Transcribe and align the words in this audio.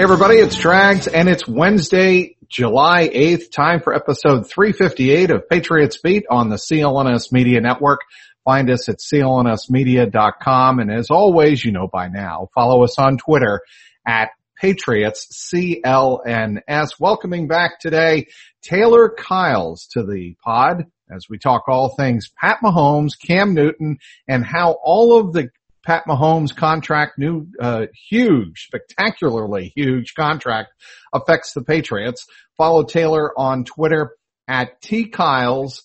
Hey 0.00 0.04
everybody, 0.04 0.36
it's 0.36 0.56
Trags 0.56 1.06
and 1.12 1.28
it's 1.28 1.46
Wednesday, 1.46 2.38
July 2.48 3.10
8th, 3.10 3.52
time 3.52 3.82
for 3.82 3.94
episode 3.94 4.48
358 4.48 5.30
of 5.30 5.46
Patriots 5.46 5.98
Beat 5.98 6.24
on 6.30 6.48
the 6.48 6.56
CLNS 6.56 7.30
Media 7.32 7.60
Network. 7.60 8.00
Find 8.42 8.70
us 8.70 8.88
at 8.88 8.96
clnsmedia.com 8.96 10.78
and 10.78 10.90
as 10.90 11.10
always, 11.10 11.62
you 11.62 11.72
know 11.72 11.86
by 11.86 12.08
now, 12.08 12.48
follow 12.54 12.82
us 12.82 12.98
on 12.98 13.18
Twitter 13.18 13.60
at 14.06 14.30
Patriots 14.56 15.50
CLNS. 15.52 16.92
Welcoming 16.98 17.46
back 17.46 17.78
today, 17.78 18.28
Taylor 18.62 19.10
Kyles 19.10 19.86
to 19.88 20.02
the 20.02 20.34
pod 20.42 20.86
as 21.14 21.26
we 21.28 21.36
talk 21.36 21.68
all 21.68 21.94
things 21.94 22.30
Pat 22.40 22.60
Mahomes, 22.64 23.20
Cam 23.22 23.52
Newton, 23.52 23.98
and 24.26 24.46
how 24.46 24.78
all 24.82 25.20
of 25.20 25.34
the 25.34 25.50
Pat 25.84 26.04
Mahomes 26.06 26.54
contract, 26.54 27.18
new, 27.18 27.46
uh, 27.60 27.86
huge, 28.08 28.66
spectacularly 28.66 29.72
huge 29.74 30.14
contract 30.14 30.72
affects 31.12 31.52
the 31.52 31.62
Patriots. 31.62 32.26
Follow 32.56 32.84
Taylor 32.84 33.32
on 33.38 33.64
Twitter 33.64 34.16
at 34.46 34.82
tkyles 34.82 35.82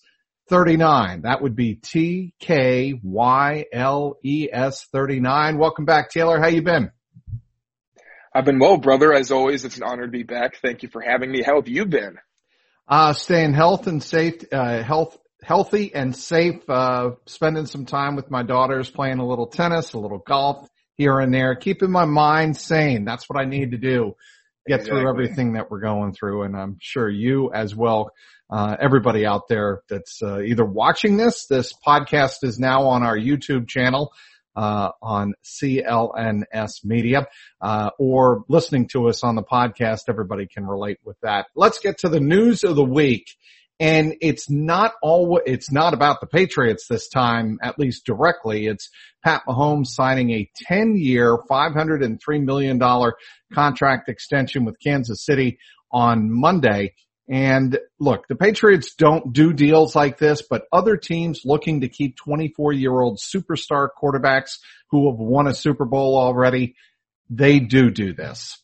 39. 0.48 1.22
That 1.22 1.42
would 1.42 1.56
be 1.56 1.74
T 1.74 2.34
K 2.38 3.00
Y 3.02 3.64
L 3.72 4.18
E 4.22 4.48
S 4.52 4.86
39. 4.92 5.58
Welcome 5.58 5.84
back, 5.84 6.10
Taylor. 6.10 6.38
How 6.38 6.48
you 6.48 6.62
been? 6.62 6.92
I've 8.32 8.44
been 8.44 8.58
well, 8.58 8.76
brother. 8.76 9.12
As 9.12 9.30
always, 9.30 9.64
it's 9.64 9.78
an 9.78 9.82
honor 9.82 10.04
to 10.04 10.12
be 10.12 10.22
back. 10.22 10.58
Thank 10.60 10.82
you 10.82 10.90
for 10.90 11.00
having 11.00 11.30
me. 11.30 11.42
How 11.42 11.56
have 11.56 11.68
you 11.68 11.86
been? 11.86 12.18
Uh, 12.86 13.12
staying 13.12 13.54
health 13.54 13.86
and 13.86 14.02
safe, 14.02 14.44
uh, 14.52 14.82
health, 14.82 15.16
healthy 15.42 15.94
and 15.94 16.14
safe, 16.16 16.68
uh, 16.68 17.10
spending 17.26 17.66
some 17.66 17.86
time 17.86 18.16
with 18.16 18.30
my 18.30 18.42
daughters, 18.42 18.90
playing 18.90 19.18
a 19.18 19.26
little 19.26 19.46
tennis, 19.46 19.92
a 19.92 19.98
little 19.98 20.18
golf 20.18 20.68
here 20.96 21.18
and 21.20 21.32
there, 21.32 21.54
keeping 21.54 21.90
my 21.90 22.04
mind 22.04 22.56
sane. 22.56 23.04
That's 23.04 23.28
what 23.28 23.38
I 23.38 23.44
need 23.44 23.72
to 23.72 23.78
do. 23.78 24.14
Get 24.66 24.80
exactly. 24.80 25.00
through 25.00 25.10
everything 25.10 25.52
that 25.52 25.70
we're 25.70 25.80
going 25.80 26.12
through. 26.14 26.42
And 26.42 26.56
I'm 26.56 26.78
sure 26.80 27.08
you 27.08 27.52
as 27.52 27.74
well, 27.74 28.10
uh, 28.50 28.76
everybody 28.80 29.26
out 29.26 29.48
there 29.48 29.82
that's, 29.88 30.22
uh, 30.22 30.40
either 30.40 30.64
watching 30.64 31.16
this, 31.16 31.46
this 31.46 31.72
podcast 31.86 32.42
is 32.42 32.58
now 32.58 32.88
on 32.88 33.02
our 33.02 33.16
YouTube 33.16 33.68
channel. 33.68 34.12
Uh, 34.58 34.90
on 35.02 35.34
CLNS 35.44 36.82
Media, 36.82 37.26
uh, 37.60 37.90
or 37.98 38.42
listening 38.48 38.88
to 38.88 39.06
us 39.10 39.22
on 39.22 39.34
the 39.34 39.42
podcast. 39.42 40.04
Everybody 40.08 40.46
can 40.46 40.66
relate 40.66 40.96
with 41.04 41.20
that. 41.20 41.44
Let's 41.54 41.78
get 41.78 41.98
to 41.98 42.08
the 42.08 42.20
news 42.20 42.64
of 42.64 42.74
the 42.74 42.82
week. 42.82 43.26
And 43.78 44.14
it's 44.22 44.48
not 44.48 44.92
all, 45.02 45.40
it's 45.44 45.70
not 45.70 45.92
about 45.92 46.20
the 46.20 46.26
Patriots 46.26 46.86
this 46.88 47.08
time, 47.08 47.58
at 47.62 47.78
least 47.78 48.06
directly. 48.06 48.66
It's 48.66 48.88
Pat 49.22 49.42
Mahomes 49.46 49.88
signing 49.88 50.30
a 50.30 50.50
10 50.66 50.96
year, 50.96 51.36
$503 51.50 52.44
million 52.44 52.80
contract 53.52 54.08
extension 54.08 54.64
with 54.64 54.80
Kansas 54.80 55.24
City 55.24 55.58
on 55.92 56.30
Monday. 56.30 56.94
And 57.28 57.78
look, 57.98 58.28
the 58.28 58.36
Patriots 58.36 58.94
don't 58.94 59.32
do 59.32 59.52
deals 59.52 59.96
like 59.96 60.16
this, 60.16 60.42
but 60.48 60.62
other 60.72 60.96
teams 60.96 61.42
looking 61.44 61.80
to 61.80 61.88
keep 61.88 62.16
24 62.16 62.72
year 62.72 62.98
old 62.98 63.18
superstar 63.18 63.88
quarterbacks 64.00 64.58
who 64.90 65.10
have 65.10 65.18
won 65.18 65.48
a 65.48 65.54
Super 65.54 65.84
Bowl 65.84 66.16
already, 66.16 66.76
they 67.28 67.58
do 67.58 67.90
do 67.90 68.14
this. 68.14 68.56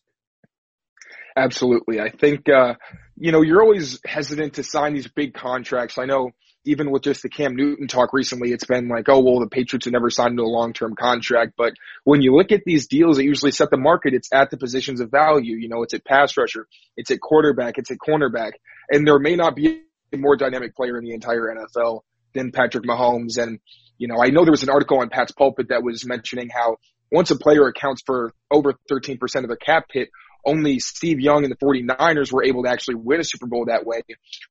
Absolutely. 1.36 2.00
I 2.00 2.10
think, 2.10 2.48
uh, 2.48 2.74
you 3.23 3.31
know, 3.31 3.41
you're 3.41 3.62
always 3.62 4.01
hesitant 4.05 4.55
to 4.55 4.65
sign 4.65 4.95
these 4.95 5.06
big 5.06 5.33
contracts. 5.33 5.97
I 5.97 6.06
know 6.06 6.33
even 6.65 6.91
with 6.91 7.03
just 7.03 7.23
the 7.23 7.28
Cam 7.28 7.55
Newton 7.55 7.87
talk 7.87 8.12
recently, 8.12 8.51
it's 8.51 8.65
been 8.65 8.89
like, 8.89 9.09
oh, 9.09 9.20
well, 9.20 9.39
the 9.39 9.47
Patriots 9.47 9.87
have 9.87 9.92
never 9.92 10.11
signed 10.11 10.41
a 10.41 10.45
long-term 10.45 10.97
contract. 10.97 11.53
But 11.56 11.75
when 12.03 12.20
you 12.20 12.34
look 12.34 12.50
at 12.50 12.62
these 12.67 12.89
deals 12.89 13.19
that 13.19 13.25
usually 13.25 13.53
set 13.53 13.70
the 13.70 13.77
market, 13.77 14.12
it's 14.12 14.28
at 14.33 14.50
the 14.50 14.56
positions 14.56 15.00
of 15.00 15.12
value. 15.12 15.55
You 15.55 15.69
know, 15.69 15.84
it's 15.84 15.95
at 15.95 16.05
pass 16.05 16.37
rusher, 16.37 16.67
it's 16.97 17.12
at 17.12 17.20
quarterback, 17.20 17.78
it's 17.78 17.93
at 17.93 17.98
cornerback. 17.98 18.55
And 18.91 19.06
there 19.06 19.21
may 19.21 19.37
not 19.37 19.55
be 19.55 19.82
a 20.12 20.16
more 20.16 20.37
dynamic 20.37 20.75
player 20.75 20.99
in 20.99 21.05
the 21.05 21.12
entire 21.12 21.55
NFL 21.55 22.00
than 22.34 22.50
Patrick 22.50 22.82
Mahomes. 22.82 23.41
And, 23.41 23.61
you 23.99 24.09
know, 24.09 24.16
I 24.21 24.31
know 24.31 24.44
there 24.44 24.50
was 24.50 24.65
an 24.65 24.71
article 24.71 24.99
on 24.99 25.11
Pats 25.11 25.31
Pulpit 25.31 25.69
that 25.69 25.84
was 25.84 26.05
mentioning 26.05 26.49
how 26.53 26.78
once 27.12 27.31
a 27.31 27.37
player 27.37 27.69
accounts 27.69 28.03
for 28.05 28.32
over 28.50 28.75
13% 28.91 29.21
of 29.37 29.47
their 29.47 29.56
cap 29.56 29.84
hit, 29.93 30.09
only 30.47 30.78
Steve 30.78 31.20
Young 31.20 31.44
and 31.44 31.53
the 31.53 31.64
49ers 31.64 32.32
were 32.32 32.44
able 32.44 32.64
to 32.64 32.70
actually 32.70 32.97
win 32.97 33.20
a 33.20 33.25
Super 33.25 33.47
Bowl 33.47 33.66
that 33.66 33.86
way. 33.86 34.03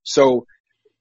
So, 0.03 0.45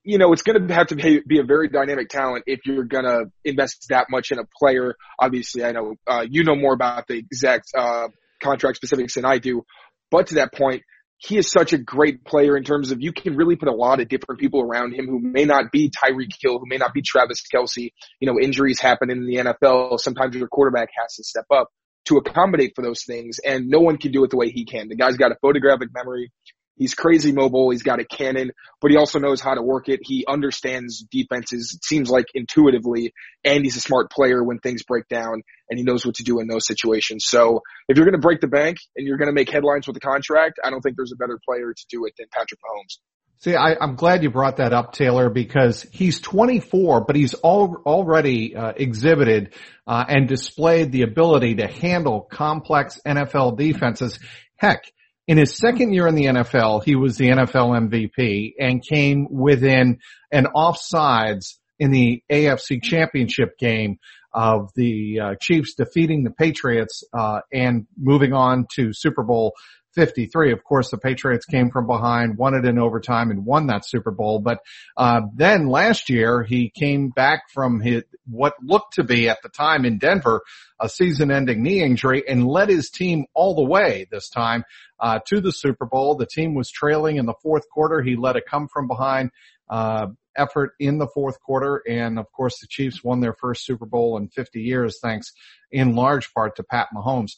you 0.02 0.18
know, 0.18 0.32
it's 0.32 0.42
going 0.42 0.66
to 0.66 0.74
have 0.74 0.88
to 0.88 0.96
be, 0.96 1.38
a 1.38 1.44
very 1.44 1.68
dynamic 1.68 2.08
talent 2.08 2.44
if 2.46 2.60
you're 2.64 2.84
going 2.84 3.04
to 3.04 3.26
invest 3.44 3.86
that 3.90 4.06
much 4.10 4.30
in 4.30 4.38
a 4.38 4.44
player. 4.58 4.94
Obviously, 5.18 5.64
I 5.64 5.72
know, 5.72 5.94
uh, 6.06 6.24
you 6.28 6.44
know 6.44 6.56
more 6.56 6.72
about 6.72 7.06
the 7.06 7.18
exact, 7.18 7.70
uh, 7.76 8.08
contract 8.42 8.76
specifics 8.76 9.14
than 9.14 9.24
I 9.24 9.38
do. 9.38 9.64
But 10.10 10.28
to 10.28 10.36
that 10.36 10.52
point, 10.52 10.82
he 11.18 11.36
is 11.36 11.50
such 11.50 11.74
a 11.74 11.78
great 11.78 12.24
player 12.24 12.56
in 12.56 12.64
terms 12.64 12.90
of 12.90 13.02
you 13.02 13.12
can 13.12 13.36
really 13.36 13.54
put 13.54 13.68
a 13.68 13.74
lot 13.74 14.00
of 14.00 14.08
different 14.08 14.40
people 14.40 14.62
around 14.62 14.94
him 14.94 15.06
who 15.06 15.20
may 15.20 15.44
not 15.44 15.70
be 15.70 15.90
Tyreek 15.90 16.32
Hill, 16.40 16.58
who 16.58 16.64
may 16.66 16.78
not 16.78 16.94
be 16.94 17.02
Travis 17.02 17.42
Kelce. 17.54 17.90
You 18.20 18.26
know, 18.26 18.40
injuries 18.40 18.80
happen 18.80 19.10
in 19.10 19.26
the 19.26 19.36
NFL. 19.36 20.00
Sometimes 20.00 20.34
your 20.34 20.48
quarterback 20.48 20.88
has 20.98 21.16
to 21.16 21.24
step 21.24 21.44
up 21.50 21.68
to 22.06 22.16
accommodate 22.16 22.72
for 22.74 22.82
those 22.82 23.04
things. 23.04 23.38
And 23.44 23.68
no 23.68 23.80
one 23.80 23.96
can 23.98 24.12
do 24.12 24.24
it 24.24 24.30
the 24.30 24.36
way 24.36 24.50
he 24.50 24.64
can. 24.64 24.88
The 24.88 24.96
guy's 24.96 25.16
got 25.16 25.32
a 25.32 25.36
photographic 25.40 25.88
memory. 25.92 26.32
He's 26.80 26.94
crazy 26.94 27.32
mobile. 27.32 27.68
He's 27.68 27.82
got 27.82 28.00
a 28.00 28.06
cannon, 28.06 28.52
but 28.80 28.90
he 28.90 28.96
also 28.96 29.18
knows 29.18 29.42
how 29.42 29.52
to 29.52 29.60
work 29.60 29.90
it. 29.90 30.00
He 30.02 30.24
understands 30.26 31.04
defenses. 31.10 31.74
It 31.76 31.84
seems 31.84 32.08
like 32.08 32.24
intuitively, 32.32 33.12
and 33.44 33.62
he's 33.62 33.76
a 33.76 33.82
smart 33.82 34.10
player 34.10 34.42
when 34.42 34.60
things 34.60 34.82
break 34.82 35.06
down 35.06 35.42
and 35.68 35.78
he 35.78 35.84
knows 35.84 36.06
what 36.06 36.14
to 36.14 36.24
do 36.24 36.40
in 36.40 36.48
those 36.48 36.66
situations. 36.66 37.26
So 37.28 37.60
if 37.86 37.98
you're 37.98 38.06
going 38.06 38.18
to 38.18 38.26
break 38.26 38.40
the 38.40 38.48
bank 38.48 38.78
and 38.96 39.06
you're 39.06 39.18
going 39.18 39.28
to 39.28 39.34
make 39.34 39.50
headlines 39.50 39.86
with 39.86 39.92
the 39.92 40.00
contract, 40.00 40.58
I 40.64 40.70
don't 40.70 40.80
think 40.80 40.96
there's 40.96 41.12
a 41.12 41.16
better 41.16 41.38
player 41.46 41.74
to 41.74 41.86
do 41.90 42.06
it 42.06 42.14
than 42.16 42.28
Patrick 42.32 42.60
Mahomes. 42.60 42.96
See, 43.40 43.54
I, 43.54 43.72
am 43.78 43.96
glad 43.96 44.22
you 44.22 44.30
brought 44.30 44.56
that 44.56 44.72
up, 44.72 44.94
Taylor, 44.94 45.28
because 45.28 45.86
he's 45.92 46.18
24, 46.20 47.02
but 47.04 47.14
he's 47.14 47.34
all, 47.34 47.82
already 47.84 48.56
uh, 48.56 48.72
exhibited 48.74 49.52
uh, 49.86 50.02
and 50.08 50.26
displayed 50.26 50.92
the 50.92 51.02
ability 51.02 51.56
to 51.56 51.66
handle 51.66 52.22
complex 52.22 53.00
NFL 53.06 53.58
defenses. 53.58 54.18
Heck, 54.56 54.84
in 55.30 55.38
his 55.38 55.56
second 55.56 55.92
year 55.92 56.08
in 56.08 56.16
the 56.16 56.24
NFL, 56.24 56.82
he 56.82 56.96
was 56.96 57.16
the 57.16 57.28
NFL 57.28 57.88
MVP 57.88 58.54
and 58.58 58.84
came 58.84 59.28
within 59.30 60.00
an 60.32 60.46
offsides 60.56 61.54
in 61.78 61.92
the 61.92 62.20
AFC 62.28 62.82
Championship 62.82 63.56
game 63.56 64.00
of 64.34 64.70
the 64.74 65.20
uh, 65.20 65.34
Chiefs 65.40 65.74
defeating 65.74 66.24
the 66.24 66.32
Patriots 66.32 67.04
uh, 67.16 67.42
and 67.52 67.86
moving 67.96 68.32
on 68.32 68.66
to 68.74 68.92
Super 68.92 69.22
Bowl 69.22 69.52
53. 69.94 70.52
Of 70.52 70.64
course, 70.64 70.90
the 70.90 70.98
Patriots 70.98 71.44
came 71.44 71.70
from 71.70 71.86
behind, 71.86 72.36
won 72.36 72.54
it 72.54 72.64
in 72.64 72.78
overtime 72.78 73.30
and 73.30 73.44
won 73.44 73.66
that 73.66 73.86
Super 73.86 74.10
Bowl. 74.10 74.38
But, 74.38 74.60
uh, 74.96 75.22
then 75.34 75.68
last 75.68 76.10
year 76.10 76.42
he 76.42 76.70
came 76.70 77.10
back 77.10 77.50
from 77.52 77.80
his, 77.80 78.04
what 78.26 78.54
looked 78.62 78.94
to 78.94 79.04
be 79.04 79.28
at 79.28 79.42
the 79.42 79.48
time 79.48 79.84
in 79.84 79.98
Denver, 79.98 80.42
a 80.80 80.88
season 80.88 81.30
ending 81.30 81.62
knee 81.62 81.82
injury 81.82 82.22
and 82.28 82.46
led 82.46 82.68
his 82.68 82.90
team 82.90 83.26
all 83.34 83.54
the 83.54 83.64
way 83.64 84.06
this 84.10 84.28
time, 84.28 84.64
uh, 84.98 85.18
to 85.26 85.40
the 85.40 85.52
Super 85.52 85.86
Bowl. 85.86 86.14
The 86.14 86.26
team 86.26 86.54
was 86.54 86.70
trailing 86.70 87.16
in 87.16 87.26
the 87.26 87.34
fourth 87.42 87.68
quarter. 87.68 88.02
He 88.02 88.16
led 88.16 88.36
a 88.36 88.40
come 88.40 88.68
from 88.68 88.86
behind, 88.86 89.30
uh, 89.68 90.08
effort 90.36 90.72
in 90.78 90.98
the 90.98 91.08
fourth 91.08 91.40
quarter. 91.40 91.82
And 91.88 92.18
of 92.18 92.30
course, 92.32 92.60
the 92.60 92.66
Chiefs 92.68 93.02
won 93.02 93.20
their 93.20 93.34
first 93.34 93.64
Super 93.64 93.86
Bowl 93.86 94.16
in 94.16 94.28
50 94.28 94.62
years, 94.62 94.98
thanks 95.02 95.32
in 95.70 95.94
large 95.94 96.32
part 96.34 96.56
to 96.56 96.64
Pat 96.64 96.88
Mahomes. 96.94 97.32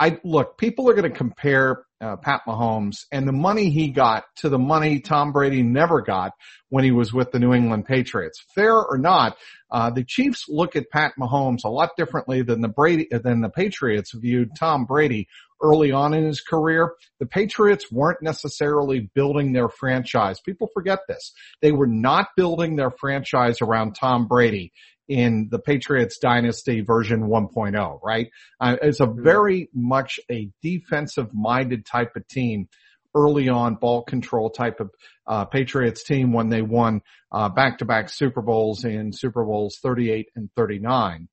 I 0.00 0.18
look, 0.22 0.58
people 0.58 0.88
are 0.88 0.94
going 0.94 1.10
to 1.10 1.16
compare 1.16 1.84
uh, 2.00 2.16
Pat 2.16 2.42
Mahomes 2.46 3.04
and 3.10 3.26
the 3.26 3.32
money 3.32 3.70
he 3.70 3.88
got 3.88 4.24
to 4.36 4.48
the 4.48 4.58
money 4.58 5.00
Tom 5.00 5.32
Brady 5.32 5.62
never 5.62 6.00
got 6.02 6.32
when 6.68 6.84
he 6.84 6.92
was 6.92 7.12
with 7.12 7.32
the 7.32 7.40
New 7.40 7.52
England 7.52 7.86
Patriots. 7.86 8.44
Fair 8.54 8.76
or 8.76 8.98
not, 8.98 9.36
uh, 9.70 9.90
the 9.90 10.04
Chiefs 10.04 10.44
look 10.48 10.76
at 10.76 10.90
Pat 10.90 11.14
Mahomes 11.18 11.64
a 11.64 11.68
lot 11.68 11.90
differently 11.96 12.42
than 12.42 12.60
the 12.60 12.68
Brady 12.68 13.08
than 13.10 13.40
the 13.40 13.50
Patriots 13.50 14.12
viewed 14.14 14.50
Tom 14.56 14.84
Brady 14.84 15.26
early 15.60 15.90
on 15.90 16.14
in 16.14 16.24
his 16.24 16.40
career. 16.40 16.94
The 17.18 17.26
Patriots 17.26 17.90
weren't 17.90 18.22
necessarily 18.22 19.10
building 19.14 19.52
their 19.52 19.68
franchise. 19.68 20.40
People 20.40 20.68
forget 20.72 21.00
this. 21.08 21.32
They 21.60 21.72
were 21.72 21.88
not 21.88 22.28
building 22.36 22.76
their 22.76 22.92
franchise 22.92 23.60
around 23.60 23.94
Tom 23.94 24.28
Brady 24.28 24.72
in 25.08 25.48
the 25.50 25.58
Patriots 25.58 26.18
dynasty 26.18 26.80
version 26.82 27.28
1.0, 27.28 28.00
right? 28.02 28.30
Uh, 28.60 28.76
it's 28.82 29.00
a 29.00 29.06
mm-hmm. 29.06 29.22
very 29.22 29.70
much 29.74 30.20
a 30.30 30.50
defensive 30.62 31.32
minded 31.32 31.86
type 31.86 32.14
of 32.16 32.26
team 32.28 32.68
early 33.14 33.48
on 33.48 33.74
ball 33.74 34.02
control 34.02 34.50
type 34.50 34.80
of 34.80 34.90
uh, 35.26 35.44
Patriots 35.46 36.04
team 36.04 36.32
when 36.32 36.50
they 36.50 36.62
won 36.62 37.00
uh, 37.32 37.48
back-to-back 37.48 38.08
Super 38.10 38.42
Bowls 38.42 38.84
in 38.84 39.12
Super 39.12 39.44
Bowls 39.44 39.78
38 39.82 40.28
and 40.36 40.50
39. 40.54 41.28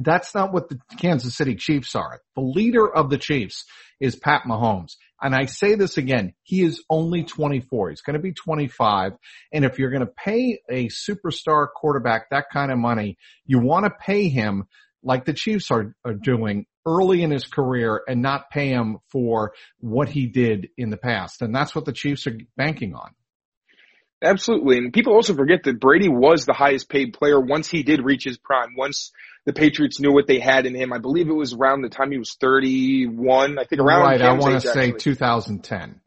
That's 0.00 0.34
not 0.34 0.52
what 0.52 0.68
the 0.68 0.78
Kansas 0.98 1.36
City 1.36 1.56
Chiefs 1.56 1.94
are. 1.94 2.20
The 2.36 2.42
leader 2.42 2.88
of 2.88 3.10
the 3.10 3.18
Chiefs 3.18 3.64
is 4.00 4.16
Pat 4.16 4.42
Mahomes. 4.46 4.92
And 5.20 5.34
I 5.34 5.46
say 5.46 5.74
this 5.74 5.98
again, 5.98 6.34
he 6.42 6.62
is 6.62 6.82
only 6.88 7.24
24. 7.24 7.90
He's 7.90 8.02
going 8.02 8.14
to 8.14 8.22
be 8.22 8.32
25. 8.32 9.12
And 9.52 9.64
if 9.64 9.78
you're 9.78 9.90
going 9.90 10.06
to 10.06 10.12
pay 10.12 10.60
a 10.68 10.88
superstar 10.88 11.66
quarterback 11.74 12.30
that 12.30 12.46
kind 12.52 12.70
of 12.70 12.78
money, 12.78 13.18
you 13.44 13.58
want 13.58 13.84
to 13.84 13.90
pay 13.90 14.28
him 14.28 14.64
like 15.02 15.24
the 15.24 15.32
Chiefs 15.32 15.70
are, 15.70 15.94
are 16.04 16.14
doing 16.14 16.66
early 16.86 17.22
in 17.22 17.30
his 17.30 17.46
career 17.46 18.02
and 18.08 18.22
not 18.22 18.50
pay 18.50 18.68
him 18.68 18.98
for 19.10 19.52
what 19.80 20.08
he 20.08 20.26
did 20.26 20.68
in 20.76 20.90
the 20.90 20.96
past. 20.96 21.42
And 21.42 21.54
that's 21.54 21.74
what 21.74 21.84
the 21.84 21.92
Chiefs 21.92 22.26
are 22.26 22.38
banking 22.56 22.94
on. 22.94 23.10
Absolutely. 24.22 24.78
And 24.78 24.92
people 24.92 25.14
also 25.14 25.34
forget 25.34 25.62
that 25.64 25.78
Brady 25.78 26.08
was 26.08 26.44
the 26.44 26.52
highest 26.52 26.88
paid 26.88 27.12
player 27.12 27.40
once 27.40 27.68
he 27.68 27.84
did 27.84 28.04
reach 28.04 28.24
his 28.24 28.36
prime. 28.36 28.74
Once 28.76 29.12
the 29.46 29.52
Patriots 29.52 30.00
knew 30.00 30.12
what 30.12 30.26
they 30.26 30.40
had 30.40 30.66
in 30.66 30.74
him. 30.74 30.92
I 30.92 30.98
believe 30.98 31.28
it 31.28 31.34
was 31.34 31.54
around 31.54 31.82
the 31.82 31.88
time 31.88 32.10
he 32.10 32.18
was 32.18 32.36
31. 32.40 33.58
I 33.58 33.64
think 33.64 33.80
around 33.80 34.02
Right. 34.02 34.20
I 34.20 34.32
want 34.32 34.60
to 34.60 34.60
say 34.60 34.88
actually. 34.88 34.98
2010. 34.98 36.00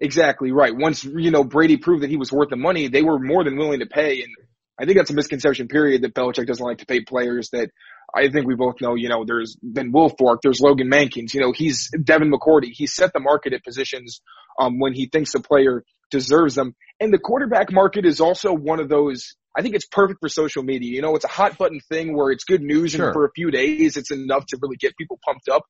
Exactly 0.00 0.50
right. 0.50 0.74
Once, 0.74 1.04
you 1.04 1.30
know, 1.30 1.44
Brady 1.44 1.76
proved 1.76 2.02
that 2.02 2.10
he 2.10 2.16
was 2.16 2.32
worth 2.32 2.48
the 2.48 2.56
money, 2.56 2.88
they 2.88 3.02
were 3.02 3.18
more 3.18 3.44
than 3.44 3.58
willing 3.58 3.80
to 3.80 3.86
pay. 3.86 4.22
And 4.22 4.34
I 4.80 4.86
think 4.86 4.96
that's 4.96 5.10
a 5.10 5.14
misconception 5.14 5.68
period 5.68 6.02
that 6.02 6.14
Belichick 6.14 6.46
doesn't 6.46 6.64
like 6.64 6.78
to 6.78 6.86
pay 6.86 7.00
players 7.02 7.50
that 7.50 7.70
I 8.14 8.30
think 8.30 8.46
we 8.46 8.54
both 8.54 8.80
know, 8.80 8.94
you 8.94 9.10
know, 9.10 9.24
there's 9.26 9.56
Ben 9.62 9.90
been 9.90 9.92
Wilfork, 9.92 10.38
there's 10.42 10.60
Logan 10.60 10.90
Mankins, 10.90 11.34
you 11.34 11.40
know, 11.40 11.52
he's 11.52 11.90
Devin 12.02 12.32
McCourty. 12.32 12.70
He 12.72 12.86
set 12.86 13.12
the 13.12 13.20
market 13.20 13.52
at 13.52 13.62
positions, 13.62 14.22
um, 14.58 14.80
when 14.80 14.94
he 14.94 15.06
thinks 15.06 15.34
a 15.34 15.40
player 15.40 15.84
deserves 16.10 16.54
them. 16.54 16.74
And 17.00 17.12
the 17.12 17.18
quarterback 17.18 17.72
market 17.72 18.04
is 18.04 18.20
also 18.20 18.52
one 18.52 18.80
of 18.80 18.88
those, 18.88 19.36
I 19.56 19.62
think 19.62 19.74
it's 19.74 19.86
perfect 19.86 20.20
for 20.20 20.28
social 20.28 20.62
media. 20.62 20.94
You 20.94 21.02
know, 21.02 21.16
it's 21.16 21.24
a 21.24 21.28
hot 21.28 21.58
button 21.58 21.80
thing 21.88 22.16
where 22.16 22.30
it's 22.30 22.44
good 22.44 22.62
news 22.62 22.92
Sure. 22.92 23.06
and 23.06 23.12
for 23.14 23.24
a 23.24 23.30
few 23.34 23.50
days 23.50 23.96
it's 23.96 24.10
enough 24.10 24.46
to 24.46 24.58
really 24.60 24.76
get 24.76 24.96
people 24.96 25.18
pumped 25.24 25.48
up 25.48 25.64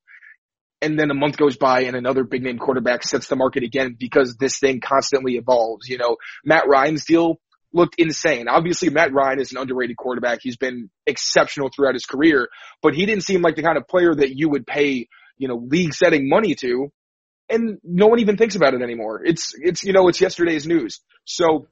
and 0.82 0.98
then 0.98 1.10
a 1.10 1.14
month 1.14 1.36
goes 1.36 1.56
by 1.56 1.82
and 1.82 1.96
another 1.96 2.24
big 2.24 2.42
name 2.42 2.58
quarterback 2.58 3.02
sets 3.02 3.28
the 3.28 3.36
market 3.36 3.62
again 3.62 3.96
because 3.98 4.36
this 4.36 4.58
thing 4.58 4.80
constantly 4.80 5.36
evolves. 5.36 5.88
You 5.88 5.98
know, 5.98 6.16
Matt 6.44 6.68
Ryan's 6.68 7.04
deal 7.04 7.38
looked 7.72 7.96
insane. 7.98 8.48
Obviously, 8.48 8.88
Matt 8.90 9.12
Ryan 9.12 9.40
is 9.40 9.52
an 9.52 9.58
underrated 9.58 9.96
quarterback. 9.96 10.40
He's 10.42 10.56
been 10.56 10.90
exceptional 11.06 11.70
throughout 11.74 11.94
his 11.94 12.06
career, 12.06 12.48
but 12.82 12.94
he 12.94 13.06
didn't 13.06 13.24
seem 13.24 13.42
like 13.42 13.56
the 13.56 13.62
kind 13.62 13.76
of 13.76 13.86
player 13.86 14.14
that 14.14 14.36
you 14.36 14.48
would 14.48 14.66
pay, 14.66 15.06
you 15.36 15.48
know, 15.48 15.56
league 15.56 15.94
setting 15.94 16.28
money 16.28 16.54
to. 16.56 16.90
And 17.50 17.78
no 17.82 18.06
one 18.06 18.20
even 18.20 18.36
thinks 18.36 18.54
about 18.54 18.74
it 18.74 18.82
anymore. 18.82 19.22
It's, 19.24 19.52
it's, 19.58 19.82
you 19.82 19.92
know, 19.92 20.08
it's 20.08 20.20
yesterday's 20.20 20.66
news. 20.66 21.00
So 21.24 21.66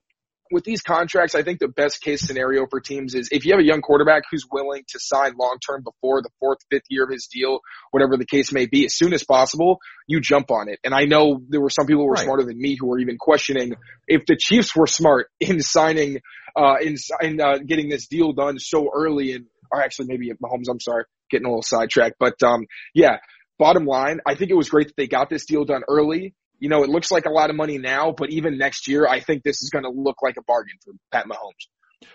with 0.51 0.65
these 0.65 0.83
contracts, 0.83 1.35
I 1.35 1.43
think 1.43 1.61
the 1.61 1.69
best 1.69 2.01
case 2.01 2.23
scenario 2.23 2.67
for 2.69 2.81
teams 2.81 3.15
is 3.15 3.29
if 3.31 3.45
you 3.45 3.53
have 3.53 3.61
a 3.61 3.65
young 3.65 3.81
quarterback 3.81 4.23
who's 4.31 4.47
willing 4.51 4.85
to 4.89 4.99
sign 4.99 5.35
long 5.39 5.59
term 5.67 5.83
before 5.83 6.23
the 6.23 6.31
fourth, 6.41 6.59
fifth 6.71 6.85
year 6.89 7.05
of 7.05 7.11
his 7.11 7.27
deal, 7.27 7.61
whatever 7.91 8.17
the 8.17 8.25
case 8.27 8.53
may 8.53 8.67
be, 8.67 8.85
as 8.85 8.95
soon 8.97 9.13
as 9.13 9.25
possible, 9.25 9.79
you 10.07 10.21
jump 10.21 10.51
on 10.51 10.69
it. 10.69 10.79
And 10.85 10.95
I 10.95 11.05
know 11.05 11.41
there 11.49 11.61
were 11.61 11.71
some 11.71 11.87
people 11.87 12.03
who 12.03 12.09
were 12.09 12.15
Right. 12.15 12.25
smarter 12.25 12.45
than 12.45 12.59
me 12.59 12.77
who 12.79 12.87
were 12.87 12.99
even 12.99 13.19
questioning 13.19 13.75
if 14.07 14.23
the 14.27 14.37
Chiefs 14.37 14.75
were 14.75 14.87
smart 14.87 15.29
in 15.41 15.61
signing, 15.61 16.21
uh, 16.57 16.77
in, 16.81 16.97
in, 17.21 17.41
uh, 17.41 17.59
getting 17.59 17.89
this 17.89 18.07
deal 18.09 18.33
done 18.33 18.59
so 18.59 18.91
early 18.95 19.33
and, 19.33 19.47
or 19.71 19.83
actually 19.83 20.07
maybe 20.09 20.31
Mahomes, 20.43 20.71
I'm 20.71 20.81
sorry, 20.81 21.05
getting 21.31 21.47
a 21.47 21.51
little 21.51 21.63
sidetracked, 21.63 22.17
but, 22.19 22.43
um, 22.43 22.65
yeah, 22.95 23.19
bottom 23.59 23.85
line, 23.85 24.21
I 24.27 24.35
think 24.35 24.51
it 24.51 24.55
was 24.55 24.69
great 24.69 24.89
that 24.89 24.97
they 24.97 25.07
got 25.07 25.29
this 25.29 25.47
deal 25.47 25.65
done 25.65 25.83
early. 25.89 26.35
You 26.59 26.69
know, 26.69 26.83
it 26.83 26.89
looks 26.89 27.11
like 27.11 27.27
a 27.27 27.31
lot 27.31 27.51
of 27.51 27.57
money 27.57 27.79
now, 27.79 28.13
but 28.13 28.31
even 28.31 28.59
next 28.59 28.89
year, 28.89 29.07
I 29.07 29.21
think 29.21 29.43
this 29.43 29.63
is 29.63 29.71
going 29.71 29.85
to 29.85 29.91
look 29.91 30.17
like 30.23 30.37
a 30.39 30.43
bargain 30.43 30.77
for 30.85 30.93
Pat 31.13 31.27
Mahomes. 31.27 31.69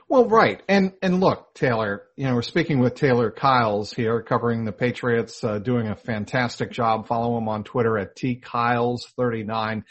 Well, 0.07 0.28
right. 0.28 0.62
And, 0.68 0.94
and 1.01 1.19
look, 1.19 1.54
Taylor, 1.54 2.04
you 2.16 2.25
know, 2.25 2.36
we're 2.36 2.42
speaking 2.42 2.80
with 2.80 2.95
Taylor 2.95 3.31
Kyles 3.31 3.94
here 3.94 4.22
covering 4.22 4.66
the 4.66 4.72
Patriots, 4.72 5.44
uh, 5.44 5.60
doing 5.60 5.88
a 5.88 5.95
fantastic 5.95 6.72
job. 6.72 7.07
Follow 7.07 7.38
him 7.38 7.48
on 7.48 7.63
Twitter 7.63 7.98
at 7.98 8.16
tkyles39. 8.16 9.84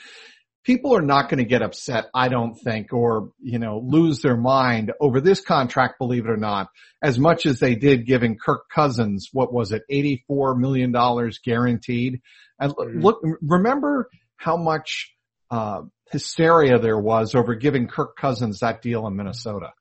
People 0.64 0.94
are 0.94 1.02
not 1.02 1.28
going 1.28 1.38
to 1.38 1.44
get 1.44 1.62
upset, 1.62 2.06
I 2.14 2.28
don't 2.28 2.54
think, 2.54 2.92
or, 2.92 3.30
you 3.40 3.58
know, 3.58 3.80
lose 3.84 4.22
their 4.22 4.36
mind 4.36 4.92
over 5.00 5.20
this 5.20 5.40
contract, 5.40 5.98
believe 5.98 6.24
it 6.24 6.30
or 6.30 6.36
not, 6.36 6.68
as 7.02 7.18
much 7.18 7.46
as 7.46 7.58
they 7.58 7.74
did 7.74 8.06
giving 8.06 8.38
Kirk 8.38 8.68
Cousins, 8.72 9.28
what 9.32 9.52
was 9.52 9.72
it, 9.72 9.82
$84 9.90 10.56
million 10.58 10.92
guaranteed. 11.44 12.20
And 12.60 12.72
Mhm. 12.72 13.02
look, 13.02 13.20
remember 13.42 14.08
how 14.36 14.56
much, 14.56 15.12
uh, 15.50 15.82
hysteria 16.12 16.78
there 16.78 16.98
was 16.98 17.34
over 17.34 17.54
giving 17.54 17.88
Kirk 17.88 18.16
Cousins 18.16 18.60
that 18.60 18.82
deal 18.82 19.06
in 19.06 19.16
Minnesota. 19.16 19.72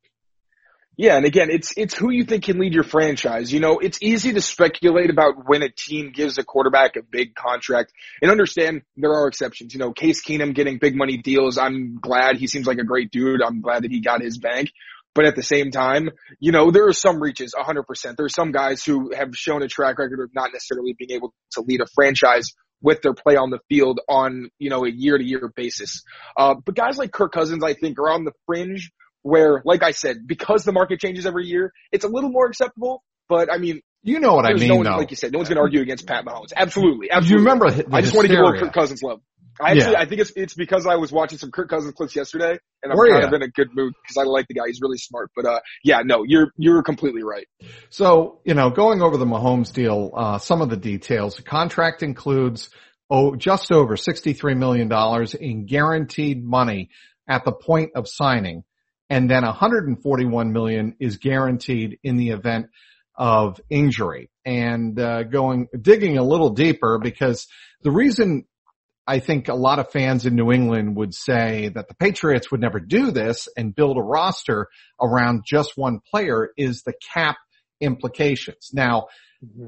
Yeah, 0.97 1.15
and 1.15 1.25
again, 1.25 1.49
it's 1.49 1.73
it's 1.77 1.97
who 1.97 2.11
you 2.11 2.25
think 2.25 2.43
can 2.43 2.59
lead 2.59 2.73
your 2.73 2.83
franchise. 2.83 3.51
You 3.51 3.61
know, 3.61 3.79
it's 3.79 3.97
easy 4.01 4.33
to 4.33 4.41
speculate 4.41 5.09
about 5.09 5.47
when 5.47 5.63
a 5.63 5.69
team 5.69 6.11
gives 6.11 6.38
a 6.38 6.43
quarterback 6.43 6.97
a 6.97 7.01
big 7.01 7.33
contract 7.33 7.93
and 8.21 8.29
understand 8.29 8.81
there 8.97 9.13
are 9.13 9.27
exceptions. 9.27 9.73
You 9.73 9.79
know, 9.79 9.93
Case 9.93 10.23
Keenum 10.23 10.53
getting 10.53 10.79
big 10.79 10.95
money 10.95 11.17
deals. 11.17 11.57
I'm 11.57 11.97
glad 11.99 12.38
he 12.38 12.47
seems 12.47 12.67
like 12.67 12.77
a 12.77 12.83
great 12.83 13.09
dude. 13.09 13.41
I'm 13.41 13.61
glad 13.61 13.83
that 13.83 13.91
he 13.91 14.01
got 14.01 14.21
his 14.21 14.38
bank. 14.38 14.71
But 15.13 15.25
at 15.25 15.35
the 15.35 15.43
same 15.43 15.71
time, 15.71 16.09
you 16.39 16.51
know, 16.51 16.71
there 16.71 16.88
are 16.88 16.93
some 16.93 17.21
reaches, 17.21 17.53
100%. 17.53 18.15
There 18.15 18.25
are 18.25 18.29
some 18.29 18.51
guys 18.51 18.83
who 18.83 19.13
have 19.13 19.35
shown 19.35 19.61
a 19.61 19.67
track 19.67 19.99
record 19.99 20.21
of 20.21 20.33
not 20.33 20.51
necessarily 20.53 20.93
being 20.97 21.11
able 21.11 21.33
to 21.53 21.61
lead 21.61 21.81
a 21.81 21.85
franchise 21.95 22.53
with 22.81 23.01
their 23.01 23.13
play 23.13 23.35
on 23.35 23.49
the 23.49 23.59
field 23.69 23.99
on, 24.07 24.49
you 24.57 24.69
know, 24.69 24.85
a 24.85 24.89
year 24.89 25.17
to 25.17 25.23
year 25.23 25.51
basis. 25.53 26.03
Uh, 26.38 26.55
but 26.65 26.75
guys 26.75 26.97
like 26.97 27.11
Kirk 27.11 27.33
Cousins, 27.33 27.63
I 27.63 27.73
think, 27.73 27.99
are 27.99 28.09
on 28.09 28.23
the 28.23 28.31
fringe 28.45 28.91
where, 29.23 29.62
like 29.65 29.83
I 29.83 29.91
said, 29.91 30.27
because 30.27 30.63
the 30.63 30.71
market 30.71 31.00
changes 31.00 31.25
every 31.25 31.45
year, 31.45 31.73
it's 31.91 32.06
a 32.06 32.07
little 32.07 32.29
more 32.31 32.47
acceptable. 32.47 33.03
But 33.29 33.51
I 33.51 33.57
mean, 33.57 33.81
You 34.03 34.19
know 34.19 34.33
what 34.35 34.45
I 34.45 34.53
mean, 34.53 34.68
no 34.68 34.75
one, 34.75 34.85
though. 34.85 34.97
like 34.97 35.12
you 35.12 35.15
said, 35.15 35.31
no 35.31 35.39
one's 35.39 35.50
going 35.50 35.57
to 35.57 35.62
argue 35.62 35.81
against 35.81 36.06
Pat 36.07 36.25
Mahomes. 36.25 36.51
Absolutely, 36.56 37.07
Do 37.07 37.13
absolutely. 37.13 37.31
you 37.31 37.38
remember 37.50 37.65
I 37.95 38.01
just 38.01 38.15
want 38.15 38.27
to 38.27 38.33
give 38.33 38.44
little 38.44 38.59
Kirk 38.59 38.73
Cousins 38.73 39.01
love. 39.03 39.21
I 39.59 39.71
actually, 39.71 39.91
Yeah. 39.91 40.00
I 40.00 40.06
think 40.06 40.21
it's 40.21 40.31
it's 40.35 40.53
because 40.53 40.88
I 40.88 40.95
was 40.95 41.12
watching 41.12 41.38
some 41.38 41.51
Kirk 41.51 41.69
Cousins 41.69 41.94
clips 41.94 42.15
yesterday, 42.15 42.57
and 42.81 42.91
I'm 42.91 42.97
Were 42.97 43.09
kind 43.09 43.23
of 43.25 43.33
in 43.33 43.41
a 43.44 43.47
good 43.47 43.69
mood 43.73 43.94
because 44.01 44.18
I 44.18 44.23
like 44.23 44.47
the 44.47 44.53
guy. 44.56 44.63
He's 44.68 44.79
really 44.81 44.97
smart. 44.97 45.29
But 45.35 45.45
uh, 45.45 45.59
yeah, 45.83 46.01
no, 46.03 46.24
you're 46.25 46.51
you're 46.57 46.81
completely 46.83 47.24
right. 47.24 47.45
So, 47.89 48.39
you 48.44 48.53
know, 48.53 48.69
going 48.69 49.01
over 49.01 49.17
the 49.17 49.25
Mahomes 49.25 49.71
deal, 49.71 50.12
uh, 50.15 50.39
some 50.39 50.62
of 50.62 50.69
the 50.69 50.77
details. 50.77 51.35
The 51.35 51.44
contract 51.44 52.01
includes 52.01 52.69
oh, 53.12 53.35
just 53.35 53.71
over 53.74 53.97
$63 53.97 54.57
million 54.57 54.89
in 55.41 55.65
guaranteed 55.65 56.44
money 56.44 56.89
at 57.27 57.44
the 57.44 57.51
point 57.51 57.91
of 57.95 58.07
signing. 58.07 58.63
And 59.12 59.30
then 59.30 59.44
141 59.44 60.54
million 60.54 60.96
is 61.02 61.18
guaranteed 61.18 62.00
in 62.02 62.16
the 62.16 62.30
event 62.30 62.68
of 63.13 63.60
injury 63.69 64.30
and, 64.46 64.98
uh, 64.98 65.24
going, 65.24 65.68
digging 65.81 66.18
a 66.18 66.24
little 66.24 66.52
deeper 66.52 66.98
because 66.98 67.46
the 67.81 67.92
reason 67.92 68.46
I 69.06 69.19
think 69.19 69.50
a 69.50 69.54
lot 69.54 69.80
of 69.80 69.92
fans 69.92 70.25
in 70.25 70.36
New 70.36 70.54
England 70.54 70.96
would 70.96 71.13
say 71.13 71.68
that 71.75 71.90
the 71.90 71.94
Patriots 71.96 72.52
would 72.52 72.62
never 72.62 72.80
do 72.80 73.12
this 73.12 73.50
and 73.58 73.75
build 73.75 73.98
a 73.98 74.02
roster 74.02 74.69
around 75.02 75.44
just 75.46 75.74
one 75.75 76.00
player 76.10 76.52
is 76.56 76.84
the 76.84 76.94
cap 77.13 77.36
implications. 77.81 78.69
Now, 78.72 79.08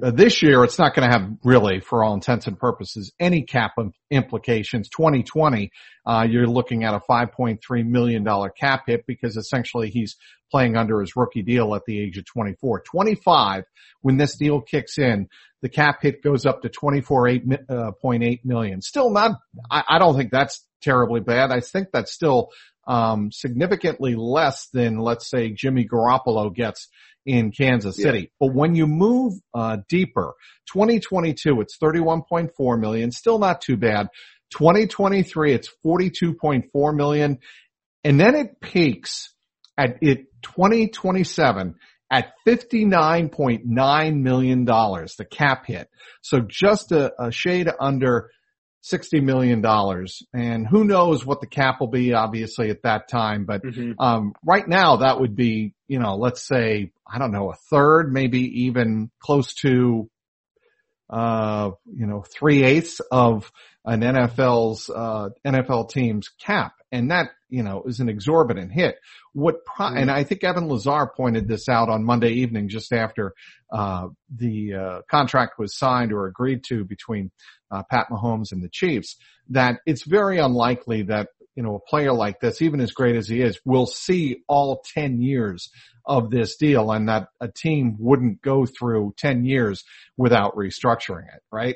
uh, 0.03 0.11
this 0.11 0.41
year 0.41 0.63
it's 0.63 0.77
not 0.77 0.93
going 0.93 1.09
to 1.09 1.17
have 1.17 1.31
really, 1.43 1.79
for 1.79 2.03
all 2.03 2.13
intents 2.13 2.47
and 2.47 2.57
purposes, 2.57 3.11
any 3.19 3.41
cap 3.41 3.73
implications. 4.11 4.89
2020, 4.89 5.71
uh, 6.05 6.27
you're 6.29 6.47
looking 6.47 6.83
at 6.83 6.93
a 6.93 6.99
5.3 6.99 7.85
million 7.85 8.23
dollar 8.23 8.49
cap 8.49 8.83
hit 8.87 9.05
because 9.07 9.35
essentially 9.37 9.89
he's 9.89 10.15
playing 10.51 10.77
under 10.77 11.01
his 11.01 11.15
rookie 11.15 11.41
deal 11.41 11.73
at 11.73 11.83
the 11.85 11.99
age 11.99 12.17
of 12.17 12.25
24. 12.25 12.81
25, 12.81 13.63
when 14.01 14.17
this 14.17 14.35
deal 14.35 14.61
kicks 14.61 14.99
in, 14.99 15.27
the 15.63 15.69
cap 15.69 15.99
hit 16.01 16.21
goes 16.21 16.45
up 16.45 16.61
to 16.61 16.69
24.8 16.69 17.69
uh, 17.69 17.91
point 17.93 18.23
eight 18.23 18.45
million. 18.45 18.81
Still 18.81 19.09
not, 19.09 19.39
I, 19.71 19.83
I 19.89 19.99
don't 19.99 20.15
think 20.15 20.31
that's 20.31 20.63
terribly 20.81 21.21
bad. 21.21 21.51
I 21.51 21.61
think 21.61 21.87
that's 21.91 22.13
still 22.13 22.51
um, 22.85 23.31
significantly 23.31 24.15
less 24.15 24.67
than, 24.73 24.99
let's 24.99 25.29
say, 25.29 25.51
Jimmy 25.51 25.87
Garoppolo 25.87 26.53
gets 26.53 26.89
in 27.25 27.51
Kansas 27.51 27.97
Yeah. 27.97 28.03
City. 28.05 28.31
But 28.39 28.53
when 28.53 28.75
you 28.75 28.87
move 28.87 29.33
uh, 29.53 29.77
deeper, 29.89 30.33
2022, 30.71 31.61
it's 31.61 31.77
31.4 31.77 32.79
million, 32.79 33.11
still 33.11 33.39
not 33.39 33.61
too 33.61 33.77
bad. 33.77 34.07
2023, 34.51 35.53
it's 35.53 35.69
42.4 35.85 36.95
million, 36.95 37.39
and 38.03 38.19
then 38.19 38.35
it 38.35 38.61
peaks 38.61 39.33
at 39.77 39.97
it 40.01 40.25
2027 40.43 41.75
at 42.11 42.33
$59.9 42.47 44.21
million, 44.21 44.65
the 44.65 45.27
cap 45.29 45.65
hit. 45.65 45.87
So 46.21 46.41
just 46.47 46.91
a, 46.91 47.11
a 47.19 47.31
shade 47.31 47.69
under 47.79 48.29
$60 48.83 49.23
million. 49.23 49.63
And 50.33 50.67
who 50.67 50.83
knows 50.83 51.25
what 51.25 51.41
the 51.41 51.47
cap 51.47 51.79
will 51.79 51.87
be 51.87 52.13
obviously 52.13 52.69
at 52.69 52.83
that 52.83 53.07
time, 53.07 53.45
but 53.45 53.61
um, 53.97 54.33
right 54.45 54.67
now 54.67 54.97
that 54.97 55.19
would 55.19 55.35
be, 55.35 55.73
you 55.87 55.99
know, 55.99 56.15
let's 56.15 56.45
say, 56.45 56.91
I 57.07 57.17
don't 57.17 57.31
know, 57.31 57.51
a 57.51 57.55
third, 57.55 58.11
maybe 58.11 58.63
even 58.65 59.09
close 59.19 59.53
to, 59.55 60.09
uh, 61.09 61.71
you 61.85 62.05
know, 62.07 62.23
three 62.23 62.63
eighths 62.63 62.99
of 63.11 63.51
an 63.85 64.01
NFL's, 64.01 64.89
uh, 64.89 65.29
NFL 65.45 65.89
team's 65.89 66.29
cap. 66.29 66.73
And 66.91 67.11
that, 67.11 67.29
you 67.53 67.61
know, 67.61 67.83
is 67.83 67.99
an 67.99 68.09
exorbitant 68.09 68.71
hit. 68.71 68.97
What, 69.33 69.63
pro- 69.63 69.93
and 69.93 70.09
I 70.09 70.23
think 70.23 70.43
Evan 70.43 70.67
Lazar 70.67 71.11
pointed 71.15 71.47
this 71.47 71.69
out 71.69 71.87
on 71.87 72.03
Monday 72.03 72.31
evening 72.31 72.67
just 72.67 72.91
after, 72.91 73.33
uh, 73.71 74.07
the, 74.35 74.73
uh, 74.73 75.01
contract 75.09 75.59
was 75.59 75.77
signed 75.77 76.11
or 76.11 76.25
agreed 76.25 76.63
to 76.69 76.83
between, 76.83 77.31
uh, 77.69 77.83
Pat 77.83 78.07
Mahomes 78.09 78.51
and 78.51 78.63
the 78.63 78.69
Chiefs, 78.69 79.17
that 79.49 79.79
it's 79.85 80.03
very 80.03 80.39
unlikely 80.39 81.03
that 81.03 81.27
you 81.55 81.61
know, 81.61 81.75
a 81.75 81.89
player 81.89 82.11
like 82.11 82.39
this, 82.39 82.63
even 82.63 82.81
as 82.81 82.93
great 82.93 83.15
as 83.15 83.27
he 83.27 83.39
is, 83.39 83.59
will 83.63 83.85
see 83.85 84.41
all 84.47 84.83
10 84.95 85.21
years 85.21 85.69
of 86.03 86.31
this 86.31 86.55
deal 86.55 86.91
and 86.91 87.07
that 87.07 87.27
a 87.39 87.47
team 87.47 87.95
wouldn't 87.99 88.41
go 88.41 88.65
through 88.65 89.13
10 89.17 89.45
years 89.45 89.83
without 90.17 90.55
restructuring 90.55 91.27
it, 91.31 91.43
right? 91.51 91.75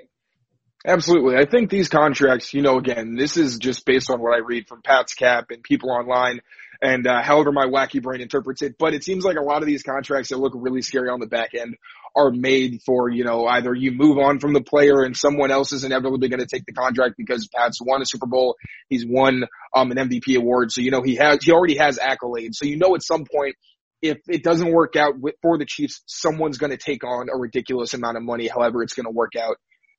Absolutely. 0.88 1.36
I 1.36 1.44
think 1.44 1.70
these 1.70 1.90
contracts, 1.90 2.54
you 2.54 2.62
know, 2.62 2.78
again, 2.78 3.16
this 3.18 3.36
is 3.36 3.58
just 3.58 3.86
based 3.86 4.10
on 4.10 4.22
what 4.22 4.34
I 4.34 4.38
read 4.38 4.70
from 4.70 4.82
Pat's 4.82 5.14
Cap 5.14 5.48
and 5.50 5.62
people 5.62 5.92
online 5.92 6.40
and 6.82 7.06
uh, 7.06 7.22
however 7.22 7.52
my 7.52 7.66
wacky 7.66 8.02
brain 8.02 8.22
interprets 8.22 8.62
it. 8.62 8.78
But 8.80 8.94
it 8.94 9.04
seems 9.04 9.26
like 9.26 9.36
a 9.36 9.44
lot 9.44 9.62
of 9.62 9.68
these 9.68 9.84
contracts 9.84 10.30
that 10.30 10.38
look 10.38 10.54
really 10.56 10.82
scary 10.82 11.10
on 11.10 11.20
the 11.20 11.28
back 11.28 11.50
end 11.56 11.76
are 12.16 12.32
made 12.32 12.80
for, 12.86 13.10
you 13.10 13.26
know, 13.26 13.46
either 13.48 13.74
you 13.74 13.92
move 13.92 14.18
on 14.18 14.40
from 14.40 14.54
the 14.54 14.62
player 14.62 15.04
and 15.04 15.18
someone 15.18 15.52
else 15.52 15.74
is 15.74 15.84
inevitably 15.84 16.30
going 16.30 16.40
to 16.40 16.46
take 16.46 16.66
the 16.66 16.72
contract 16.72 17.16
because 17.18 17.50
Pat's 17.54 17.80
won 17.82 18.02
a 18.02 18.06
Super 18.06 18.28
Bowl. 18.28 18.56
He's 18.88 19.06
won 19.06 19.44
um, 19.76 19.92
an 19.92 19.98
MVP 19.98 20.38
award. 20.38 20.72
So, 20.72 20.80
you 20.80 20.92
know, 20.92 21.02
he 21.02 21.16
has, 21.16 21.44
he 21.44 21.52
already 21.52 21.78
has 21.80 22.00
accolades. 22.00 22.54
So, 22.54 22.66
you 22.66 22.78
know, 22.78 22.96
at 22.96 23.04
some 23.04 23.26
point, 23.26 23.58
if 24.02 24.20
it 24.30 24.42
doesn't 24.42 24.72
work 24.72 24.96
out 24.96 25.20
with, 25.20 25.36
for 25.42 25.58
the 25.58 25.66
Chiefs, 25.66 26.02
someone's 26.06 26.58
going 26.58 26.72
to 26.72 26.78
take 26.78 27.04
on 27.04 27.28
a 27.30 27.38
ridiculous 27.38 27.94
amount 27.94 28.16
of 28.16 28.24
money. 28.24 28.48
However, 28.48 28.84
it's 28.84 28.94
going 28.94 29.06
to 29.06 29.12
work 29.12 29.34
out. 29.36 29.58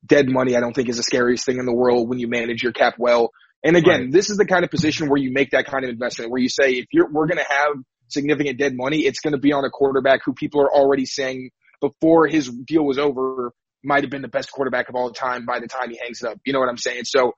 Dead 0.09 0.29
money, 0.29 0.57
I 0.57 0.61
don't 0.61 0.73
think 0.73 0.89
is 0.89 0.97
the 0.97 1.03
scariest 1.03 1.45
thing 1.45 1.59
in 1.59 1.67
the 1.67 1.75
world 1.75 2.09
when 2.09 2.19
you 2.19 2.29
manage 2.29 2.63
your 2.63 2.73
cap 2.73 2.95
well. 2.99 3.31
And 3.63 3.77
again, 3.77 4.01
right. 4.01 4.13
this 4.13 4.31
is 4.31 4.37
the 4.37 4.47
kind 4.47 4.65
of 4.65 4.71
position 4.71 5.09
where 5.09 5.21
you 5.21 5.33
make 5.33 5.51
that 5.51 5.67
kind 5.67 5.85
of 5.85 5.91
investment 5.91 6.31
where 6.31 6.41
you 6.41 6.49
say, 6.49 6.73
if 6.73 6.87
you're, 6.93 7.11
we're 7.11 7.27
going 7.27 7.39
to 7.39 7.45
have 7.49 7.73
significant 8.09 8.59
dead 8.59 8.73
money, 8.75 9.01
it's 9.01 9.21
going 9.21 9.33
to 9.33 9.39
be 9.39 9.53
on 9.53 9.65
a 9.65 9.71
quarterback 9.71 10.21
who 10.25 10.33
people 10.33 10.61
are 10.61 10.73
already 10.73 11.07
saying 11.07 11.51
before 11.81 12.27
his 12.27 12.49
deal 12.49 12.85
was 12.85 12.99
over 12.99 13.53
might 13.85 14.03
have 14.03 14.11
been 14.11 14.23
the 14.23 14.29
best 14.29 14.51
quarterback 14.51 14.89
of 14.89 14.95
all 14.95 15.11
time 15.11 15.45
by 15.47 15.61
the 15.61 15.69
time 15.69 15.91
he 15.91 15.99
hangs 16.03 16.23
it 16.23 16.29
up. 16.29 16.39
You 16.45 16.53
know 16.53 16.61
what 16.61 16.69
I'm 16.69 16.79
saying? 16.79 17.05
So, 17.05 17.33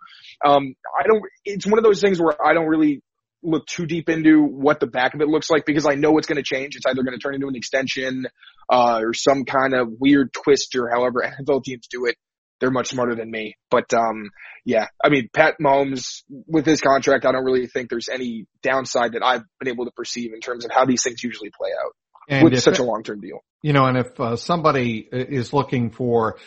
um, 0.45 0.75
I 0.99 1.07
don't, 1.07 1.23
it's 1.45 1.67
one 1.67 1.79
of 1.79 1.85
those 1.85 2.00
things 2.00 2.21
where 2.21 2.35
I 2.45 2.55
don't 2.55 2.67
really 2.67 3.03
look 3.43 3.67
too 3.67 3.87
deep 3.87 4.09
into 4.09 4.43
what 4.43 4.81
the 4.81 4.87
back 4.87 5.15
of 5.15 5.21
it 5.21 5.29
looks 5.29 5.50
like 5.50 5.65
because 5.65 5.87
I 5.87 5.95
know 5.95 6.19
it's 6.19 6.27
going 6.27 6.37
to 6.37 6.43
change. 6.43 6.77
It's 6.77 6.87
either 6.87 7.03
going 7.03 7.19
to 7.19 7.23
turn 7.23 7.35
into 7.35 7.49
an 7.49 7.57
extension, 7.57 8.27
uh, 8.71 9.00
or 9.03 9.15
some 9.15 9.45
kind 9.45 9.75
of 9.75 9.89
weird 9.99 10.33
twist 10.33 10.77
or 10.77 10.91
however 10.91 11.23
NFL 11.41 11.65
teams 11.65 11.87
do 11.91 12.07
it. 12.07 12.17
They're 12.61 12.71
much 12.71 12.88
smarter 12.88 13.14
than 13.14 13.31
me. 13.31 13.57
But, 13.71 13.93
um, 13.95 14.31
yeah, 14.64 14.87
I 15.02 15.09
mean, 15.09 15.29
Pat 15.33 15.57
Mahomes 15.61 16.23
with 16.47 16.67
his 16.67 16.81
contract, 16.81 17.25
I 17.25 17.33
don't 17.33 17.45
really 17.45 17.67
think 17.67 17.90
there's 17.90 18.09
any 18.09 18.47
downside 18.62 19.12
that 19.12 19.25
I've 19.25 19.43
been 19.59 19.69
able 19.69 19.87
to 19.87 19.93
perceive 19.93 20.33
in 20.33 20.40
terms 20.40 20.64
of 20.64 20.71
how 20.71 20.85
these 20.85 21.02
things 21.02 21.23
usually 21.23 21.50
play 21.50 21.71
out 21.71 21.93
and 22.29 22.45
with 22.45 22.61
such 22.61 22.79
a 22.79 22.85
long-term 22.85 23.21
deal. 23.21 23.43
You 23.62 23.73
know, 23.73 23.87
and 23.87 23.99
if 23.99 24.19
uh, 24.21 24.37
somebody 24.37 25.07
is 25.11 25.52
looking 25.52 25.90
for 25.90 26.38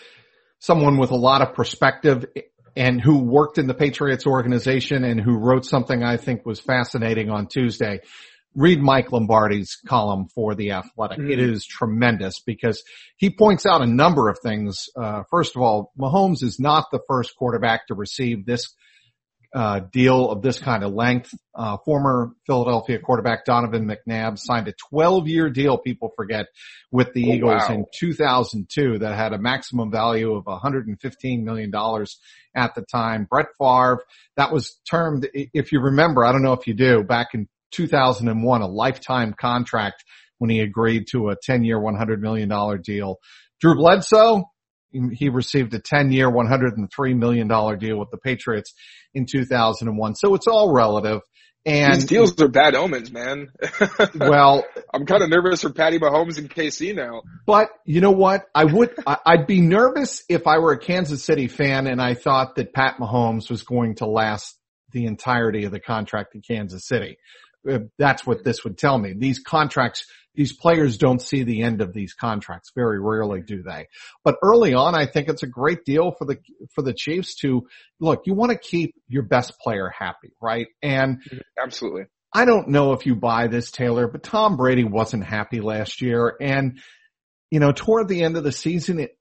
someone 0.59 0.97
with 0.97 1.11
a 1.11 1.15
lot 1.15 1.41
of 1.41 1.53
perspective 1.53 2.25
and 2.75 3.01
who 3.01 3.19
worked 3.19 3.57
in 3.57 3.67
the 3.67 3.73
Patriots 3.73 4.25
organization 4.25 5.03
and 5.03 5.19
who 5.19 5.37
wrote 5.37 5.65
something 5.65 6.03
I 6.03 6.17
think 6.17 6.45
was 6.45 6.59
fascinating 6.59 7.29
on 7.29 7.47
Tuesday. 7.47 7.99
Read 8.55 8.81
Mike 8.81 9.11
Lombardi's 9.11 9.77
column 9.87 10.27
for 10.27 10.55
The 10.55 10.71
Athletic. 10.71 11.19
Mm-hmm. 11.19 11.31
It 11.31 11.39
is 11.39 11.65
tremendous 11.65 12.39
because 12.39 12.83
he 13.17 13.29
points 13.29 13.65
out 13.65 13.81
a 13.81 13.87
number 13.87 14.29
of 14.29 14.37
things. 14.43 14.85
Uh, 14.95 15.23
first 15.29 15.55
of 15.55 15.61
all, 15.61 15.91
Mahomes 15.99 16.43
is 16.43 16.59
not 16.59 16.85
the 16.91 16.99
first 17.07 17.35
quarterback 17.35 17.87
to 17.87 17.95
receive 17.95 18.45
this 18.45 18.73
uh, 19.53 19.81
deal 19.91 20.31
of 20.31 20.41
this 20.41 20.59
kind 20.59 20.83
of 20.83 20.93
length. 20.93 21.33
Uh, 21.53 21.77
former 21.85 22.31
Philadelphia 22.47 22.97
quarterback 22.99 23.45
Donovan 23.45 23.87
McNabb 23.87 24.39
signed 24.39 24.67
a 24.67 24.73
12 24.89 25.27
year 25.27 25.49
deal, 25.49 25.77
people 25.77 26.11
forget, 26.15 26.47
with 26.91 27.13
the 27.13 27.29
oh, 27.29 27.33
Eagles 27.33 27.61
wow. 27.69 27.75
in 27.75 27.85
2002 27.93 28.99
that 28.99 29.15
had 29.15 29.33
a 29.33 29.37
maximum 29.37 29.91
value 29.91 30.33
of 30.33 30.45
$115 30.45 31.43
million 31.43 31.71
at 32.55 32.73
the 32.75 32.81
time. 32.91 33.27
Brett 33.29 33.47
Favre, 33.59 34.03
that 34.37 34.51
was 34.51 34.79
termed, 34.89 35.29
if 35.33 35.71
you 35.71 35.81
remember, 35.81 36.25
I 36.25 36.31
don't 36.31 36.43
know 36.43 36.53
if 36.53 36.65
you 36.65 36.73
do, 36.73 37.03
back 37.03 37.29
in 37.33 37.47
2001, 37.73 38.61
a 38.61 38.67
lifetime 38.67 39.33
contract 39.39 40.03
when 40.37 40.49
he 40.49 40.59
agreed 40.59 41.07
to 41.11 41.29
a 41.29 41.35
10 41.41 41.63
year, 41.63 41.79
$100 41.79 42.19
million 42.19 42.49
deal. 42.81 43.17
Drew 43.61 43.75
Bledsoe, 43.75 44.43
he 45.11 45.29
received 45.29 45.73
a 45.73 45.79
10 45.79 46.11
year, 46.11 46.29
$103 46.29 47.17
million 47.17 47.47
deal 47.47 47.97
with 47.97 48.09
the 48.11 48.17
Patriots 48.17 48.73
in 49.13 49.25
2001. 49.25 50.15
So 50.15 50.35
it's 50.35 50.47
all 50.47 50.73
relative. 50.73 51.21
And 51.65 51.95
these 51.95 52.05
deals 52.05 52.41
are 52.41 52.49
bad 52.49 52.75
omens, 52.75 53.09
man. 53.09 53.47
well, 54.15 54.65
I'm 54.93 55.05
kind 55.05 55.23
of 55.23 55.29
nervous 55.29 55.61
for 55.61 55.71
Patty 55.71 55.97
Mahomes 55.97 56.37
and 56.37 56.49
KC 56.49 56.93
now. 56.93 57.21
But 57.45 57.69
you 57.85 58.01
know 58.01 58.11
what? 58.11 58.45
I 58.53 58.65
would, 58.65 58.93
I'd 59.07 59.47
be 59.47 59.61
nervous 59.61 60.23
if 60.27 60.45
I 60.45 60.57
were 60.57 60.73
a 60.73 60.77
Kansas 60.79 61.23
City 61.23 61.47
fan 61.47 61.87
and 61.87 62.01
I 62.01 62.15
thought 62.15 62.55
that 62.55 62.73
Pat 62.73 62.97
Mahomes 62.99 63.49
was 63.49 63.63
going 63.63 63.95
to 63.95 64.05
last 64.05 64.57
the 64.91 65.05
entirety 65.05 65.63
of 65.63 65.71
the 65.71 65.79
contract 65.79 66.35
in 66.35 66.41
Kansas 66.41 66.85
City. 66.85 67.17
Uh, 67.69 67.79
that's 67.97 68.25
what 68.25 68.43
this 68.43 68.63
would 68.63 68.77
tell 68.77 68.97
me. 68.97 69.13
These 69.17 69.39
contracts 69.39 70.05
these 70.35 70.53
players 70.53 70.97
don't 70.97 71.21
see 71.21 71.43
the 71.43 71.61
end 71.61 71.81
of 71.81 71.93
these 71.93 72.13
contracts. 72.13 72.71
Very 72.75 72.99
rarely 72.99 73.41
do 73.41 73.61
they. 73.61 73.87
But 74.23 74.37
early 74.41 74.73
on, 74.73 74.95
I 74.95 75.05
think 75.05 75.29
it's 75.29 75.43
a 75.43 75.47
great 75.47 75.85
deal 75.85 76.11
for 76.11 76.25
the, 76.25 76.37
for 76.73 76.81
the 76.81 76.93
Chiefs 76.93 77.35
to 77.41 77.67
look, 77.99 78.23
you 78.25 78.33
want 78.33 78.51
to 78.51 78.57
keep 78.57 78.95
your 79.07 79.23
best 79.23 79.53
player 79.59 79.91
happy, 79.95 80.33
right? 80.41 80.67
And 80.81 81.21
absolutely. 81.61 82.05
I 82.33 82.45
don't 82.45 82.69
know 82.69 82.93
if 82.93 83.05
you 83.05 83.15
buy 83.15 83.47
this, 83.47 83.69
Taylor, 83.69 84.07
but 84.07 84.23
Tom 84.23 84.57
Brady 84.57 84.83
wasn't 84.83 85.23
happy 85.23 85.61
last 85.61 86.01
year. 86.01 86.35
And, 86.41 86.79
you 87.51 87.59
know, 87.59 87.71
toward 87.71 88.07
the 88.07 88.23
end 88.23 88.35
of 88.35 88.43
the 88.43 88.51
season, 88.51 88.99
it, 88.99 89.11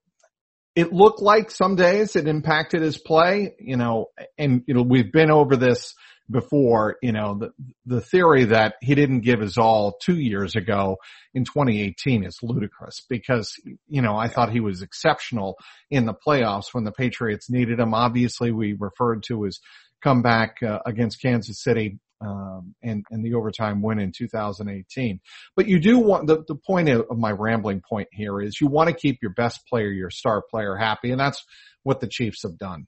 it 0.75 0.95
looked 0.95 1.21
like 1.21 1.51
some 1.51 1.77
days 1.77 2.17
it 2.17 2.27
impacted 2.27 2.81
his 2.81 2.97
play, 2.97 3.55
you 3.59 3.77
know, 3.77 4.07
and, 4.39 4.63
you 4.67 4.73
know, 4.73 4.83
we've 4.83 5.13
been 5.13 5.31
over 5.31 5.57
this 5.57 5.95
before, 6.31 6.97
you 7.03 7.13
know, 7.13 7.39
the, 7.39 7.53
the 7.87 8.01
theory 8.01 8.45
that 8.45 8.75
he 8.81 8.95
didn't 8.95 9.21
give 9.21 9.41
his 9.41 9.59
all 9.59 9.99
two 10.01 10.19
years 10.19 10.57
ago 10.57 10.97
in 11.35 11.45
2018 11.45 12.25
is 12.25 12.39
ludicrous 12.43 13.05
because, 13.09 13.55
you 13.89 14.03
know, 14.03 14.17
I 14.17 14.29
thought 14.29 14.51
he 14.51 14.61
was 14.61 14.83
exceptional 14.83 15.57
in 15.91 16.07
the 16.07 16.15
playoffs 16.15 16.73
when 16.73 16.85
the 16.85 16.93
Patriots 16.93 17.51
needed 17.51 17.81
him. 17.81 17.95
Obviously 17.95 18.53
we 18.53 18.75
referred 18.79 19.23
to 19.25 19.43
his 19.43 19.61
comeback 20.03 20.63
uh, 20.63 20.79
against 20.87 21.21
Kansas 21.21 21.63
City 21.63 21.99
um, 22.21 22.75
and, 22.83 23.05
and 23.11 23.25
the 23.25 23.35
overtime 23.35 23.83
win 23.83 23.99
in 23.99 24.13
2018. 24.13 25.21
But 25.57 25.67
you 25.67 25.81
do 25.81 25.99
want 25.99 26.27
the, 26.27 26.45
the 26.47 26.55
point 26.55 26.89
of, 26.89 27.07
of 27.11 27.19
my 27.19 27.33
rambling 27.33 27.83
point 27.87 28.09
here 28.13 28.41
is 28.41 28.61
you 28.61 28.69
want 28.69 28.89
to 28.89 28.95
keep 28.95 29.19
your 29.23 29.33
best 29.33 29.67
player, 29.67 29.91
your 29.91 30.11
star 30.11 30.43
player 30.43 30.77
happy, 30.77 31.11
and 31.11 31.21
that's 31.21 31.45
what 31.83 32.01
the 32.01 32.07
Chiefs 32.07 32.43
have 32.45 32.59
done. 32.59 32.87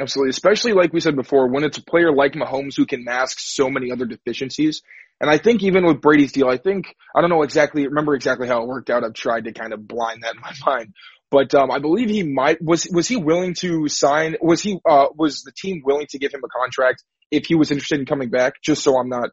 Absolutely. 0.00 0.30
Especially 0.30 0.72
like 0.72 0.92
we 0.94 1.00
said 1.00 1.14
before, 1.14 1.48
when 1.48 1.62
it's 1.62 1.76
a 1.76 1.82
player 1.82 2.10
like 2.12 2.32
Mahomes 2.32 2.74
who 2.76 2.86
can 2.86 3.04
mask 3.04 3.38
so 3.38 3.68
many 3.68 3.92
other 3.92 4.06
deficiencies. 4.06 4.82
And 5.20 5.28
I 5.28 5.36
think 5.36 5.62
even 5.62 5.84
with 5.84 6.00
Brady's 6.00 6.32
deal, 6.32 6.48
I 6.48 6.56
think, 6.56 6.96
I 7.14 7.20
don't 7.20 7.28
know 7.28 7.42
exactly, 7.42 7.86
remember 7.86 8.14
exactly 8.14 8.48
how 8.48 8.62
it 8.62 8.68
worked 8.68 8.88
out. 8.88 9.04
I've 9.04 9.12
tried 9.12 9.44
to 9.44 9.52
kind 9.52 9.74
of 9.74 9.86
blind 9.86 10.22
that 10.22 10.36
in 10.36 10.40
my 10.40 10.52
mind. 10.66 10.94
But, 11.30 11.54
um, 11.54 11.70
I 11.70 11.78
believe 11.78 12.08
he 12.08 12.22
might, 12.22 12.60
was, 12.62 12.88
was 12.90 13.06
he 13.06 13.16
willing 13.16 13.54
to 13.60 13.86
sign, 13.88 14.36
was 14.40 14.62
he, 14.62 14.78
uh, 14.88 15.06
was 15.14 15.42
the 15.42 15.52
team 15.52 15.82
willing 15.84 16.06
to 16.10 16.18
give 16.18 16.32
him 16.32 16.40
a 16.42 16.48
contract 16.48 17.04
if 17.30 17.46
he 17.46 17.54
was 17.54 17.70
interested 17.70 18.00
in 18.00 18.06
coming 18.06 18.30
back? 18.30 18.54
Just 18.62 18.82
so 18.82 18.98
I'm 18.98 19.10
not, 19.10 19.30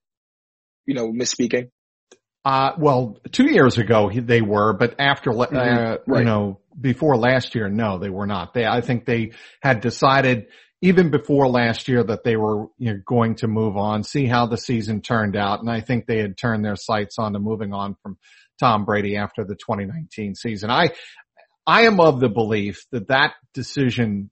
you 0.85 0.93
know, 0.93 1.11
misspeaking. 1.11 1.69
Uh, 2.43 2.73
well, 2.77 3.19
two 3.31 3.49
years 3.51 3.77
ago 3.77 4.09
he, 4.09 4.19
they 4.19 4.41
were, 4.41 4.73
but 4.73 4.95
after, 4.99 5.31
uh, 5.31 5.47
mm-hmm. 5.47 6.11
right. 6.11 6.19
you 6.19 6.25
know, 6.25 6.59
before 6.79 7.17
last 7.17 7.55
year, 7.55 7.69
no, 7.69 7.97
they 7.97 8.09
were 8.09 8.27
not. 8.27 8.53
They, 8.53 8.65
I 8.65 8.81
think 8.81 9.05
they 9.05 9.31
had 9.61 9.81
decided 9.81 10.47
even 10.81 11.09
before 11.09 11.47
last 11.47 11.87
year 11.87 12.03
that 12.03 12.23
they 12.23 12.35
were 12.35 12.67
you 12.77 12.93
know, 12.93 13.01
going 13.05 13.35
to 13.35 13.47
move 13.47 13.77
on, 13.77 14.03
see 14.03 14.25
how 14.25 14.45
the 14.45 14.57
season 14.57 15.01
turned 15.01 15.35
out. 15.35 15.59
And 15.59 15.69
I 15.69 15.81
think 15.81 16.05
they 16.05 16.19
had 16.19 16.37
turned 16.37 16.63
their 16.63 16.75
sights 16.75 17.17
on 17.17 17.33
to 17.33 17.39
moving 17.39 17.73
on 17.73 17.95
from 18.03 18.17
Tom 18.59 18.85
Brady 18.85 19.17
after 19.17 19.43
the 19.43 19.55
2019 19.55 20.35
season. 20.35 20.69
I, 20.69 20.89
I 21.65 21.83
am 21.83 21.99
of 21.99 22.19
the 22.19 22.29
belief 22.29 22.85
that 22.91 23.07
that 23.07 23.33
decision 23.53 24.29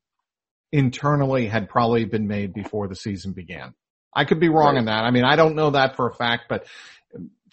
internally 0.72 1.48
had 1.48 1.70
probably 1.70 2.06
been 2.06 2.28
made 2.28 2.54
before 2.54 2.88
the 2.88 2.96
season 2.96 3.34
began. 3.34 3.74
I 4.16 4.26
could 4.26 4.40
be 4.40 4.50
wrong 4.50 4.76
right. 4.76 4.80
in 4.80 4.86
that. 4.86 5.04
I 5.04 5.12
mean, 5.12 5.26
I 5.26 5.36
don't 5.36 5.56
know 5.56 5.72
that 5.72 5.96
for 5.96 6.08
a 6.08 6.14
fact, 6.14 6.44
but 6.48 6.66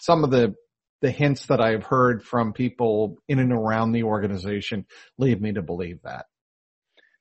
some 0.00 0.22
of 0.22 0.30
the 0.30 0.54
the 1.02 1.11
hints 1.11 1.47
that 1.47 1.61
I've 1.61 1.82
heard 1.82 2.23
from 2.23 2.52
people 2.52 3.18
in 3.28 3.40
and 3.40 3.52
around 3.52 3.92
the 3.92 4.04
organization 4.04 4.87
lead 5.18 5.42
me 5.42 5.52
to 5.52 5.62
believe 5.62 6.00
that. 6.04 6.26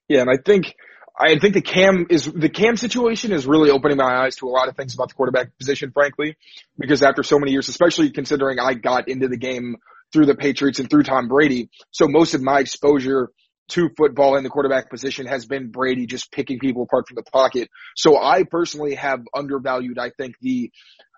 Yeah, 0.08 0.20
and 0.22 0.30
I 0.30 0.38
think 0.42 0.74
I 1.18 1.38
think 1.38 1.54
the 1.54 1.62
Cam 1.62 2.06
is 2.08 2.24
the 2.24 2.48
Cam 2.48 2.76
situation 2.76 3.32
is 3.32 3.46
really 3.46 3.70
opening 3.70 3.98
my 3.98 4.24
eyes 4.24 4.36
to 4.36 4.46
a 4.46 4.50
lot 4.50 4.68
of 4.68 4.76
things 4.76 4.94
about 4.94 5.08
the 5.08 5.14
quarterback 5.14 5.58
position, 5.58 5.90
frankly, 5.92 6.36
because 6.78 7.02
after 7.02 7.22
so 7.22 7.38
many 7.38 7.52
years, 7.52 7.68
especially 7.68 8.10
considering 8.10 8.58
I 8.58 8.74
got 8.74 9.08
into 9.08 9.28
the 9.28 9.36
game 9.36 9.76
through 10.12 10.26
the 10.26 10.34
Patriots 10.34 10.78
and 10.78 10.88
through 10.88 11.02
Tom 11.02 11.28
Brady, 11.28 11.68
so 11.90 12.06
most 12.08 12.34
of 12.34 12.42
my 12.42 12.60
exposure 12.60 13.30
to 13.68 13.88
football 13.96 14.36
in 14.36 14.44
the 14.44 14.50
quarterback 14.50 14.90
position 14.90 15.26
has 15.26 15.46
been 15.46 15.70
Brady 15.70 16.06
just 16.06 16.30
picking 16.30 16.58
people 16.58 16.82
apart 16.82 17.08
from 17.08 17.16
the 17.16 17.22
pocket. 17.22 17.68
So 17.96 18.20
I 18.20 18.44
personally 18.44 18.94
have 18.94 19.20
undervalued, 19.34 19.98
I 19.98 20.10
think, 20.10 20.34
the 20.40 20.70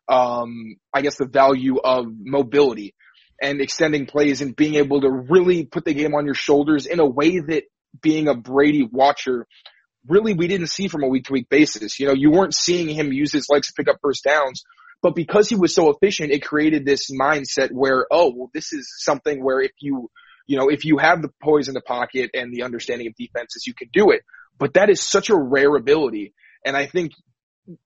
um, 0.08 0.76
I 0.92 1.02
guess 1.02 1.16
the 1.16 1.26
value 1.26 1.78
of 1.78 2.06
mobility 2.08 2.94
and 3.40 3.60
extending 3.60 4.06
plays 4.06 4.40
and 4.42 4.54
being 4.54 4.76
able 4.76 5.00
to 5.00 5.10
really 5.10 5.64
put 5.64 5.84
the 5.84 5.94
game 5.94 6.14
on 6.14 6.24
your 6.24 6.34
shoulders 6.34 6.86
in 6.86 7.00
a 7.00 7.06
way 7.06 7.40
that 7.40 7.64
being 8.00 8.28
a 8.28 8.34
Brady 8.34 8.88
watcher 8.90 9.46
really 10.06 10.34
we 10.34 10.46
didn't 10.46 10.68
see 10.68 10.88
from 10.88 11.02
a 11.02 11.08
week 11.08 11.24
to 11.24 11.32
week 11.32 11.48
basis. 11.48 11.98
You 11.98 12.06
know, 12.06 12.14
you 12.14 12.30
weren't 12.30 12.54
seeing 12.54 12.88
him 12.88 13.12
use 13.12 13.32
his 13.32 13.48
legs 13.48 13.68
to 13.68 13.72
pick 13.74 13.88
up 13.88 13.96
first 14.02 14.24
downs, 14.24 14.62
but 15.02 15.14
because 15.14 15.48
he 15.48 15.56
was 15.56 15.74
so 15.74 15.90
efficient, 15.90 16.32
it 16.32 16.44
created 16.44 16.84
this 16.84 17.10
mindset 17.10 17.70
where, 17.72 18.06
oh, 18.10 18.32
well, 18.34 18.50
this 18.52 18.72
is 18.72 18.92
something 18.98 19.42
where 19.42 19.60
if 19.60 19.72
you, 19.80 20.10
you 20.46 20.58
know, 20.58 20.68
if 20.68 20.84
you 20.84 20.98
have 20.98 21.22
the 21.22 21.30
poise 21.42 21.68
in 21.68 21.74
the 21.74 21.80
pocket 21.80 22.30
and 22.34 22.52
the 22.52 22.62
understanding 22.62 23.06
of 23.06 23.14
defenses, 23.14 23.66
you 23.66 23.74
can 23.74 23.88
do 23.92 24.10
it. 24.10 24.22
But 24.58 24.74
that 24.74 24.90
is 24.90 25.00
such 25.00 25.30
a 25.30 25.36
rare 25.36 25.74
ability. 25.74 26.34
And 26.64 26.76
I 26.76 26.86
think 26.86 27.12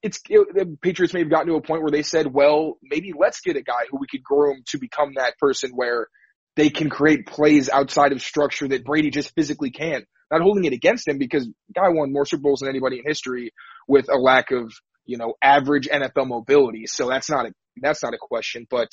it's 0.02 0.20
it, 0.28 0.48
the 0.54 0.76
Patriots 0.80 1.14
may 1.14 1.20
have 1.20 1.30
gotten 1.30 1.48
to 1.48 1.54
a 1.54 1.62
point 1.62 1.82
where 1.82 1.90
they 1.90 2.02
said, 2.02 2.32
well, 2.32 2.78
maybe 2.82 3.12
let's 3.18 3.40
get 3.40 3.56
a 3.56 3.62
guy 3.62 3.86
who 3.90 3.98
we 3.98 4.06
could 4.10 4.22
groom 4.22 4.62
to 4.68 4.78
become 4.78 5.14
that 5.16 5.38
person 5.38 5.70
where 5.74 6.08
they 6.56 6.70
can 6.70 6.90
create 6.90 7.26
plays 7.26 7.68
outside 7.68 8.12
of 8.12 8.20
structure 8.20 8.66
that 8.68 8.84
Brady 8.84 9.10
just 9.10 9.34
physically 9.34 9.70
can't. 9.70 10.04
Not 10.30 10.42
holding 10.42 10.64
it 10.64 10.72
against 10.72 11.08
him 11.08 11.16
because 11.16 11.48
guy 11.74 11.88
won 11.88 12.12
more 12.12 12.26
Super 12.26 12.42
Bowls 12.42 12.60
than 12.60 12.68
anybody 12.68 12.98
in 12.98 13.04
history 13.06 13.52
with 13.86 14.10
a 14.12 14.18
lack 14.18 14.50
of, 14.50 14.72
you 15.06 15.16
know, 15.16 15.34
average 15.40 15.88
NFL 15.88 16.26
mobility. 16.26 16.86
So 16.86 17.08
that's 17.08 17.30
not 17.30 17.46
a, 17.46 17.52
that's 17.80 18.02
not 18.02 18.12
a 18.12 18.18
question. 18.20 18.66
But, 18.68 18.88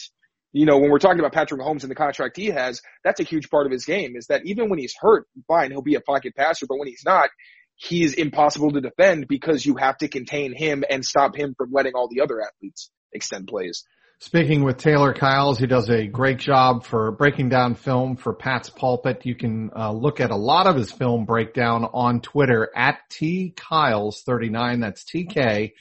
you 0.54 0.66
know, 0.66 0.78
when 0.78 0.92
we're 0.92 1.00
talking 1.00 1.20
about 1.20 1.34
Patrick 1.34 1.60
Mahomes 1.60 1.82
and 1.82 1.92
the 1.92 1.96
contract 1.96 2.38
he 2.38 2.48
has, 2.48 2.82
that's 3.04 3.20
a 3.20 3.24
huge 3.24 3.50
part 3.50 3.66
of 3.66 3.72
his 3.74 3.84
game 3.84 4.16
is 4.16 4.28
that 4.28 4.46
even 4.46 4.70
when 4.70 4.80
he's 4.80 4.94
hurt, 4.98 5.26
fine, 5.48 5.72
he'll 5.72 5.82
be 5.82 5.96
a 5.96 6.02
pocket 6.02 6.36
passer, 6.38 6.68
but 6.70 6.78
when 6.78 6.88
he's 6.88 7.04
not, 7.04 7.30
he's 7.76 8.14
impossible 8.14 8.72
to 8.72 8.82
defend 8.82 9.28
because 9.28 9.66
you 9.66 9.76
have 9.76 9.98
to 9.98 10.08
contain 10.08 10.54
him 10.54 10.84
and 10.90 11.06
stop 11.06 11.36
him 11.36 11.56
from 11.58 11.72
letting 11.72 11.94
all 11.94 12.08
the 12.08 12.22
other 12.22 12.42
athletes 12.42 12.90
extend 13.14 13.48
plays. 13.48 13.84
Speaking 14.20 14.64
with 14.64 14.78
Taylor 14.78 15.14
Kyles, 15.14 15.60
he 15.60 15.68
does 15.68 15.90
a 15.90 16.08
great 16.08 16.38
job 16.38 16.86
for 16.86 17.12
breaking 17.12 17.50
down 17.50 17.76
film 17.76 18.16
for 18.16 18.34
Pats 18.34 18.70
Pulpit. 18.70 19.26
You 19.26 19.36
can 19.36 19.72
uh, 19.76 19.92
look 19.92 20.22
at 20.22 20.32
a 20.32 20.38
lot 20.38 20.68
of 20.68 20.78
his 20.78 20.92
film 20.92 21.26
breakdown 21.26 21.84
on 21.84 22.22
Twitter 22.22 22.70
at 22.74 23.00
T 23.10 23.54
Kyles 23.56 24.22
39. 24.26 24.80
That's 24.80 25.04
T 25.04 25.26
K 25.26 25.74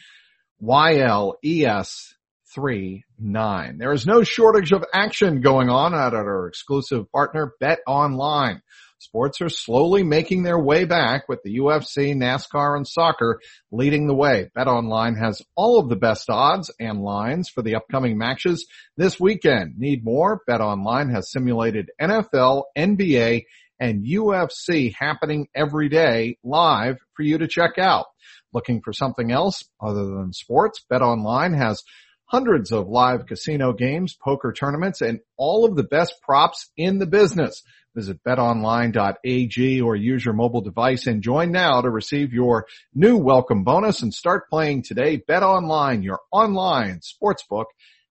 Y 0.58 0.98
L 0.98 1.38
E 1.44 1.64
S 1.64 2.12
three 2.52 3.04
nine. 3.18 3.78
There 3.78 3.92
is 3.92 4.06
no 4.06 4.24
shortage 4.24 4.72
of 4.72 4.84
action 4.92 5.40
going 5.40 5.68
on 5.68 5.94
at 5.94 6.14
our 6.14 6.48
exclusive 6.48 7.10
partner, 7.12 7.52
BetOnline. 7.62 8.60
Sports 9.04 9.42
are 9.42 9.50
slowly 9.50 10.02
making 10.02 10.42
their 10.44 10.58
way 10.58 10.87
back 10.87 11.28
with 11.28 11.42
the 11.42 11.58
UFC, 11.58 12.14
NASCAR, 12.16 12.75
and 12.75 12.88
soccer 12.88 13.38
leading 13.70 14.06
the 14.06 14.14
way. 14.14 14.50
BetOnline 14.56 15.18
has 15.23 15.42
all 15.54 15.78
of 15.78 15.90
the 15.90 15.96
best 15.96 16.30
odds 16.30 16.70
and 16.80 17.02
lines 17.02 17.50
for 17.50 17.61
the 17.61 17.75
upcoming 17.75 18.16
matches 18.16 18.66
this 18.96 19.20
weekend. 19.20 19.76
Need 19.76 20.04
more? 20.04 20.40
BetOnline 20.49 21.12
has 21.12 21.30
simulated 21.30 21.90
NFL, 22.00 22.62
NBA, 22.76 23.42
and 23.78 24.06
UFC 24.06 24.94
happening 24.94 25.49
every 25.54 25.90
day 25.90 26.38
live 26.42 26.96
for 27.14 27.25
you 27.25 27.37
to 27.37 27.46
check 27.46 27.78
out. 27.78 28.06
Looking 28.54 28.80
for 28.80 28.94
something 28.94 29.30
else 29.30 29.64
other 29.82 30.06
than 30.06 30.32
sports? 30.32 30.82
BetOnline 30.90 31.54
has 31.56 31.82
hundreds 32.26 32.73
of 32.73 32.88
live 32.88 33.26
casino 33.26 33.73
games, 33.73 34.14
poker 34.14 34.52
tournaments, 34.52 35.00
and 35.00 35.21
all 35.37 35.64
of 35.64 35.76
the 35.76 35.85
best 35.85 36.14
props 36.23 36.71
in 36.76 36.99
the 36.99 37.07
business. 37.07 37.62
Visit 37.95 38.19
betonline.ag 38.26 39.81
or 39.81 39.95
use 39.95 40.25
your 40.25 40.35
mobile 40.35 40.62
device 40.62 41.07
and 41.07 41.23
join 41.23 41.52
now 41.52 41.81
to 41.81 41.88
receive 41.88 42.33
your 42.33 42.66
new 42.93 43.16
welcome 43.16 43.62
bonus 43.62 44.02
and 44.02 44.12
start 44.12 44.49
playing 44.50 44.83
today. 44.83 45.23
BetOnline, 45.28 46.02
your 46.02 46.19
online 46.33 47.00
sportsbook 47.00 47.66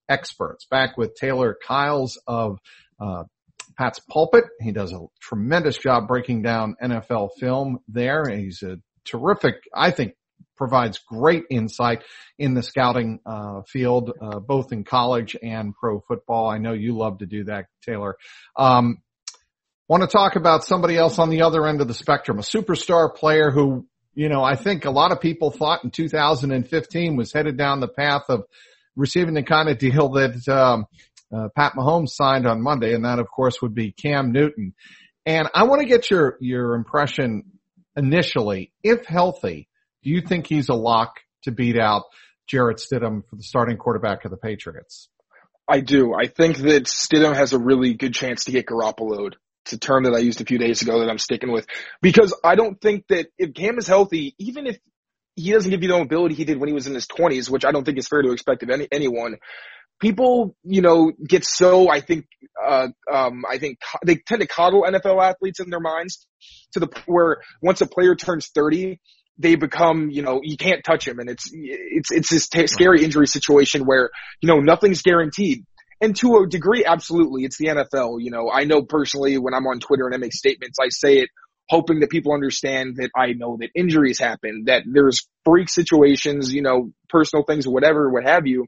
experts. 0.08 0.66
Back 0.70 0.98
with 0.98 1.16
Taylor 1.16 1.58
Kyles 1.68 2.18
of 2.28 2.60
uh, 3.00 3.24
Pats 3.78 4.00
Pulpit. 4.00 4.46
He 4.62 4.72
does 4.72 4.94
a 4.94 5.06
tremendous 5.20 5.78
job 5.78 6.08
breaking 6.08 6.44
down 6.44 6.76
NFL 6.82 7.32
film 7.40 7.80
there. 7.90 8.24
He's 8.30 8.64
a 8.64 8.78
terrific, 9.04 9.56
I 9.76 9.92
think, 9.92 10.14
provides 10.56 11.00
great 11.00 11.44
insight 11.50 12.04
in 12.38 12.54
the 12.54 12.64
scouting 12.64 13.20
uh, 13.26 13.62
field, 13.68 14.12
uh, 14.22 14.40
both 14.40 14.72
in 14.72 14.84
college 14.84 15.36
and 15.42 15.74
pro 15.76 16.00
football. 16.02 16.50
I 16.50 16.58
know 16.58 16.74
you 16.74 16.98
love 16.98 17.20
to 17.20 17.26
do 17.26 17.46
that, 17.46 17.66
Taylor. 17.86 18.18
Um, 18.58 19.02
want 19.88 20.02
to 20.02 20.08
talk 20.08 20.36
about 20.36 20.64
somebody 20.64 20.98
else 20.98 21.20
on 21.20 21.30
the 21.30 21.42
other 21.42 21.68
end 21.68 21.82
of 21.82 21.88
the 21.88 21.94
spectrum, 21.94 22.40
a 22.40 22.42
superstar 22.42 23.14
player 23.14 23.52
who, 23.52 23.86
you 24.16 24.30
know, 24.30 24.44
I 24.44 24.56
think 24.56 24.86
a 24.86 24.92
lot 24.92 25.12
of 25.12 25.22
people 25.22 25.52
thought 25.52 25.84
in 25.84 25.92
2015 25.92 27.16
was 27.16 27.34
headed 27.34 27.58
down 27.58 27.80
the 27.80 27.88
path 27.88 28.24
of 28.30 28.44
receiving 28.96 29.34
the 29.34 29.44
kind 29.44 29.70
of 29.70 29.78
deal 29.78 30.10
that 30.10 30.48
um, 30.48 30.86
uh, 31.36 31.50
Pat 31.56 31.74
Mahomes 31.74 32.10
signed 32.10 32.48
on 32.48 32.62
Monday, 32.62 32.94
and 32.94 33.06
that 33.06 33.20
of 33.20 33.28
course 33.30 33.62
would 33.62 33.74
be 33.74 33.92
Cam 33.92 34.32
Newton. 34.32 34.74
And 35.26 35.50
I 35.54 35.64
want 35.64 35.82
to 35.82 35.88
get 35.88 36.10
your 36.10 36.38
your 36.42 36.76
impression 36.76 37.44
initially, 37.96 38.72
if 38.84 39.06
healthy, 39.06 39.68
do 40.04 40.10
you 40.10 40.22
think 40.22 40.48
he's 40.48 40.70
a 40.70 40.74
lock 40.74 41.20
to 41.44 41.52
beat 41.52 41.78
out 41.78 42.04
Jarrett 42.48 42.78
Stidham 42.78 43.28
for 43.30 43.36
the 43.36 43.44
starting 43.44 43.78
quarterback 43.78 44.26
of 44.26 44.32
the 44.32 44.38
Patriots? 44.38 45.10
I 45.68 45.80
do. 45.80 46.14
I 46.14 46.28
think 46.28 46.58
that 46.58 46.84
Stidham 46.86 47.36
has 47.36 47.54
a 47.54 47.60
really 47.60 47.94
good 47.94 48.14
chance 48.14 48.46
to 48.46 48.52
get 48.52 48.66
Garoppolo'd. 48.66 49.38
It's 49.66 49.74
a 49.74 49.78
term 49.78 50.04
that 50.04 50.14
I 50.14 50.20
used 50.20 50.42
a 50.42 50.46
few 50.46 50.58
days 50.58 50.82
ago 50.82 51.00
that 51.00 51.10
I'm 51.10 51.18
sticking 51.18 51.52
with 51.52 51.66
because 52.02 52.38
I 52.44 52.56
don't 52.56 52.80
think 52.82 53.08
that 53.08 53.28
if 53.38 53.54
Cam 53.54 53.78
is 53.78 53.88
healthy, 53.88 54.36
even 54.38 54.68
if 54.68 54.78
he 55.36 55.52
doesn't 55.52 55.72
give 55.72 55.82
you 55.82 55.88
the 55.88 55.98
mobility 55.98 56.36
he 56.36 56.44
did 56.44 56.60
when 56.60 56.68
he 56.68 56.74
was 56.74 56.86
in 56.86 56.94
his 56.94 57.08
20s, 57.08 57.50
which 57.50 57.64
I 57.64 57.72
don't 57.72 57.86
think 57.86 57.98
is 57.98 58.08
fair 58.08 58.22
to 58.22 58.32
expect 58.32 58.64
of 58.64 58.70
any, 58.70 58.88
anyone. 58.92 59.38
People, 60.02 60.56
you 60.64 60.82
know, 60.82 61.14
get 61.26 61.46
so, 61.46 61.90
I 61.90 62.02
think, 62.02 62.26
uh, 62.62 62.90
um, 63.12 63.46
I 63.50 63.58
think 63.58 63.80
they 64.06 64.16
tend 64.16 64.42
to 64.42 64.48
coddle 64.48 64.84
NFL 64.84 65.24
athletes 65.24 65.62
in 65.62 65.70
their 65.70 65.80
minds 65.80 66.28
to 66.74 66.82
the 66.82 66.88
point 66.88 67.08
where 67.08 67.38
once 67.62 67.80
a 67.80 67.88
player 67.88 68.16
turns 68.16 68.48
30, 68.48 69.00
they 69.38 69.56
become, 69.56 70.10
you 70.10 70.22
know, 70.22 70.42
you 70.44 70.58
can't 70.58 70.84
touch 70.84 71.08
him 71.08 71.20
and 71.20 71.30
it's, 71.30 71.50
it's, 71.52 72.12
it's 72.12 72.30
this 72.30 72.50
t- 72.50 72.68
scary 72.68 73.04
injury 73.04 73.28
situation 73.28 73.84
where, 73.84 74.10
you 74.42 74.48
know, 74.48 74.60
nothing's 74.60 75.02
guaranteed. 75.02 75.66
And 76.02 76.16
to 76.18 76.38
a 76.38 76.48
degree, 76.48 76.84
absolutely. 76.86 77.46
It's 77.46 77.58
the 77.58 77.68
NFL. 77.68 78.18
You 78.20 78.32
know, 78.32 78.52
I 78.52 78.66
know 78.66 78.84
personally 78.84 79.38
when 79.38 79.54
I'm 79.54 79.66
on 79.66 79.80
Twitter 79.80 80.06
and 80.06 80.14
I 80.14 80.18
make 80.18 80.34
statements, 80.34 80.78
I 80.82 80.90
say 80.90 81.20
it 81.20 81.30
hoping 81.70 82.02
that 82.02 82.10
people 82.10 82.34
understand 82.34 82.98
that 82.98 83.10
I 83.16 83.34
know 83.34 83.58
that 83.60 83.70
injuries 83.74 84.20
happen, 84.20 84.66
that 84.68 84.84
there's 84.86 85.28
freak 85.46 85.70
situations, 85.70 86.54
you 86.54 86.62
know, 86.62 86.92
personal 87.10 87.46
things, 87.46 87.68
whatever, 87.68 88.10
what 88.10 88.28
have 88.28 88.48
you, 88.48 88.66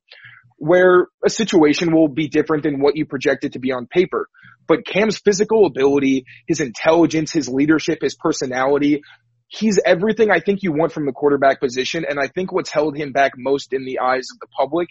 where 0.58 1.08
a 1.26 1.30
situation 1.30 1.94
will 1.94 2.08
be 2.08 2.28
different 2.28 2.64
than 2.64 2.80
what 2.80 2.96
you 2.96 3.06
project 3.06 3.44
it 3.44 3.54
to 3.54 3.60
be 3.60 3.72
on 3.72 3.88
paper. 3.88 4.28
But 4.68 4.86
Cam's 4.86 5.20
physical 5.20 5.66
ability, 5.66 6.26
his 6.48 6.62
intelligence, 6.62 7.32
his 7.32 7.50
leadership, 7.50 8.00
his 8.02 8.16
personality, 8.16 9.02
he's 9.48 9.80
everything 9.84 10.32
I 10.32 10.40
think 10.40 10.64
you 10.64 10.72
want 10.72 10.92
from 10.92 11.06
the 11.06 11.12
quarterback 11.12 11.60
position. 11.60 12.06
And 12.08 12.20
I 12.20 12.28
think 12.28 12.52
what's 12.52 12.72
held 12.72 12.98
him 12.98 13.12
back 13.12 13.34
most 13.38 13.74
in 13.74 13.86
the 13.86 14.00
eyes 14.00 14.28
of 14.32 14.40
the 14.40 14.48
public 14.48 14.90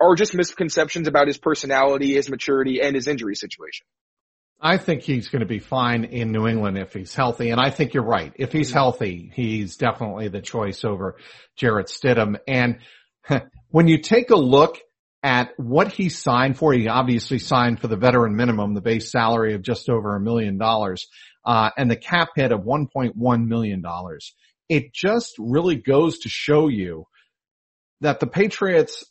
are 0.00 0.14
just 0.14 0.34
misconceptions 0.34 1.08
about 1.08 1.26
his 1.26 1.38
personality, 1.38 2.14
his 2.14 2.30
maturity, 2.30 2.80
and 2.80 2.94
his 2.94 3.08
injury 3.08 3.34
situation. 3.34 3.86
I 4.60 4.76
think 4.76 5.02
he's 5.02 5.28
going 5.28 5.40
to 5.40 5.46
be 5.46 5.60
fine 5.60 6.04
in 6.04 6.32
New 6.32 6.48
England 6.48 6.78
if 6.78 6.92
he's 6.92 7.14
healthy. 7.14 7.50
And 7.50 7.60
I 7.60 7.70
think 7.70 7.94
you're 7.94 8.02
right. 8.02 8.32
If 8.34 8.52
he's 8.52 8.68
mm-hmm. 8.68 8.78
healthy, 8.78 9.30
he's 9.32 9.76
definitely 9.76 10.28
the 10.28 10.40
choice 10.40 10.84
over 10.84 11.16
Jarrett 11.56 11.86
Stidham. 11.86 12.38
And 12.46 12.78
when 13.70 13.86
you 13.86 13.98
take 13.98 14.30
a 14.30 14.36
look 14.36 14.78
at 15.22 15.50
what 15.56 15.92
he 15.92 16.08
signed 16.08 16.58
for, 16.58 16.72
he 16.72 16.88
obviously 16.88 17.38
signed 17.38 17.80
for 17.80 17.88
the 17.88 17.96
veteran 17.96 18.34
minimum, 18.34 18.74
the 18.74 18.80
base 18.80 19.10
salary 19.10 19.54
of 19.54 19.62
just 19.62 19.88
over 19.88 20.16
a 20.16 20.20
million 20.20 20.58
dollars, 20.58 21.06
uh, 21.44 21.70
and 21.76 21.90
the 21.90 21.96
cap 21.96 22.28
hit 22.36 22.52
of 22.52 22.60
$1.1 22.60 23.46
million. 23.46 23.84
It 24.68 24.92
just 24.92 25.34
really 25.38 25.76
goes 25.76 26.20
to 26.20 26.28
show 26.28 26.68
you 26.68 27.06
that 28.00 28.20
the 28.20 28.26
Patriots 28.26 29.04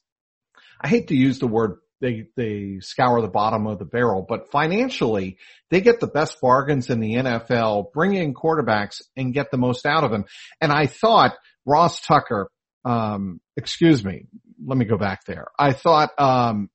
I 0.82 0.88
hate 0.88 1.08
to 1.08 1.16
use 1.16 1.40
the 1.40 1.48
word 1.48 1.78
they 2.00 2.28
they 2.36 2.78
scour 2.80 3.22
the 3.22 3.28
bottom 3.28 3.66
of 3.66 3.80
the 3.80 3.86
barrel, 3.86 4.26
but 4.28 4.52
financially 4.52 5.38
they 5.72 5.82
get 5.82 6.00
the 6.00 6.08
best 6.08 6.40
bargains 6.40 6.90
in 6.90 7.00
the 7.00 7.16
NFL, 7.16 7.92
bring 7.92 8.14
in 8.14 8.36
quarterbacks 8.36 9.02
and 9.16 9.34
get 9.34 9.50
the 9.50 9.58
most 9.58 9.86
out 9.86 10.04
of 10.04 10.12
them. 10.12 10.26
And 10.62 10.72
I 10.72 10.86
thought 10.86 11.36
Ross 11.66 12.02
Tucker, 12.02 12.50
um, 12.86 13.42
excuse 13.56 14.06
me, 14.06 14.28
let 14.64 14.78
me 14.78 14.86
go 14.86 14.98
back 14.98 15.26
there. 15.26 15.48
I 15.58 15.74
thought 15.74 16.12
um, 16.20 16.70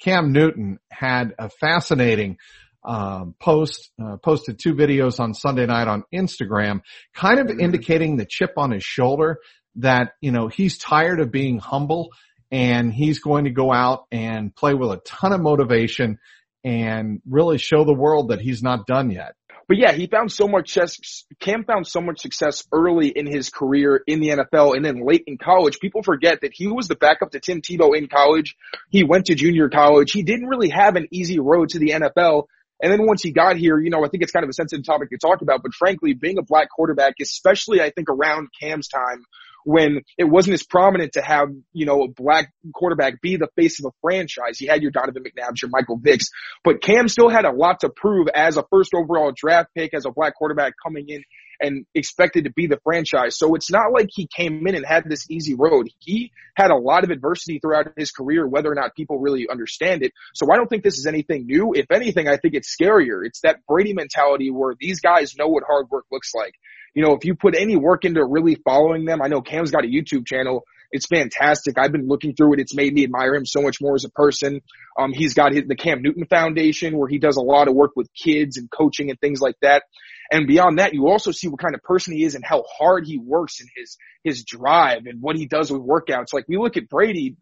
Cam 0.00 0.32
Newton 0.32 0.78
had 0.90 1.34
a 1.38 1.50
fascinating 1.50 2.38
um, 2.84 3.34
post, 3.40 3.90
uh, 4.02 4.16
posted 4.16 4.58
two 4.58 4.74
videos 4.74 5.20
on 5.20 5.34
Sunday 5.34 5.66
night 5.66 5.88
on 5.88 6.04
Instagram, 6.12 6.80
kind 7.14 7.38
of 7.38 7.46
mm-hmm. 7.46 7.60
indicating 7.60 8.16
the 8.16 8.26
chip 8.26 8.52
on 8.56 8.70
his 8.70 8.84
shoulder 8.84 9.38
that, 9.76 10.12
you 10.20 10.32
know, 10.32 10.48
he's 10.48 10.78
tired 10.78 11.20
of 11.20 11.30
being 11.30 11.58
humble 11.58 12.10
and 12.50 12.92
he's 12.92 13.20
going 13.20 13.44
to 13.44 13.50
go 13.50 13.72
out 13.72 14.04
and 14.12 14.54
play 14.54 14.74
with 14.74 14.90
a 14.90 15.00
ton 15.06 15.32
of 15.32 15.40
motivation 15.40 16.18
and 16.64 17.20
really 17.28 17.58
show 17.58 17.84
the 17.84 17.94
world 17.94 18.28
that 18.28 18.40
he's 18.40 18.62
not 18.62 18.86
done 18.86 19.10
yet. 19.10 19.34
But 19.68 19.78
yeah, 19.78 19.92
he 19.92 20.06
found 20.06 20.30
so 20.30 20.48
much 20.48 20.72
success. 20.72 21.24
Cam 21.40 21.64
found 21.64 21.86
so 21.86 22.00
much 22.00 22.20
success 22.20 22.64
early 22.72 23.08
in 23.08 23.26
his 23.26 23.48
career 23.48 24.02
in 24.06 24.20
the 24.20 24.28
NFL 24.28 24.76
and 24.76 24.84
then 24.84 25.06
late 25.06 25.24
in 25.26 25.38
college. 25.38 25.80
People 25.80 26.02
forget 26.02 26.42
that 26.42 26.52
he 26.52 26.66
was 26.66 26.88
the 26.88 26.94
backup 26.94 27.30
to 27.30 27.40
Tim 27.40 27.62
Tebow 27.62 27.96
in 27.96 28.08
college. 28.08 28.56
He 28.90 29.04
went 29.04 29.26
to 29.26 29.34
junior 29.34 29.68
college. 29.70 30.12
He 30.12 30.22
didn't 30.24 30.48
really 30.48 30.68
have 30.68 30.96
an 30.96 31.08
easy 31.10 31.38
road 31.38 31.70
to 31.70 31.78
the 31.78 31.90
NFL. 31.90 32.48
And 32.82 32.92
then 32.92 33.06
once 33.06 33.22
he 33.22 33.30
got 33.30 33.56
here, 33.56 33.78
you 33.78 33.90
know, 33.90 34.04
I 34.04 34.08
think 34.08 34.24
it's 34.24 34.32
kind 34.32 34.42
of 34.44 34.50
a 34.50 34.52
sensitive 34.52 34.84
topic 34.84 35.10
to 35.10 35.18
talk 35.18 35.40
about, 35.40 35.62
but 35.62 35.72
frankly, 35.72 36.14
being 36.14 36.38
a 36.38 36.42
black 36.42 36.68
quarterback, 36.68 37.14
especially 37.20 37.80
I 37.80 37.90
think 37.90 38.08
around 38.10 38.48
Cam's 38.60 38.88
time, 38.88 39.24
when 39.64 40.00
it 40.18 40.24
wasn't 40.24 40.54
as 40.54 40.64
prominent 40.64 41.12
to 41.12 41.22
have, 41.22 41.48
you 41.72 41.86
know, 41.86 42.02
a 42.02 42.08
black 42.08 42.52
quarterback 42.74 43.20
be 43.22 43.36
the 43.36 43.48
face 43.56 43.78
of 43.78 43.86
a 43.86 43.94
franchise. 44.00 44.60
You 44.60 44.68
had 44.68 44.82
your 44.82 44.90
Donovan 44.90 45.22
McNabb, 45.22 45.60
your 45.62 45.70
Michael 45.70 46.00
Vicks, 46.00 46.26
but 46.64 46.82
Cam 46.82 47.06
still 47.08 47.28
had 47.28 47.44
a 47.44 47.52
lot 47.52 47.80
to 47.80 47.88
prove 47.88 48.26
as 48.34 48.56
a 48.56 48.64
first 48.70 48.92
overall 48.94 49.32
draft 49.34 49.68
pick, 49.76 49.94
as 49.94 50.04
a 50.04 50.10
black 50.10 50.34
quarterback 50.34 50.74
coming 50.84 51.08
in 51.08 51.22
and 51.62 51.86
expected 51.94 52.44
to 52.44 52.52
be 52.52 52.66
the 52.66 52.78
franchise. 52.84 53.38
So 53.38 53.54
it's 53.54 53.70
not 53.70 53.92
like 53.92 54.08
he 54.10 54.26
came 54.26 54.66
in 54.66 54.74
and 54.74 54.84
had 54.84 55.04
this 55.08 55.30
easy 55.30 55.54
road. 55.54 55.88
He 55.98 56.32
had 56.56 56.70
a 56.70 56.76
lot 56.76 57.04
of 57.04 57.10
adversity 57.10 57.58
throughout 57.60 57.92
his 57.96 58.10
career, 58.10 58.46
whether 58.46 58.70
or 58.70 58.74
not 58.74 58.94
people 58.94 59.18
really 59.18 59.48
understand 59.50 60.02
it. 60.02 60.12
So 60.34 60.46
I 60.52 60.56
don't 60.56 60.68
think 60.68 60.82
this 60.82 60.98
is 60.98 61.06
anything 61.06 61.46
new. 61.46 61.72
If 61.74 61.90
anything, 61.90 62.28
I 62.28 62.36
think 62.36 62.54
it's 62.54 62.74
scarier. 62.74 63.24
It's 63.24 63.40
that 63.40 63.60
Brady 63.66 63.94
mentality 63.94 64.50
where 64.50 64.74
these 64.78 65.00
guys 65.00 65.36
know 65.36 65.48
what 65.48 65.64
hard 65.66 65.86
work 65.90 66.04
looks 66.10 66.32
like. 66.34 66.54
You 66.94 67.02
know, 67.02 67.14
if 67.14 67.24
you 67.24 67.34
put 67.34 67.56
any 67.56 67.76
work 67.76 68.04
into 68.04 68.24
really 68.24 68.56
following 68.56 69.06
them, 69.06 69.22
I 69.22 69.28
know 69.28 69.40
Cam's 69.40 69.70
got 69.70 69.84
a 69.84 69.88
YouTube 69.88 70.26
channel. 70.26 70.64
It's 70.90 71.06
fantastic. 71.06 71.78
I've 71.78 71.90
been 71.90 72.06
looking 72.06 72.34
through 72.34 72.54
it. 72.54 72.60
It's 72.60 72.74
made 72.74 72.92
me 72.92 73.04
admire 73.04 73.34
him 73.34 73.46
so 73.46 73.62
much 73.62 73.78
more 73.80 73.94
as 73.94 74.04
a 74.04 74.10
person. 74.10 74.60
Um, 74.98 75.12
he's 75.14 75.32
got 75.32 75.54
his, 75.54 75.62
the 75.66 75.74
Cam 75.74 76.02
Newton 76.02 76.26
Foundation 76.26 76.98
where 76.98 77.08
he 77.08 77.18
does 77.18 77.36
a 77.36 77.40
lot 77.40 77.68
of 77.68 77.74
work 77.74 77.92
with 77.96 78.08
kids 78.12 78.58
and 78.58 78.70
coaching 78.70 79.08
and 79.08 79.18
things 79.18 79.40
like 79.40 79.56
that. 79.62 79.84
And 80.32 80.46
beyond 80.46 80.78
that, 80.78 80.94
you 80.94 81.08
also 81.08 81.30
see 81.30 81.48
what 81.48 81.60
kind 81.60 81.74
of 81.74 81.82
person 81.82 82.14
he 82.16 82.24
is 82.24 82.34
and 82.34 82.44
how 82.44 82.64
hard 82.78 83.06
he 83.06 83.18
works 83.18 83.60
and 83.60 83.68
his, 83.76 83.98
his 84.24 84.44
drive 84.44 85.02
and 85.04 85.20
what 85.20 85.36
he 85.36 85.46
does 85.46 85.70
with 85.70 85.82
workouts. 85.82 86.32
Like 86.32 86.46
we 86.48 86.56
look 86.56 86.78
at 86.78 86.88
Brady, 86.88 87.36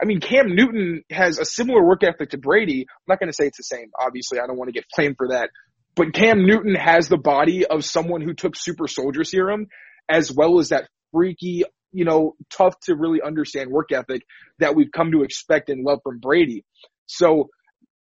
I 0.00 0.04
mean, 0.04 0.20
Cam 0.20 0.54
Newton 0.54 1.02
has 1.10 1.38
a 1.38 1.46
similar 1.46 1.82
work 1.82 2.04
ethic 2.04 2.30
to 2.30 2.38
Brady. 2.38 2.82
I'm 2.82 3.04
not 3.08 3.18
going 3.18 3.30
to 3.30 3.34
say 3.34 3.46
it's 3.46 3.56
the 3.56 3.62
same. 3.62 3.90
Obviously, 3.98 4.38
I 4.38 4.46
don't 4.46 4.58
want 4.58 4.68
to 4.68 4.72
get 4.72 4.84
flamed 4.94 5.16
for 5.16 5.28
that. 5.28 5.48
But 5.94 6.12
Cam 6.12 6.44
Newton 6.46 6.74
has 6.74 7.08
the 7.08 7.16
body 7.16 7.64
of 7.64 7.82
someone 7.84 8.20
who 8.20 8.34
took 8.34 8.54
super 8.54 8.86
soldier 8.86 9.24
serum 9.24 9.68
as 10.08 10.30
well 10.30 10.58
as 10.58 10.68
that 10.68 10.88
freaky, 11.12 11.64
you 11.92 12.04
know, 12.04 12.36
tough 12.50 12.78
to 12.80 12.94
really 12.94 13.22
understand 13.22 13.70
work 13.70 13.92
ethic 13.92 14.22
that 14.58 14.74
we've 14.74 14.92
come 14.92 15.12
to 15.12 15.22
expect 15.22 15.70
and 15.70 15.84
love 15.84 16.00
from 16.04 16.18
Brady. 16.18 16.64
So 17.06 17.48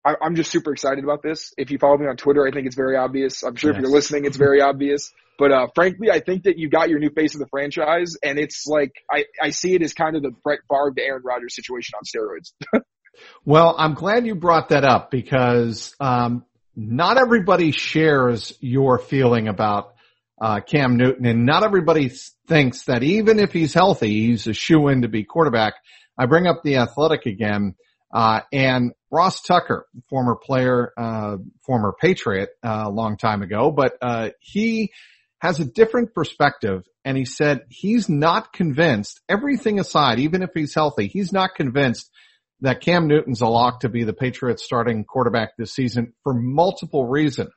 I, 0.05 0.15
am 0.21 0.35
just 0.35 0.51
super 0.51 0.71
excited 0.71 1.03
about 1.03 1.21
this. 1.21 1.53
If 1.57 1.71
you 1.71 1.77
follow 1.77 1.97
me 1.97 2.07
on 2.07 2.15
Twitter, 2.15 2.47
I 2.47 2.51
think 2.51 2.67
it's 2.67 2.75
very 2.75 2.95
obvious. 2.95 3.43
I'm 3.43 3.55
sure 3.55 3.71
yes. 3.71 3.77
if 3.77 3.81
you're 3.81 3.91
listening, 3.91 4.25
it's 4.25 4.37
very 4.37 4.61
obvious. 4.61 5.11
But 5.37 5.51
uh, 5.51 5.67
frankly, 5.73 6.11
I 6.11 6.19
think 6.19 6.43
that 6.43 6.57
you 6.57 6.69
got 6.69 6.89
your 6.89 6.99
new 6.99 7.09
face 7.09 7.33
of 7.33 7.39
the 7.39 7.47
franchise, 7.47 8.15
and 8.21 8.37
it's 8.37 8.65
like 8.67 8.91
I, 9.09 9.25
I 9.41 9.49
see 9.51 9.73
it 9.73 9.81
as 9.81 9.93
kind 9.93 10.15
of 10.15 10.21
the 10.21 10.31
Brett 10.43 10.59
Favre 10.69 10.91
to 10.95 11.01
Aaron 11.01 11.21
Rodgers 11.23 11.55
situation 11.55 11.93
on 11.97 12.03
steroids. 12.03 12.83
well, 13.45 13.75
I'm 13.77 13.93
glad 13.93 14.25
you 14.25 14.35
brought 14.35 14.69
that 14.69 14.83
up 14.83 15.11
because 15.11 15.95
um, 15.99 16.45
not 16.75 17.17
everybody 17.17 17.71
shares 17.71 18.53
your 18.59 18.99
feeling 18.99 19.47
about 19.47 19.93
uh, 20.41 20.59
Cam 20.59 20.97
Newton, 20.97 21.25
and 21.25 21.45
not 21.45 21.63
everybody 21.63 22.11
thinks 22.47 22.85
that 22.85 23.03
even 23.03 23.39
if 23.39 23.53
he's 23.53 23.73
healthy, 23.73 24.27
he's 24.27 24.47
a 24.47 24.53
shoe 24.53 24.87
in 24.89 25.03
to 25.03 25.07
be 25.07 25.23
quarterback. 25.23 25.75
I 26.17 26.25
bring 26.25 26.47
up 26.47 26.63
the 26.63 26.77
athletic 26.77 27.25
again. 27.25 27.75
Uh, 28.11 28.41
and 28.51 28.91
Ross 29.11 29.41
Tucker, 29.41 29.87
former 30.09 30.35
player, 30.35 30.91
uh, 30.97 31.37
former 31.65 31.93
Patriot, 31.99 32.49
uh, 32.63 32.83
a 32.85 32.89
long 32.89 33.17
time 33.17 33.41
ago, 33.41 33.71
but, 33.71 33.97
uh, 34.01 34.29
he 34.39 34.91
has 35.39 35.59
a 35.59 35.65
different 35.65 36.13
perspective 36.13 36.83
and 37.05 37.17
he 37.17 37.25
said 37.25 37.61
he's 37.69 38.09
not 38.09 38.53
convinced, 38.53 39.21
everything 39.29 39.79
aside, 39.79 40.19
even 40.19 40.43
if 40.43 40.51
he's 40.53 40.75
healthy, 40.75 41.07
he's 41.07 41.31
not 41.31 41.55
convinced 41.55 42.11
that 42.61 42.81
Cam 42.81 43.07
Newton's 43.07 43.41
a 43.41 43.47
lock 43.47 43.81
to 43.81 43.89
be 43.89 44.03
the 44.03 44.13
Patriots 44.13 44.63
starting 44.63 45.05
quarterback 45.05 45.55
this 45.57 45.73
season 45.73 46.13
for 46.23 46.33
multiple 46.33 47.05
reasons. 47.05 47.53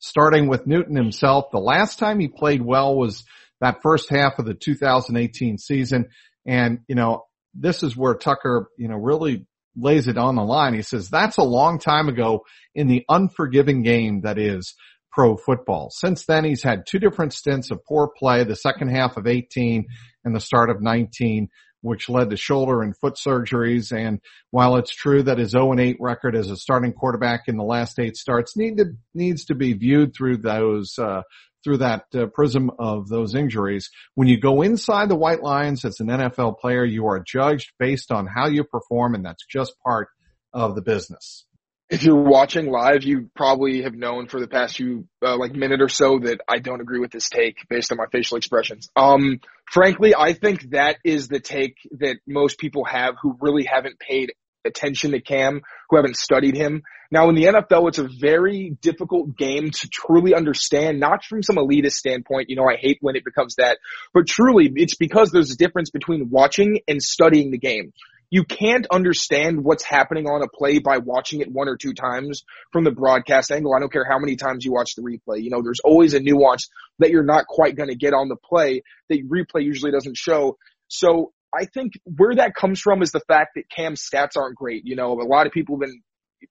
Starting 0.00 0.48
with 0.48 0.66
Newton 0.66 0.96
himself, 0.96 1.46
the 1.50 1.58
last 1.58 1.98
time 1.98 2.20
he 2.20 2.28
played 2.28 2.60
well 2.60 2.94
was 2.94 3.24
that 3.60 3.80
first 3.82 4.10
half 4.10 4.38
of 4.38 4.44
the 4.44 4.52
2018 4.52 5.56
season. 5.56 6.10
And, 6.46 6.80
you 6.88 6.94
know, 6.94 7.24
this 7.54 7.82
is 7.82 7.96
where 7.96 8.14
Tucker, 8.14 8.68
you 8.76 8.88
know, 8.88 8.96
really 8.96 9.46
lays 9.76 10.08
it 10.08 10.18
on 10.18 10.36
the 10.36 10.44
line. 10.44 10.74
He 10.74 10.82
says 10.82 11.08
that's 11.08 11.38
a 11.38 11.42
long 11.42 11.78
time 11.78 12.08
ago 12.08 12.44
in 12.74 12.86
the 12.86 13.04
unforgiving 13.08 13.82
game 13.82 14.22
that 14.22 14.38
is 14.38 14.74
pro 15.12 15.36
football. 15.36 15.90
Since 15.90 16.26
then, 16.26 16.44
he's 16.44 16.62
had 16.62 16.86
two 16.86 16.98
different 16.98 17.32
stints 17.32 17.70
of 17.70 17.84
poor 17.86 18.10
play, 18.18 18.44
the 18.44 18.56
second 18.56 18.88
half 18.88 19.16
of 19.16 19.26
18 19.26 19.86
and 20.24 20.34
the 20.34 20.40
start 20.40 20.70
of 20.70 20.82
19, 20.82 21.48
which 21.84 22.08
led 22.08 22.30
to 22.30 22.36
shoulder 22.36 22.82
and 22.82 22.96
foot 22.96 23.14
surgeries. 23.14 23.92
And 23.92 24.20
while 24.50 24.76
it's 24.76 24.90
true 24.90 25.22
that 25.22 25.36
his 25.36 25.50
0 25.50 25.72
and 25.72 25.80
8 25.80 25.98
record 26.00 26.34
as 26.34 26.50
a 26.50 26.56
starting 26.56 26.94
quarterback 26.94 27.42
in 27.46 27.58
the 27.58 27.62
last 27.62 27.98
eight 27.98 28.16
starts 28.16 28.56
need 28.56 28.78
to, 28.78 28.86
needs 29.12 29.44
to 29.46 29.54
be 29.54 29.74
viewed 29.74 30.14
through 30.14 30.38
those, 30.38 30.98
uh, 30.98 31.22
through 31.62 31.78
that 31.78 32.06
uh, 32.14 32.26
prism 32.26 32.70
of 32.78 33.08
those 33.08 33.34
injuries. 33.34 33.90
When 34.14 34.28
you 34.28 34.40
go 34.40 34.62
inside 34.62 35.10
the 35.10 35.14
white 35.14 35.42
lines 35.42 35.84
as 35.84 36.00
an 36.00 36.06
NFL 36.06 36.58
player, 36.58 36.86
you 36.86 37.06
are 37.06 37.20
judged 37.20 37.72
based 37.78 38.10
on 38.10 38.26
how 38.26 38.46
you 38.46 38.64
perform 38.64 39.14
and 39.14 39.24
that's 39.24 39.44
just 39.46 39.74
part 39.84 40.08
of 40.54 40.74
the 40.76 40.82
business. 40.82 41.44
If 41.90 42.02
you're 42.02 42.22
watching 42.22 42.70
live, 42.70 43.04
you 43.04 43.30
probably 43.36 43.82
have 43.82 43.94
known 43.94 44.26
for 44.26 44.40
the 44.40 44.48
past 44.48 44.76
few, 44.76 45.06
uh, 45.22 45.36
like 45.36 45.54
minute 45.54 45.82
or 45.82 45.88
so 45.88 46.18
that 46.20 46.40
I 46.48 46.58
don't 46.58 46.80
agree 46.80 46.98
with 46.98 47.10
this 47.10 47.28
take 47.28 47.68
based 47.68 47.92
on 47.92 47.98
my 47.98 48.06
facial 48.10 48.38
expressions. 48.38 48.88
Um, 48.96 49.40
frankly, 49.70 50.14
I 50.14 50.32
think 50.32 50.70
that 50.70 50.96
is 51.04 51.28
the 51.28 51.40
take 51.40 51.76
that 51.98 52.16
most 52.26 52.58
people 52.58 52.84
have 52.84 53.16
who 53.20 53.36
really 53.40 53.64
haven't 53.64 53.98
paid 53.98 54.32
attention 54.64 55.12
to 55.12 55.20
Cam, 55.20 55.60
who 55.90 55.96
haven't 55.96 56.16
studied 56.16 56.56
him. 56.56 56.82
Now 57.10 57.28
in 57.28 57.34
the 57.34 57.44
NFL, 57.44 57.88
it's 57.88 57.98
a 57.98 58.08
very 58.08 58.76
difficult 58.80 59.36
game 59.36 59.70
to 59.70 59.88
truly 59.88 60.34
understand, 60.34 60.98
not 60.98 61.24
from 61.24 61.42
some 61.42 61.56
elitist 61.56 61.92
standpoint. 61.92 62.50
You 62.50 62.56
know, 62.56 62.68
I 62.68 62.76
hate 62.76 62.98
when 63.00 63.14
it 63.14 63.24
becomes 63.24 63.56
that, 63.56 63.78
but 64.12 64.26
truly 64.26 64.72
it's 64.74 64.96
because 64.96 65.30
there's 65.30 65.52
a 65.52 65.56
difference 65.56 65.90
between 65.90 66.30
watching 66.30 66.80
and 66.88 67.02
studying 67.02 67.50
the 67.50 67.58
game. 67.58 67.92
You 68.30 68.44
can't 68.44 68.86
understand 68.90 69.62
what's 69.62 69.84
happening 69.84 70.26
on 70.26 70.42
a 70.42 70.48
play 70.48 70.78
by 70.78 70.98
watching 70.98 71.40
it 71.40 71.50
one 71.50 71.68
or 71.68 71.76
two 71.76 71.94
times 71.94 72.44
from 72.72 72.84
the 72.84 72.90
broadcast 72.90 73.50
angle. 73.50 73.74
I 73.74 73.80
don't 73.80 73.92
care 73.92 74.06
how 74.08 74.18
many 74.18 74.36
times 74.36 74.64
you 74.64 74.72
watch 74.72 74.94
the 74.96 75.02
replay. 75.02 75.42
You 75.42 75.50
know, 75.50 75.62
there's 75.62 75.80
always 75.80 76.14
a 76.14 76.20
nuance 76.20 76.68
that 76.98 77.10
you're 77.10 77.22
not 77.22 77.46
quite 77.46 77.76
going 77.76 77.90
to 77.90 77.94
get 77.94 78.14
on 78.14 78.28
the 78.28 78.36
play 78.36 78.82
that 79.08 79.28
replay 79.28 79.64
usually 79.64 79.92
doesn't 79.92 80.16
show. 80.16 80.56
So 80.88 81.32
I 81.54 81.66
think 81.66 81.92
where 82.04 82.34
that 82.34 82.54
comes 82.54 82.80
from 82.80 83.02
is 83.02 83.12
the 83.12 83.20
fact 83.20 83.52
that 83.54 83.70
Cam's 83.70 84.02
stats 84.02 84.36
aren't 84.36 84.56
great. 84.56 84.84
You 84.84 84.96
know, 84.96 85.12
a 85.12 85.22
lot 85.22 85.46
of 85.46 85.52
people 85.52 85.76
have 85.76 85.88
been 85.88 86.02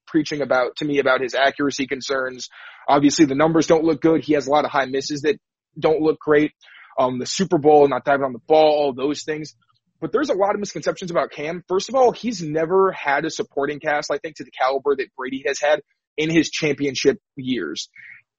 preaching 0.07 0.41
about 0.41 0.77
to 0.77 0.85
me 0.85 0.99
about 0.99 1.21
his 1.21 1.35
accuracy 1.35 1.87
concerns. 1.87 2.49
Obviously 2.87 3.25
the 3.25 3.35
numbers 3.35 3.67
don't 3.67 3.83
look 3.83 4.01
good. 4.01 4.23
He 4.23 4.33
has 4.33 4.47
a 4.47 4.51
lot 4.51 4.65
of 4.65 4.71
high 4.71 4.85
misses 4.85 5.21
that 5.21 5.37
don't 5.77 6.01
look 6.01 6.19
great. 6.19 6.51
Um, 6.97 7.19
the 7.19 7.25
Super 7.25 7.57
Bowl, 7.57 7.87
not 7.87 8.05
diving 8.05 8.25
on 8.25 8.33
the 8.33 8.39
ball, 8.47 8.71
all 8.71 8.93
those 8.93 9.23
things. 9.23 9.55
But 10.03 10.11
there's 10.11 10.29
a 10.29 10.33
lot 10.33 10.53
of 10.53 10.59
misconceptions 10.59 11.11
about 11.11 11.31
Cam. 11.31 11.63
First 11.69 11.87
of 11.87 11.95
all, 11.95 12.11
he's 12.11 12.41
never 12.41 12.91
had 12.91 13.23
a 13.23 13.29
supporting 13.29 13.79
cast, 13.79 14.11
I 14.11 14.17
think, 14.17 14.35
to 14.35 14.43
the 14.43 14.51
caliber 14.51 14.97
that 14.97 15.15
Brady 15.15 15.45
has 15.47 15.61
had 15.61 15.79
in 16.17 16.29
his 16.29 16.49
championship 16.49 17.19
years 17.37 17.87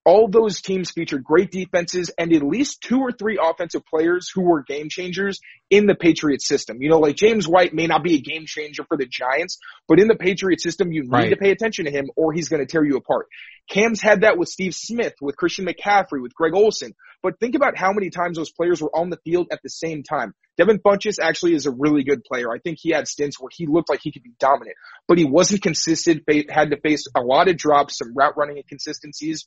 all 0.04 0.28
those 0.28 0.60
teams 0.60 0.90
featured 0.90 1.24
great 1.24 1.50
defenses 1.50 2.10
and 2.18 2.32
at 2.32 2.42
least 2.42 2.82
two 2.82 3.00
or 3.00 3.10
three 3.10 3.38
offensive 3.42 3.82
players 3.86 4.30
who 4.32 4.42
were 4.42 4.62
game 4.62 4.88
changers 4.90 5.40
in 5.70 5.86
the 5.86 5.94
Patriots 5.94 6.46
system. 6.46 6.82
You 6.82 6.90
know, 6.90 6.98
like 6.98 7.16
James 7.16 7.48
White 7.48 7.72
may 7.72 7.86
not 7.86 8.04
be 8.04 8.16
a 8.16 8.20
game 8.20 8.44
changer 8.46 8.84
for 8.86 8.98
the 8.98 9.06
Giants, 9.06 9.58
but 9.88 9.98
in 9.98 10.08
the 10.08 10.14
Patriot 10.14 10.60
system, 10.60 10.92
you 10.92 11.02
need 11.02 11.10
right. 11.10 11.30
to 11.30 11.36
pay 11.36 11.50
attention 11.50 11.86
to 11.86 11.90
him 11.90 12.10
or 12.16 12.32
he's 12.32 12.48
going 12.48 12.60
to 12.60 12.70
tear 12.70 12.84
you 12.84 12.96
apart. 12.96 13.26
Cam's 13.70 14.02
had 14.02 14.20
that 14.20 14.36
with 14.36 14.48
Steve 14.48 14.74
Smith, 14.74 15.14
with 15.22 15.36
Christian 15.36 15.66
McCaffrey, 15.66 16.20
with 16.20 16.34
Greg 16.34 16.54
Olsen. 16.54 16.92
But 17.22 17.40
think 17.40 17.54
about 17.54 17.78
how 17.78 17.92
many 17.94 18.10
times 18.10 18.36
those 18.36 18.52
players 18.52 18.82
were 18.82 18.94
on 18.94 19.08
the 19.08 19.18
field 19.24 19.48
at 19.50 19.60
the 19.62 19.70
same 19.70 20.02
time. 20.02 20.34
Devin 20.56 20.78
Funchess 20.78 21.18
actually 21.20 21.54
is 21.54 21.66
a 21.66 21.70
really 21.70 22.04
good 22.04 22.22
player. 22.24 22.52
I 22.52 22.58
think 22.58 22.78
he 22.80 22.90
had 22.90 23.08
stints 23.08 23.40
where 23.40 23.50
he 23.52 23.66
looked 23.66 23.88
like 23.88 24.00
he 24.02 24.12
could 24.12 24.22
be 24.22 24.34
dominant, 24.38 24.76
but 25.08 25.18
he 25.18 25.24
wasn't 25.24 25.62
consistent, 25.62 26.22
had 26.48 26.70
to 26.70 26.80
face 26.80 27.06
a 27.14 27.20
lot 27.20 27.48
of 27.48 27.56
drops, 27.56 27.98
some 27.98 28.14
route 28.14 28.36
running 28.36 28.58
inconsistencies 28.58 29.46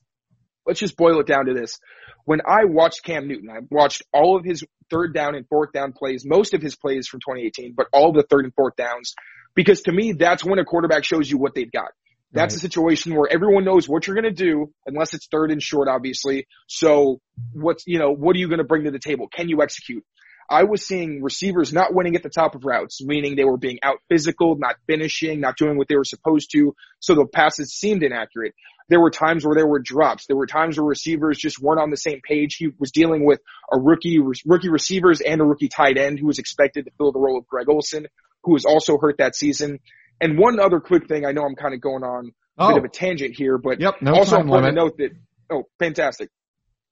let's 0.67 0.79
just 0.79 0.97
boil 0.97 1.19
it 1.19 1.25
down 1.25 1.45
to 1.45 1.53
this. 1.53 1.79
When 2.25 2.41
I 2.45 2.65
watched 2.65 3.03
Cam 3.03 3.27
Newton, 3.27 3.49
I 3.49 3.59
watched 3.71 4.03
all 4.13 4.37
of 4.37 4.43
his 4.43 4.63
third 4.91 5.13
down 5.13 5.33
and 5.33 5.47
fourth 5.47 5.71
down 5.71 5.93
plays, 5.93 6.25
most 6.25 6.53
of 6.53 6.61
his 6.61 6.75
plays 6.75 7.07
from 7.07 7.21
2018, 7.21 7.73
but 7.75 7.87
all 7.93 8.11
the 8.11 8.25
third 8.29 8.45
and 8.45 8.53
fourth 8.53 8.75
downs, 8.75 9.15
because 9.55 9.81
to 9.83 9.91
me, 9.91 10.11
that's 10.11 10.43
when 10.43 10.59
a 10.59 10.65
quarterback 10.65 11.05
shows 11.05 11.31
you 11.31 11.37
what 11.37 11.55
they've 11.55 11.71
got. 11.71 11.89
That's 12.33 12.53
right. 12.53 12.57
a 12.57 12.61
situation 12.61 13.15
where 13.15 13.31
everyone 13.31 13.63
knows 13.63 13.87
what 13.87 14.05
you're 14.05 14.21
going 14.21 14.35
to 14.35 14.43
do, 14.43 14.73
unless 14.85 15.13
it's 15.13 15.27
third 15.31 15.49
and 15.49 15.63
short, 15.63 15.87
obviously. 15.87 16.45
So 16.67 17.21
what's, 17.53 17.87
you 17.87 17.99
know, 17.99 18.11
what 18.11 18.35
are 18.35 18.39
you 18.39 18.49
going 18.49 18.57
to 18.57 18.65
bring 18.65 18.83
to 18.83 18.91
the 18.91 18.99
table? 18.99 19.29
Can 19.29 19.47
you 19.47 19.61
execute? 19.61 20.03
I 20.49 20.63
was 20.63 20.85
seeing 20.85 21.21
receivers 21.21 21.73
not 21.73 21.93
winning 21.93 22.15
at 22.15 22.23
the 22.23 22.29
top 22.29 22.55
of 22.55 22.63
routes, 22.63 23.03
meaning 23.03 23.35
they 23.35 23.43
were 23.43 23.57
being 23.57 23.79
out 23.83 23.97
physical, 24.09 24.55
not 24.57 24.75
finishing, 24.87 25.41
not 25.41 25.57
doing 25.57 25.77
what 25.77 25.87
they 25.87 25.95
were 25.95 26.05
supposed 26.05 26.51
to. 26.51 26.73
So 26.99 27.15
the 27.15 27.25
passes 27.25 27.73
seemed 27.73 28.03
inaccurate. 28.03 28.53
There 28.89 29.01
were 29.01 29.11
times 29.11 29.45
where 29.45 29.55
there 29.55 29.67
were 29.67 29.79
drops. 29.79 30.27
There 30.27 30.37
were 30.37 30.47
times 30.47 30.77
where 30.77 30.85
receivers 30.85 31.37
just 31.37 31.59
weren't 31.61 31.81
on 31.81 31.89
the 31.89 31.97
same 31.97 32.21
page. 32.23 32.55
He 32.55 32.69
was 32.79 32.91
dealing 32.91 33.25
with 33.25 33.41
a 33.71 33.77
rookie, 33.77 34.19
rookie 34.45 34.69
receivers 34.69 35.19
and 35.19 35.41
a 35.41 35.43
rookie 35.43 35.67
tight 35.67 35.97
end 35.97 36.19
who 36.19 36.27
was 36.27 36.39
expected 36.39 36.85
to 36.85 36.91
fill 36.97 37.11
the 37.11 37.19
role 37.19 37.37
of 37.37 37.45
Greg 37.47 37.67
Olsen, 37.69 38.07
who 38.43 38.53
was 38.53 38.63
also 38.63 38.97
hurt 38.97 39.17
that 39.17 39.35
season. 39.35 39.79
And 40.21 40.39
one 40.39 40.59
other 40.59 40.79
quick 40.79 41.07
thing, 41.09 41.25
I 41.25 41.33
know 41.33 41.43
I'm 41.43 41.55
kind 41.55 41.73
of 41.73 41.81
going 41.81 42.03
on 42.03 42.31
oh. 42.57 42.67
bit 42.69 42.77
of 42.77 42.83
a 42.83 42.87
oh. 42.87 42.91
tangent 42.91 43.35
here, 43.35 43.57
but 43.57 43.79
yep, 43.79 43.95
no 44.01 44.13
also 44.13 44.39
important 44.39 44.75
to 44.75 44.75
note 44.75 44.97
that, 44.97 45.11
oh, 45.51 45.63
fantastic. 45.79 46.29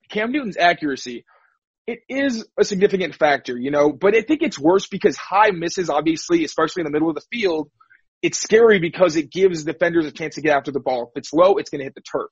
Cam 0.09 0.31
Newton's 0.31 0.57
accuracy, 0.57 1.25
it 1.87 1.99
is 2.09 2.45
a 2.59 2.63
significant 2.63 3.15
factor, 3.15 3.57
you 3.57 3.71
know, 3.71 3.91
but 3.91 4.15
I 4.15 4.21
think 4.21 4.41
it's 4.41 4.59
worse 4.59 4.87
because 4.87 5.15
high 5.17 5.51
misses, 5.51 5.89
obviously, 5.89 6.43
especially 6.43 6.81
in 6.81 6.85
the 6.85 6.91
middle 6.91 7.09
of 7.09 7.15
the 7.15 7.23
field, 7.31 7.69
it's 8.21 8.41
scary 8.41 8.79
because 8.79 9.15
it 9.15 9.31
gives 9.31 9.63
defenders 9.63 10.05
a 10.05 10.11
chance 10.11 10.35
to 10.35 10.41
get 10.41 10.55
after 10.55 10.71
the 10.71 10.79
ball. 10.79 11.11
If 11.13 11.19
it's 11.19 11.33
low, 11.33 11.57
it's 11.57 11.69
going 11.69 11.79
to 11.79 11.85
hit 11.85 11.95
the 11.95 12.01
turf. 12.01 12.31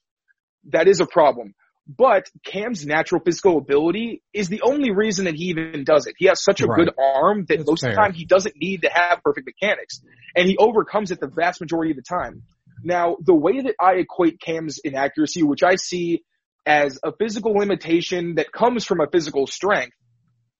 That 0.70 0.88
is 0.88 1.02
a 1.02 1.06
problem. 1.06 1.54
But 1.86 2.30
Cam's 2.46 2.86
natural 2.86 3.22
physical 3.24 3.58
ability 3.58 4.24
is 4.34 4.48
the 4.48 4.62
only 4.62 4.92
reason 4.92 5.26
that 5.26 5.36
he 5.36 5.46
even 5.46 5.84
does 5.84 6.08
it. 6.08 6.16
He 6.18 6.28
has 6.28 6.42
such 6.42 6.62
a 6.62 6.66
right. 6.66 6.78
good 6.78 6.92
arm 6.98 7.46
that 7.50 7.58
That's 7.58 7.70
most 7.70 7.82
fair. 7.82 7.92
of 7.92 7.96
the 7.96 8.02
time 8.02 8.14
he 8.14 8.26
doesn't 8.26 8.56
need 8.56 8.84
to 8.84 8.90
have 8.90 9.22
perfect 9.22 9.46
mechanics. 9.46 10.02
And 10.36 10.48
he 10.48 10.58
overcomes 10.58 11.12
it 11.12 11.20
the 11.20 11.28
vast 11.28 11.60
majority 11.60 11.92
of 11.92 11.98
the 11.98 12.04
time. 12.04 12.44
Now, 12.84 13.18
the 13.20 13.36
way 13.36 13.62
that 13.62 13.76
I 13.80 13.96
equate 13.96 14.40
Cam's 14.40 14.80
inaccuracy, 14.84 15.44
which 15.44 15.62
I 15.62 15.76
see 15.76 16.24
as 16.66 17.00
a 17.04 17.12
physical 17.12 17.54
limitation 17.54 18.36
that 18.36 18.52
comes 18.52 18.86
from 18.86 19.02
a 19.02 19.08
physical 19.08 19.48
strength 19.48 19.96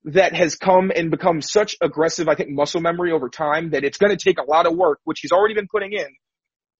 that 0.06 0.36
has 0.36 0.56
come 0.56 0.92
and 0.94 1.10
become 1.10 1.42
such 1.42 1.76
aggressive, 1.82 2.28
I 2.28 2.36
think, 2.36 2.50
muscle 2.50 2.82
memory 2.82 3.12
over 3.12 3.30
time 3.30 3.72
that 3.72 3.84
it's 3.84 3.98
going 3.98 4.16
to 4.16 4.22
take 4.22 4.38
a 4.38 4.50
lot 4.50 4.66
of 4.66 4.76
work, 4.76 5.00
which 5.06 5.20
he's 5.22 5.32
already 5.32 5.54
been 5.54 5.70
putting 5.72 5.94
in, 5.94 6.08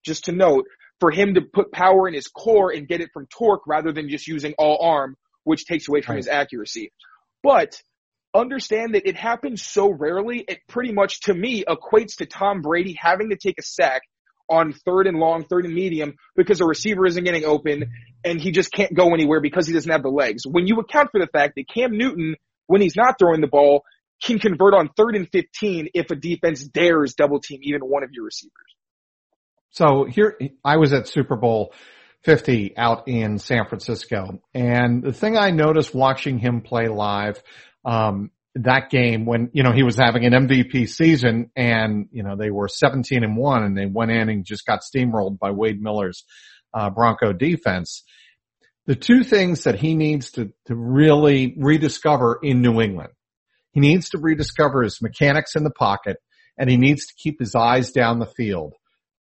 just 0.04 0.26
to 0.26 0.32
note, 0.32 0.66
for 1.00 1.10
him 1.10 1.34
to 1.34 1.40
put 1.40 1.72
power 1.72 2.06
in 2.06 2.14
his 2.14 2.28
core 2.28 2.70
and 2.70 2.86
get 2.86 3.00
it 3.00 3.10
from 3.14 3.26
torque 3.26 3.66
rather 3.66 3.92
than 3.92 4.10
just 4.10 4.28
using 4.28 4.54
all 4.58 4.78
arm, 4.82 5.16
which 5.44 5.64
takes 5.64 5.88
away 5.88 6.02
from 6.02 6.14
right. 6.14 6.18
his 6.18 6.28
accuracy. 6.28 6.92
But 7.42 7.80
understand 8.34 8.94
that 8.94 9.08
it 9.08 9.16
happens 9.16 9.62
so 9.62 9.90
rarely, 9.90 10.44
it 10.46 10.58
pretty 10.68 10.92
much 10.92 11.20
to 11.20 11.34
me 11.34 11.64
equates 11.64 12.16
to 12.16 12.26
Tom 12.26 12.60
Brady 12.60 12.96
having 12.98 13.30
to 13.30 13.36
take 13.36 13.58
a 13.58 13.62
sack 13.62 14.02
on 14.48 14.72
third 14.72 15.06
and 15.06 15.18
long, 15.18 15.44
third 15.44 15.64
and 15.64 15.74
medium 15.74 16.14
because 16.36 16.60
a 16.60 16.64
receiver 16.64 17.06
isn't 17.06 17.24
getting 17.24 17.44
open 17.44 17.92
and 18.24 18.40
he 18.40 18.50
just 18.52 18.72
can't 18.72 18.94
go 18.94 19.14
anywhere 19.14 19.40
because 19.40 19.66
he 19.66 19.72
doesn't 19.72 19.90
have 19.90 20.02
the 20.02 20.08
legs. 20.08 20.46
When 20.46 20.66
you 20.66 20.78
account 20.80 21.10
for 21.10 21.20
the 21.20 21.26
fact 21.26 21.54
that 21.56 21.68
Cam 21.68 21.96
Newton, 21.96 22.36
when 22.66 22.80
he's 22.80 22.96
not 22.96 23.18
throwing 23.18 23.40
the 23.40 23.46
ball, 23.46 23.84
can 24.22 24.38
convert 24.38 24.74
on 24.74 24.90
third 24.96 25.16
and 25.16 25.28
15 25.30 25.88
if 25.94 26.10
a 26.10 26.16
defense 26.16 26.64
dares 26.64 27.14
double 27.14 27.40
team 27.40 27.60
even 27.62 27.80
one 27.82 28.02
of 28.02 28.10
your 28.12 28.24
receivers. 28.24 28.52
So 29.70 30.04
here, 30.04 30.38
I 30.64 30.76
was 30.76 30.92
at 30.92 31.08
Super 31.08 31.36
Bowl 31.36 31.74
50 32.22 32.76
out 32.76 33.08
in 33.08 33.38
San 33.38 33.66
Francisco. 33.68 34.40
And 34.54 35.02
the 35.02 35.12
thing 35.12 35.36
I 35.36 35.50
noticed 35.50 35.94
watching 35.94 36.38
him 36.38 36.62
play 36.62 36.88
live, 36.88 37.42
um, 37.84 38.30
that 38.56 38.90
game 38.90 39.26
when, 39.26 39.50
you 39.52 39.62
know, 39.62 39.72
he 39.72 39.82
was 39.82 39.96
having 39.96 40.24
an 40.24 40.32
MVP 40.32 40.88
season 40.88 41.50
and, 41.56 42.08
you 42.12 42.22
know, 42.22 42.36
they 42.36 42.50
were 42.50 42.68
17 42.68 43.24
and 43.24 43.36
one 43.36 43.64
and 43.64 43.76
they 43.76 43.86
went 43.86 44.12
in 44.12 44.28
and 44.28 44.44
just 44.44 44.64
got 44.64 44.80
steamrolled 44.82 45.38
by 45.38 45.50
Wade 45.50 45.80
Miller's, 45.80 46.24
uh, 46.72 46.90
Bronco 46.90 47.32
defense. 47.32 48.04
The 48.86 48.94
two 48.94 49.24
things 49.24 49.64
that 49.64 49.76
he 49.76 49.94
needs 49.96 50.32
to, 50.32 50.52
to 50.66 50.76
really 50.76 51.54
rediscover 51.56 52.38
in 52.42 52.60
New 52.60 52.80
England, 52.80 53.12
he 53.72 53.80
needs 53.80 54.10
to 54.10 54.18
rediscover 54.18 54.82
his 54.82 55.02
mechanics 55.02 55.56
in 55.56 55.64
the 55.64 55.70
pocket 55.70 56.18
and 56.56 56.70
he 56.70 56.76
needs 56.76 57.06
to 57.06 57.14
keep 57.16 57.40
his 57.40 57.54
eyes 57.56 57.90
down 57.90 58.20
the 58.20 58.26
field 58.26 58.74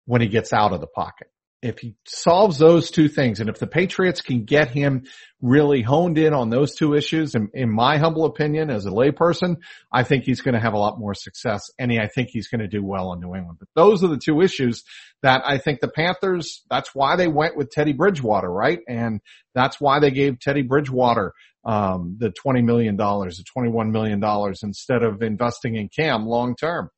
when 0.05 0.21
he 0.21 0.29
gets 0.29 0.53
out 0.53 0.73
of 0.73 0.81
the 0.81 0.87
pocket. 0.87 1.29
If 1.62 1.79
he 1.79 1.94
solves 2.05 2.59
those 2.59 2.90
two 2.90 3.09
things 3.09 3.38
and 3.38 3.48
if 3.48 3.59
the 3.59 3.68
Patriots 3.68 4.20
can 4.20 4.44
get 4.44 4.68
him 4.68 5.05
really 5.40 5.81
honed 5.81 6.18
in 6.18 6.35
on 6.35 6.51
those 6.51 6.75
two 6.75 6.94
issues, 6.94 7.37
in, 7.37 7.51
in 7.55 7.70
my 7.72 7.98
humble 7.98 8.25
opinion 8.25 8.68
as 8.68 8.85
a 8.85 8.90
layperson, 8.90 9.57
I 9.92 10.03
think 10.03 10.25
he's 10.25 10.40
going 10.40 10.55
to 10.55 10.61
have 10.61 10.72
a 10.72 10.79
lot 10.79 10.98
more 10.98 11.14
success 11.14 11.70
and 11.79 11.92
I 11.92 12.09
think 12.09 12.31
he's 12.31 12.48
going 12.48 12.61
to 12.61 12.68
do 12.68 12.85
well 12.85 13.12
in 13.12 13.20
New 13.20 13.35
England. 13.35 13.59
But 13.61 13.68
those 13.77 14.03
are 14.03 14.09
the 14.09 14.18
two 14.18 14.40
issues 14.40 14.83
that 15.22 15.42
I 15.46 15.59
think 15.59 15.81
the 15.81 15.88
Panthers, 15.88 16.62
that's 16.68 16.94
why 16.94 17.14
they 17.14 17.29
went 17.29 17.57
with 17.57 17.70
Teddy 17.70 17.92
Bridgewater, 17.92 18.51
right? 18.51 18.81
And 18.88 19.20
that's 19.55 19.81
why 19.81 20.01
they 20.01 20.11
gave 20.11 20.40
Teddy 20.40 20.62
Bridgewater 20.62 21.33
um, 21.64 22.16
the 22.18 22.31
$20 22.44 22.64
million, 22.64 22.96
the 22.96 23.44
$21 23.57 23.90
million 23.92 24.55
instead 24.62 25.03
of 25.03 25.22
investing 25.22 25.77
in 25.77 25.88
Cam 25.88 26.27
long 26.27 26.57
term. 26.57 26.90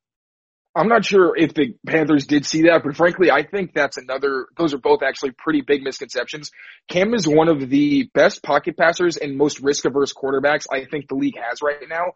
I'm 0.77 0.89
not 0.89 1.05
sure 1.05 1.37
if 1.37 1.55
the 1.55 1.77
Panthers 1.87 2.27
did 2.27 2.45
see 2.45 2.63
that, 2.63 2.83
but 2.83 2.97
frankly, 2.97 3.31
I 3.31 3.45
think 3.45 3.73
that's 3.75 3.97
another, 3.97 4.47
those 4.57 4.75
are 4.75 4.79
both 4.79 5.03
actually 5.05 5.31
pretty 5.31 5.61
big 5.61 5.83
misconceptions. 5.83 6.51
Cam 6.89 7.15
is 7.15 7.29
one 7.29 7.49
of 7.49 7.71
the 7.71 8.11
best 8.13 8.43
pocket 8.43 8.77
passers 8.77 9.17
and 9.17 9.37
most 9.37 9.61
risk 9.61 9.85
averse 9.85 10.13
quarterbacks 10.13 10.67
I 10.71 10.85
think 10.87 11.09
the 11.09 11.15
league 11.15 11.39
has 11.39 11.63
right 11.63 11.77
now. 11.89 12.07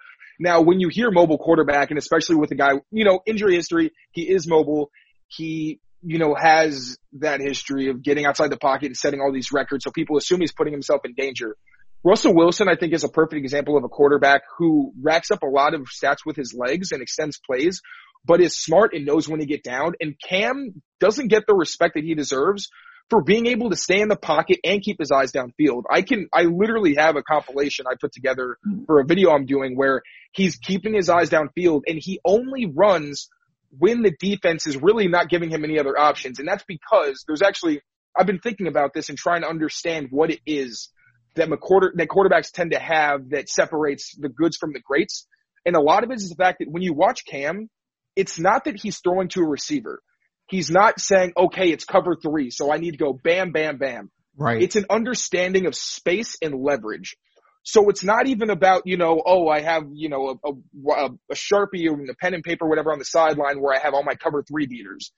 Now, 0.40 0.61
when 0.62 0.81
you 0.81 0.88
hear 0.88 1.11
mobile 1.11 1.38
quarterback, 1.38 1.90
and 1.90 1.99
especially 1.99 2.37
with 2.37 2.51
a 2.51 2.57
guy, 2.57 2.73
you 2.90 3.05
know, 3.05 3.21
injury 3.27 3.55
history, 3.55 3.92
he 4.11 4.23
is 4.23 4.47
mobile. 4.49 4.90
He, 5.29 5.81
you 6.03 6.18
know, 6.18 6.35
has 6.35 6.97
that 7.14 7.40
history 7.40 7.90
of 7.90 8.03
getting 8.03 8.25
outside 8.25 8.51
the 8.51 8.57
pocket 8.57 8.87
and 8.87 8.97
setting 8.97 9.21
all 9.21 9.33
these 9.33 9.53
records. 9.53 9.85
So 9.85 9.90
people 9.90 10.16
assume 10.16 10.40
he's 10.40 10.53
putting 10.53 10.73
himself 10.73 11.03
in 11.05 11.14
danger. 11.14 11.57
Russell 12.05 12.35
Wilson, 12.35 12.68
I 12.68 12.77
think, 12.77 12.92
is 12.92 13.03
a 13.03 13.09
perfect 13.09 13.40
example 13.40 13.77
of 13.77 13.83
a 13.83 13.88
quarterback 13.88 14.42
who 14.57 14.92
racks 15.01 15.33
up 15.33 15.42
a 15.42 15.47
lot 15.47 15.75
of 15.75 15.88
stats 15.88 16.18
with 16.25 16.37
his 16.37 16.55
legs 16.57 16.92
and 16.92 17.03
extends 17.03 17.40
plays, 17.44 17.83
but 18.29 18.43
is 18.43 18.57
smart 18.57 18.93
and 18.95 19.07
knows 19.07 19.27
when 19.27 19.41
to 19.41 19.47
get 19.47 19.64
down. 19.64 19.95
And 20.01 20.14
Cam 20.21 20.83
doesn't 21.01 21.29
get 21.29 21.45
the 21.47 21.55
respect 21.55 21.95
that 21.95 22.05
he 22.05 22.14
deserves 22.14 22.69
for 23.09 23.23
being 23.23 23.47
able 23.47 23.71
to 23.71 23.77
stay 23.77 24.01
in 24.01 24.09
the 24.09 24.17
pocket 24.17 24.59
and 24.62 24.83
keep 24.83 24.99
his 25.01 25.11
eyes 25.11 25.33
downfield. 25.33 25.85
I 25.91 26.03
can, 26.03 26.29
I 26.31 26.43
literally 26.43 26.95
have 26.97 27.17
a 27.17 27.23
compilation 27.23 27.87
I 27.91 27.95
put 27.99 28.12
together 28.12 28.59
for 28.87 29.01
a 29.01 29.05
video 29.05 29.31
I'm 29.31 29.47
doing 29.47 29.77
where 29.77 30.03
he's 30.33 30.57
keeping 30.57 30.93
his 30.93 31.09
eyes 31.09 31.31
downfield 31.31 31.83
and 31.88 31.99
he 31.99 32.21
only 32.23 32.67
runs 32.67 33.31
when 33.79 34.03
the 34.03 34.12
defense 34.21 34.67
is 34.67 34.77
really 34.77 35.09
not 35.09 35.31
giving 35.31 35.49
him 35.49 35.64
any 35.64 35.79
other 35.79 35.99
options. 35.99 36.38
And 36.38 36.47
that's 36.47 36.64
because 36.69 37.25
there's 37.27 37.43
actually, 37.43 37.81
I've 38.14 38.27
been 38.27 38.41
thinking 38.41 38.67
about 38.67 38.93
this 38.93 39.09
and 39.09 39.17
trying 39.17 39.41
to 39.41 39.49
understand 39.49 40.09
what 40.11 40.31
it 40.31 40.41
is 40.45 40.91
that 41.37 41.49
quarter, 41.61 41.95
that 41.97 42.09
quarterbacks 42.09 42.53
tend 42.53 42.73
to 42.73 42.79
have 42.79 43.31
that 43.31 43.49
separates 43.49 44.14
the 44.19 44.29
goods 44.29 44.59
from 44.59 44.75
the 44.75 44.81
greats. 44.81 45.27
And 45.64 45.77
a 45.77 45.81
lot 45.81 46.05
of 46.05 46.11
it 46.11 46.17
is 46.17 46.29
the 46.29 46.35
fact 46.35 46.59
that 46.61 46.71
when 46.71 46.83
you 46.83 46.93
watch 46.93 47.25
Cam, 47.25 47.71
it's 48.19 48.39
not 48.39 48.65
that 48.65 48.79
he's 48.79 48.99
throwing 48.99 49.29
to 49.29 49.41
a 49.41 49.49
receiver. 49.49 50.03
He's 50.49 50.71
not 50.71 51.01
saying, 51.01 51.35
okay, 51.37 51.71
it's 51.71 51.85
cover 51.85 52.17
three, 52.21 52.51
so 52.51 52.73
I 52.73 52.79
need 52.79 52.93
to 52.93 52.99
go 52.99 53.13
bam, 53.13 53.53
bam, 53.53 53.79
bam. 53.79 54.11
Right. 54.37 54.61
It's 54.61 54.75
an 54.77 54.87
understanding 54.91 55.67
of 55.67 55.77
space 55.77 56.37
and 56.43 56.55
leverage. 56.55 57.17
So 57.63 57.89
it's 57.91 58.03
not 58.03 58.27
even 58.27 58.51
about, 58.51 58.83
you 58.87 58.97
know, 58.97 59.23
oh, 59.25 59.47
I 59.49 59.61
have, 59.61 59.85
you 59.93 60.09
know, 60.09 60.41
a, 60.45 60.51
a, 60.51 61.11
a 61.31 61.35
Sharpie 61.35 61.89
or 61.89 62.01
a 62.11 62.15
pen 62.21 62.35
and 62.35 62.43
paper, 62.43 62.67
whatever 62.67 62.93
on 62.93 62.99
the 62.99 63.05
sideline 63.05 63.61
where 63.61 63.75
I 63.75 63.79
have 63.79 63.95
all 63.95 64.05
my 64.05 64.15
cover 64.15 64.43
three 64.43 64.67
beaters. 64.67 65.13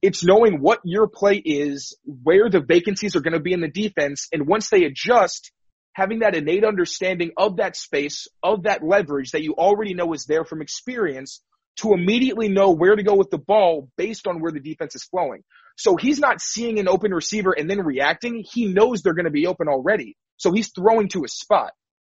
It's 0.00 0.24
knowing 0.24 0.60
what 0.60 0.80
your 0.84 1.08
play 1.08 1.36
is, 1.36 1.98
where 2.04 2.48
the 2.48 2.60
vacancies 2.60 3.16
are 3.16 3.20
going 3.20 3.32
to 3.34 3.40
be 3.40 3.52
in 3.52 3.60
the 3.60 3.68
defense, 3.68 4.28
and 4.32 4.46
once 4.46 4.70
they 4.70 4.84
adjust, 4.84 5.50
having 5.94 6.20
that 6.20 6.36
innate 6.36 6.64
understanding 6.64 7.32
of 7.36 7.56
that 7.56 7.76
space, 7.76 8.28
of 8.42 8.62
that 8.64 8.82
leverage 8.82 9.32
that 9.32 9.42
you 9.42 9.54
already 9.54 9.94
know 9.94 10.12
is 10.12 10.26
there 10.26 10.44
from 10.44 10.62
experience 10.62 11.42
to 11.76 11.92
immediately 11.92 12.48
know 12.48 12.70
where 12.70 12.96
to 12.96 13.02
go 13.02 13.14
with 13.14 13.30
the 13.30 13.38
ball 13.38 13.90
based 13.96 14.26
on 14.26 14.40
where 14.40 14.52
the 14.52 14.60
defense 14.60 14.94
is 14.94 15.04
flowing. 15.04 15.42
So 15.76 15.96
he's 15.96 16.18
not 16.18 16.40
seeing 16.40 16.78
an 16.78 16.88
open 16.88 17.12
receiver 17.12 17.52
and 17.52 17.68
then 17.68 17.80
reacting. 17.80 18.44
He 18.50 18.66
knows 18.66 19.02
they're 19.02 19.14
going 19.14 19.26
to 19.26 19.30
be 19.30 19.46
open 19.46 19.68
already. 19.68 20.16
So 20.38 20.52
he's 20.52 20.72
throwing 20.72 21.08
to 21.10 21.24
a 21.24 21.28
spot. 21.28 21.72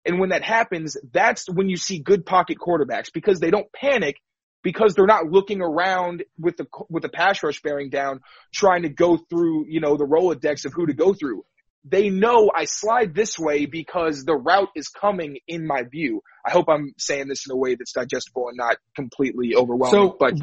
And 0.05 0.19
when 0.19 0.29
that 0.29 0.43
happens, 0.43 0.95
that's 1.11 1.49
when 1.49 1.69
you 1.69 1.75
see 1.75 1.99
good 1.99 2.25
pocket 2.25 2.57
quarterbacks 2.59 3.11
because 3.11 3.39
they 3.39 3.51
don't 3.51 3.71
panic 3.73 4.17
because 4.63 4.95
they're 4.95 5.05
not 5.05 5.29
looking 5.29 5.61
around 5.61 6.23
with 6.39 6.57
the 6.57 6.65
with 6.89 7.03
the 7.03 7.09
pass 7.09 7.43
rush 7.43 7.61
bearing 7.61 7.89
down, 7.89 8.21
trying 8.53 8.83
to 8.83 8.89
go 8.89 9.17
through 9.17 9.65
you 9.67 9.81
know 9.81 9.97
the 9.97 10.05
Rolodex 10.05 10.65
of 10.65 10.73
who 10.73 10.85
to 10.85 10.93
go 10.93 11.13
through 11.13 11.43
they 11.89 12.09
know 12.09 12.51
I 12.53 12.65
slide 12.65 13.13
this 13.13 13.37
way 13.39 13.65
because 13.65 14.23
the 14.23 14.35
route 14.35 14.69
is 14.75 14.87
coming 14.89 15.39
in 15.47 15.65
my 15.65 15.83
view. 15.83 16.21
I 16.45 16.51
hope 16.51 16.67
I'm 16.69 16.93
saying 16.97 17.27
this 17.27 17.45
in 17.47 17.53
a 17.53 17.57
way 17.57 17.75
that's 17.75 17.93
digestible 17.93 18.49
and 18.49 18.57
not 18.57 18.77
completely 18.95 19.55
overwhelming. 19.55 20.09
So, 20.09 20.17
but 20.19 20.33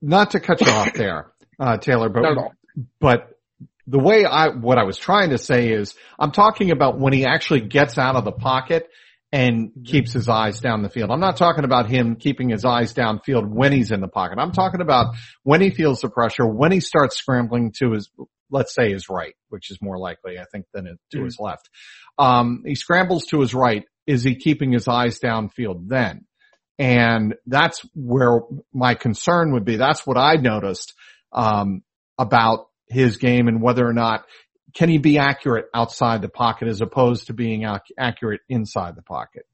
not 0.00 0.32
to 0.32 0.40
cut 0.40 0.60
you 0.60 0.70
off 0.70 0.92
there, 0.94 1.32
uh, 1.58 1.78
Taylor, 1.78 2.08
but 2.08 2.52
but 3.00 3.38
the 3.86 3.98
way 3.98 4.24
I 4.24 4.48
what 4.48 4.78
I 4.78 4.84
was 4.84 4.98
trying 4.98 5.30
to 5.30 5.38
say 5.38 5.70
is 5.70 5.94
I'm 6.18 6.32
talking 6.32 6.70
about 6.70 6.98
when 6.98 7.12
he 7.12 7.26
actually 7.26 7.60
gets 7.60 7.98
out 7.98 8.16
of 8.16 8.24
the 8.24 8.32
pocket 8.32 8.88
and 9.32 9.70
keeps 9.84 10.12
his 10.12 10.28
eyes 10.28 10.60
down 10.60 10.82
the 10.82 10.90
field. 10.90 11.10
I'm 11.10 11.20
not 11.20 11.38
talking 11.38 11.64
about 11.64 11.88
him 11.88 12.16
keeping 12.16 12.50
his 12.50 12.66
eyes 12.66 12.92
downfield 12.92 13.48
when 13.48 13.72
he's 13.72 13.90
in 13.90 14.00
the 14.00 14.08
pocket. 14.08 14.38
I'm 14.38 14.52
talking 14.52 14.82
about 14.82 15.14
when 15.42 15.62
he 15.62 15.70
feels 15.70 16.00
the 16.02 16.10
pressure, 16.10 16.46
when 16.46 16.70
he 16.70 16.80
starts 16.80 17.16
scrambling 17.16 17.72
to 17.78 17.92
his 17.92 18.10
let's 18.52 18.74
say 18.74 18.92
his 18.92 19.08
right, 19.08 19.34
which 19.48 19.70
is 19.70 19.78
more 19.80 19.98
likely, 19.98 20.38
I 20.38 20.44
think, 20.52 20.66
than 20.72 20.84
to 20.84 21.18
mm 21.18 21.24
his 21.24 21.38
left. 21.40 21.68
Um, 22.18 22.62
he 22.66 22.74
scrambles 22.74 23.26
to 23.26 23.40
his 23.40 23.54
right. 23.54 23.84
Is 24.06 24.22
he 24.22 24.36
keeping 24.36 24.72
his 24.72 24.86
eyes 24.86 25.18
downfield 25.18 25.88
then? 25.88 26.26
And 26.78 27.34
that's 27.46 27.80
where 27.94 28.40
my 28.72 28.94
concern 28.94 29.52
would 29.52 29.64
be. 29.64 29.76
That's 29.76 30.06
what 30.06 30.18
I 30.18 30.34
noticed, 30.34 30.92
um, 31.32 31.82
about 32.18 32.66
his 32.88 33.16
game 33.16 33.48
and 33.48 33.62
whether 33.62 33.86
or 33.86 33.94
not 33.94 34.24
can 34.74 34.88
he 34.88 34.98
be 34.98 35.18
accurate 35.18 35.66
outside 35.74 36.22
the 36.22 36.28
pocket 36.28 36.68
as 36.68 36.80
opposed 36.80 37.26
to 37.26 37.32
being 37.32 37.64
ac- 37.64 37.94
accurate 37.98 38.40
inside 38.48 38.96
the 38.96 39.02
pocket? 39.02 39.46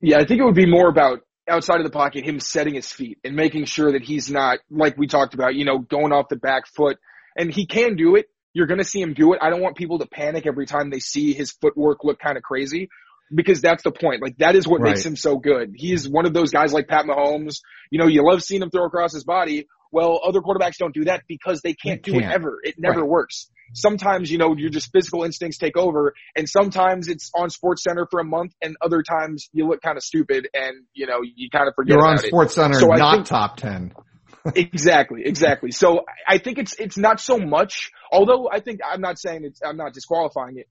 Yeah, 0.00 0.18
I 0.18 0.24
think 0.24 0.40
it 0.40 0.44
would 0.44 0.54
be 0.54 0.66
more 0.66 0.88
about 0.88 1.20
outside 1.48 1.80
of 1.80 1.84
the 1.84 1.90
pocket, 1.90 2.24
him 2.24 2.40
setting 2.40 2.74
his 2.74 2.90
feet 2.90 3.18
and 3.24 3.34
making 3.34 3.64
sure 3.64 3.92
that 3.92 4.02
he's 4.02 4.30
not, 4.30 4.58
like 4.70 4.96
we 4.96 5.06
talked 5.06 5.34
about, 5.34 5.54
you 5.54 5.64
know, 5.64 5.78
going 5.78 6.12
off 6.12 6.28
the 6.28 6.36
back 6.36 6.66
foot 6.66 6.98
and 7.36 7.52
he 7.52 7.66
can 7.66 7.96
do 7.96 8.16
it. 8.16 8.26
You're 8.52 8.66
going 8.66 8.78
to 8.78 8.84
see 8.84 9.00
him 9.00 9.14
do 9.14 9.34
it. 9.34 9.40
I 9.42 9.50
don't 9.50 9.60
want 9.60 9.76
people 9.76 9.98
to 9.98 10.06
panic 10.06 10.46
every 10.46 10.66
time 10.66 10.90
they 10.90 11.00
see 11.00 11.32
his 11.32 11.52
footwork 11.52 12.04
look 12.04 12.18
kind 12.18 12.36
of 12.36 12.42
crazy 12.42 12.88
because 13.34 13.60
that's 13.60 13.82
the 13.82 13.92
point. 13.92 14.22
Like 14.22 14.38
that 14.38 14.56
is 14.56 14.66
what 14.66 14.80
right. 14.80 14.90
makes 14.90 15.04
him 15.04 15.16
so 15.16 15.36
good. 15.38 15.74
He 15.76 15.92
is 15.92 16.08
one 16.08 16.26
of 16.26 16.32
those 16.32 16.50
guys 16.50 16.72
like 16.72 16.88
Pat 16.88 17.04
Mahomes. 17.04 17.60
You 17.90 17.98
know, 17.98 18.06
you 18.06 18.26
love 18.26 18.42
seeing 18.42 18.62
him 18.62 18.70
throw 18.70 18.86
across 18.86 19.12
his 19.12 19.24
body. 19.24 19.66
Well, 19.92 20.20
other 20.24 20.40
quarterbacks 20.40 20.76
don't 20.78 20.94
do 20.94 21.04
that 21.04 21.22
because 21.28 21.60
they 21.62 21.74
can't 21.74 22.02
they 22.02 22.12
do 22.12 22.20
can't. 22.20 22.32
it 22.32 22.34
ever. 22.34 22.58
It 22.62 22.76
never 22.78 23.00
right. 23.00 23.08
works. 23.08 23.50
Sometimes, 23.74 24.30
you 24.30 24.38
know, 24.38 24.54
your 24.56 24.70
just 24.70 24.90
physical 24.92 25.24
instincts 25.24 25.58
take 25.58 25.76
over 25.76 26.14
and 26.36 26.48
sometimes 26.48 27.08
it's 27.08 27.30
on 27.34 27.48
SportsCenter 27.48 28.06
for 28.10 28.20
a 28.20 28.24
month 28.24 28.54
and 28.62 28.76
other 28.80 29.02
times 29.02 29.48
you 29.52 29.68
look 29.68 29.82
kind 29.82 29.96
of 29.96 30.02
stupid 30.02 30.48
and, 30.54 30.84
you 30.92 31.06
know, 31.06 31.20
you 31.22 31.50
kind 31.50 31.68
of 31.68 31.74
forget 31.74 31.96
You're 31.96 32.06
on 32.06 32.18
SportsCenter, 32.18 32.80
so 32.80 32.86
not 32.88 33.14
think, 33.14 33.26
top 33.26 33.56
10. 33.56 33.94
exactly, 34.54 35.22
exactly. 35.24 35.70
So 35.70 36.04
I 36.26 36.38
think 36.38 36.58
it's, 36.58 36.74
it's 36.78 36.96
not 36.96 37.20
so 37.20 37.38
much, 37.38 37.90
although 38.10 38.48
I 38.50 38.60
think 38.60 38.80
I'm 38.88 39.00
not 39.00 39.18
saying 39.18 39.44
it's, 39.44 39.60
I'm 39.64 39.76
not 39.76 39.92
disqualifying 39.92 40.58
it 40.58 40.68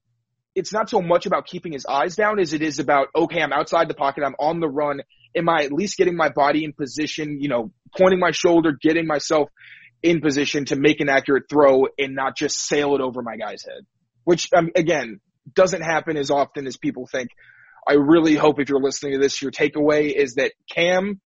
it's 0.58 0.72
not 0.72 0.90
so 0.90 1.00
much 1.00 1.24
about 1.26 1.46
keeping 1.46 1.72
his 1.72 1.86
eyes 1.86 2.16
down 2.16 2.40
as 2.40 2.52
it 2.52 2.62
is 2.62 2.80
about, 2.80 3.08
okay, 3.14 3.40
I'm 3.40 3.52
outside 3.52 3.86
the 3.86 3.94
pocket. 3.94 4.24
I'm 4.24 4.34
on 4.40 4.58
the 4.58 4.68
run. 4.68 5.02
Am 5.36 5.48
I 5.48 5.62
at 5.62 5.72
least 5.72 5.96
getting 5.96 6.16
my 6.16 6.30
body 6.30 6.64
in 6.64 6.72
position, 6.72 7.38
you 7.40 7.48
know, 7.48 7.70
pointing 7.96 8.18
my 8.18 8.32
shoulder, 8.32 8.72
getting 8.72 9.06
myself 9.06 9.50
in 10.02 10.20
position 10.20 10.64
to 10.66 10.76
make 10.76 11.00
an 11.00 11.08
accurate 11.08 11.44
throw 11.50 11.86
and 11.98 12.14
not 12.14 12.36
just 12.36 12.60
sail 12.60 12.94
it 12.94 13.00
over 13.00 13.22
my 13.22 13.36
guy's 13.36 13.64
head, 13.64 13.84
which 14.24 14.48
um, 14.52 14.70
again, 14.74 15.20
doesn't 15.52 15.82
happen 15.82 16.16
as 16.16 16.30
often 16.30 16.66
as 16.66 16.76
people 16.76 17.06
think. 17.10 17.30
I 17.86 17.94
really 17.94 18.34
hope 18.34 18.60
if 18.60 18.68
you're 18.68 18.82
listening 18.82 19.14
to 19.14 19.18
this, 19.18 19.40
your 19.40 19.50
takeaway 19.50 20.12
is 20.14 20.34
that 20.34 20.52
Cam 20.70 21.20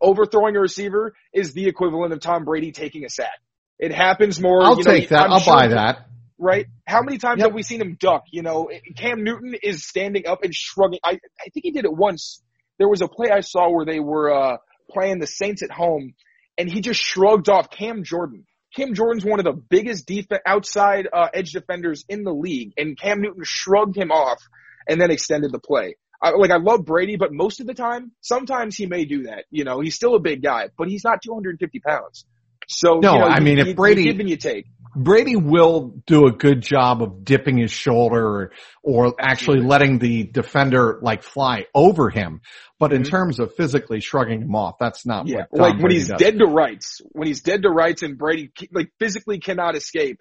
overthrowing 0.00 0.56
a 0.56 0.60
receiver 0.60 1.14
is 1.32 1.54
the 1.54 1.66
equivalent 1.66 2.12
of 2.12 2.20
Tom 2.20 2.44
Brady 2.44 2.72
taking 2.72 3.04
a 3.04 3.08
sack. 3.08 3.40
It 3.78 3.92
happens 3.92 4.38
more. 4.38 4.62
I'll 4.62 4.76
you 4.76 4.84
know, 4.84 4.92
take 4.92 5.08
that. 5.08 5.28
i 5.28 5.32
will 5.32 5.40
sure 5.40 5.54
buy 5.54 5.68
that 5.68 6.06
right? 6.42 6.66
How 6.86 7.02
many 7.02 7.18
times 7.18 7.38
yep. 7.38 7.48
have 7.48 7.54
we 7.54 7.62
seen 7.62 7.80
him 7.80 7.96
duck? 7.98 8.24
You 8.30 8.42
know, 8.42 8.68
Cam 8.96 9.22
Newton 9.22 9.54
is 9.62 9.86
standing 9.86 10.26
up 10.26 10.42
and 10.42 10.52
shrugging. 10.52 10.98
I, 11.04 11.12
I 11.40 11.48
think 11.54 11.64
he 11.64 11.70
did 11.70 11.84
it 11.84 11.92
once. 11.92 12.42
There 12.78 12.88
was 12.88 13.00
a 13.00 13.08
play 13.08 13.30
I 13.30 13.40
saw 13.40 13.70
where 13.70 13.86
they 13.86 14.00
were, 14.00 14.34
uh, 14.34 14.56
playing 14.90 15.20
the 15.20 15.26
Saints 15.26 15.62
at 15.62 15.70
home 15.70 16.14
and 16.58 16.70
he 16.70 16.80
just 16.80 17.02
shrugged 17.02 17.48
off 17.48 17.70
Cam 17.70 18.04
Jordan. 18.04 18.46
Cam 18.74 18.94
Jordan's 18.94 19.24
one 19.24 19.38
of 19.38 19.44
the 19.44 19.52
biggest 19.52 20.06
def- 20.06 20.26
outside, 20.46 21.06
uh, 21.12 21.28
edge 21.32 21.52
defenders 21.52 22.04
in 22.08 22.24
the 22.24 22.32
league 22.32 22.72
and 22.76 22.98
Cam 22.98 23.20
Newton 23.20 23.42
shrugged 23.44 23.96
him 23.96 24.10
off 24.10 24.42
and 24.88 25.00
then 25.00 25.10
extended 25.10 25.52
the 25.52 25.58
play. 25.58 25.96
I, 26.22 26.30
like 26.30 26.50
I 26.50 26.58
love 26.58 26.84
Brady, 26.84 27.16
but 27.16 27.32
most 27.32 27.60
of 27.60 27.66
the 27.66 27.74
time, 27.74 28.12
sometimes 28.20 28.76
he 28.76 28.86
may 28.86 29.04
do 29.04 29.24
that. 29.24 29.44
You 29.50 29.64
know, 29.64 29.80
he's 29.80 29.94
still 29.94 30.14
a 30.14 30.20
big 30.20 30.42
guy, 30.42 30.68
but 30.78 30.88
he's 30.88 31.04
not 31.04 31.20
250 31.22 31.80
pounds. 31.80 32.24
So 32.68 33.00
no, 33.00 33.12
you 33.12 33.18
know, 33.18 33.26
I 33.26 33.40
mean, 33.40 33.58
if 33.58 33.76
Brady, 33.76 34.04
give 34.04 34.20
and 34.20 34.30
you 34.30 34.36
take. 34.36 34.66
Brady 34.94 35.36
will 35.36 35.94
do 36.06 36.26
a 36.26 36.32
good 36.32 36.60
job 36.60 37.02
of 37.02 37.24
dipping 37.24 37.56
his 37.56 37.70
shoulder 37.70 38.26
or, 38.26 38.52
or 38.82 39.14
actually 39.18 39.60
letting 39.60 39.98
the 39.98 40.24
defender 40.24 40.98
like 41.02 41.22
fly 41.22 41.66
over 41.74 42.10
him. 42.10 42.42
But 42.78 42.92
in 42.92 43.02
mm-hmm. 43.02 43.10
terms 43.10 43.40
of 43.40 43.54
physically 43.54 44.00
shrugging 44.00 44.42
him 44.42 44.54
off, 44.54 44.76
that's 44.78 45.06
not 45.06 45.28
yeah. 45.28 45.44
like 45.50 45.74
when 45.74 45.82
Brady 45.82 45.94
he's 45.94 46.08
does. 46.08 46.18
dead 46.18 46.38
to 46.38 46.46
rights, 46.46 47.00
when 47.12 47.26
he's 47.26 47.40
dead 47.40 47.62
to 47.62 47.70
rights 47.70 48.02
and 48.02 48.18
Brady 48.18 48.50
like 48.72 48.92
physically 48.98 49.38
cannot 49.38 49.76
escape. 49.76 50.20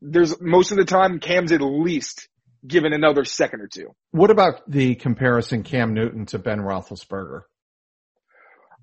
There's 0.00 0.40
most 0.40 0.70
of 0.70 0.78
the 0.78 0.84
time 0.84 1.18
Cam's 1.18 1.52
at 1.52 1.60
least 1.60 2.28
given 2.66 2.92
another 2.92 3.24
second 3.24 3.60
or 3.60 3.68
two. 3.68 3.94
What 4.12 4.30
about 4.30 4.70
the 4.70 4.94
comparison 4.94 5.64
Cam 5.64 5.92
Newton 5.92 6.26
to 6.26 6.38
Ben 6.38 6.58
Roethlisberger? 6.58 7.42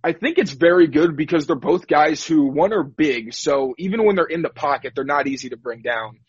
I 0.05 0.13
think 0.13 0.37
it's 0.37 0.51
very 0.51 0.85
good 0.85 1.17
because 1.17 1.47
they're 1.47 1.55
both 1.55 1.87
guys 1.87 2.23
who 2.23 2.51
one 2.51 2.73
are 2.73 2.83
big, 2.83 3.33
so 3.33 3.73
even 3.79 4.05
when 4.05 4.15
they're 4.15 4.25
in 4.25 4.43
the 4.43 4.51
pocket, 4.51 4.93
they're 4.93 5.03
not 5.03 5.25
easy 5.25 5.49
to 5.49 5.57
bring 5.57 5.81
down. 5.81 6.19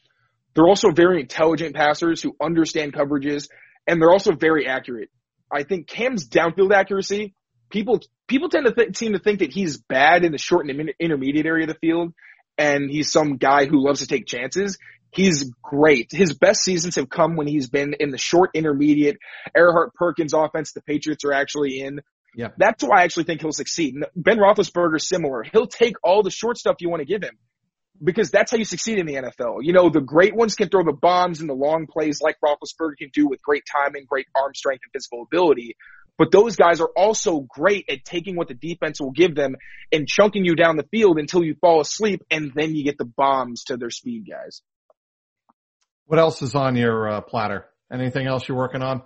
They're 0.55 0.67
also 0.67 0.93
very 0.93 1.21
intelligent 1.21 1.77
passers 1.77 2.23
who 2.23 2.35
understand 2.41 2.95
coverages, 2.95 3.51
and 3.87 4.01
they're 4.01 4.11
also 4.11 4.33
very 4.35 4.67
accurate. 4.67 5.11
I 5.53 5.65
think 5.65 5.89
Cam's 5.89 6.27
downfield 6.27 6.73
accuracy, 6.73 7.35
people 7.69 8.01
people 8.27 8.49
tend 8.49 8.65
to 8.65 8.73
th- 8.73 8.97
seem 8.97 9.13
to 9.13 9.19
think 9.19 9.41
that 9.41 9.53
he's 9.53 9.77
bad 9.77 10.25
in 10.25 10.33
the 10.33 10.39
short 10.39 10.67
and 10.67 10.91
intermediate 10.99 11.45
area 11.45 11.65
of 11.65 11.69
the 11.69 11.79
field, 11.87 12.15
and 12.57 12.91
he's 12.91 13.13
some 13.13 13.37
guy 13.37 13.67
who 13.67 13.85
loves 13.85 14.01
to 14.01 14.07
take 14.07 14.25
chances. 14.25 14.79
He's 15.11 15.53
great. 15.63 16.09
His 16.13 16.33
best 16.33 16.63
seasons 16.63 16.97
have 16.97 17.11
come 17.11 17.37
when 17.37 17.47
he's 17.47 17.69
been 17.69 17.95
in 18.01 18.11
the 18.11 18.17
short 18.17 18.53
intermediate 18.55 19.19
Erhardt 19.55 19.93
Perkins 19.95 20.33
offense 20.33 20.73
the 20.73 20.81
Patriots 20.81 21.27
are 21.27 21.35
actually 21.35 21.81
in. 21.81 22.01
Yeah. 22.37 22.49
That's 22.59 22.85
why 22.85 23.01
I 23.01 23.05
actually 23.05 23.25
think 23.25 23.41
he'll 23.41 23.51
succeed. 23.51 23.95
Ben 24.15 24.37
Roethlisberger's 24.37 25.09
similar. 25.09 25.43
He'll 25.43 25.67
take 25.67 25.97
all 26.05 26.23
the 26.23 26.31
short 26.31 26.59
stuff 26.59 26.77
you 26.81 26.91
want 26.91 27.01
to 27.01 27.07
give 27.07 27.23
him 27.23 27.37
because 28.05 28.31
that's 28.31 28.51
how 28.51 28.59
you 28.59 28.67
succeed 28.67 28.99
in 28.99 29.07
the 29.07 29.15
NFL. 29.15 29.61
You 29.63 29.73
know, 29.73 29.89
the 29.89 30.03
great 30.03 30.37
ones 30.37 30.55
can 30.55 30.69
throw 30.69 30.85
the 30.85 30.93
bombs 30.93 31.41
and 31.41 31.49
the 31.49 31.55
long 31.55 31.87
plays 31.87 32.21
like 32.21 32.37
Roethlisberger 32.45 32.99
can 32.99 33.11
do 33.15 33.27
with 33.27 33.41
great 33.41 33.63
timing, 33.71 34.05
great 34.07 34.27
arm 34.35 34.55
strength 34.55 34.83
and 34.85 34.93
physical 34.93 35.23
ability. 35.23 35.77
But 36.19 36.31
those 36.31 36.57
guys 36.57 36.83
are 36.83 36.91
also 36.95 37.41
great 37.41 37.87
at 37.89 38.05
taking 38.05 38.37
what 38.37 38.49
the 38.49 38.55
defense 38.55 39.01
will 39.01 39.13
give 39.13 39.35
them 39.35 39.57
and 39.91 40.07
chunking 40.07 40.45
you 40.45 40.55
down 40.57 40.77
the 40.77 40.87
field 40.91 41.19
until 41.19 41.43
you 41.43 41.55
fall 41.61 41.81
asleep 41.81 42.23
and 42.31 42.53
then 42.55 42.75
you 42.75 42.85
get 42.85 42.99
the 42.99 43.07
bombs 43.07 43.65
to 43.65 43.79
their 43.79 43.91
speed 43.91 44.27
guys. 44.31 44.61
What 46.05 46.19
else 46.19 46.43
is 46.43 46.55
on 46.55 46.77
your 46.77 47.09
uh, 47.09 47.21
platter? 47.23 47.65
Anything 47.91 48.27
else 48.27 48.47
you're 48.47 48.59
working 48.59 48.83
on? 48.83 49.03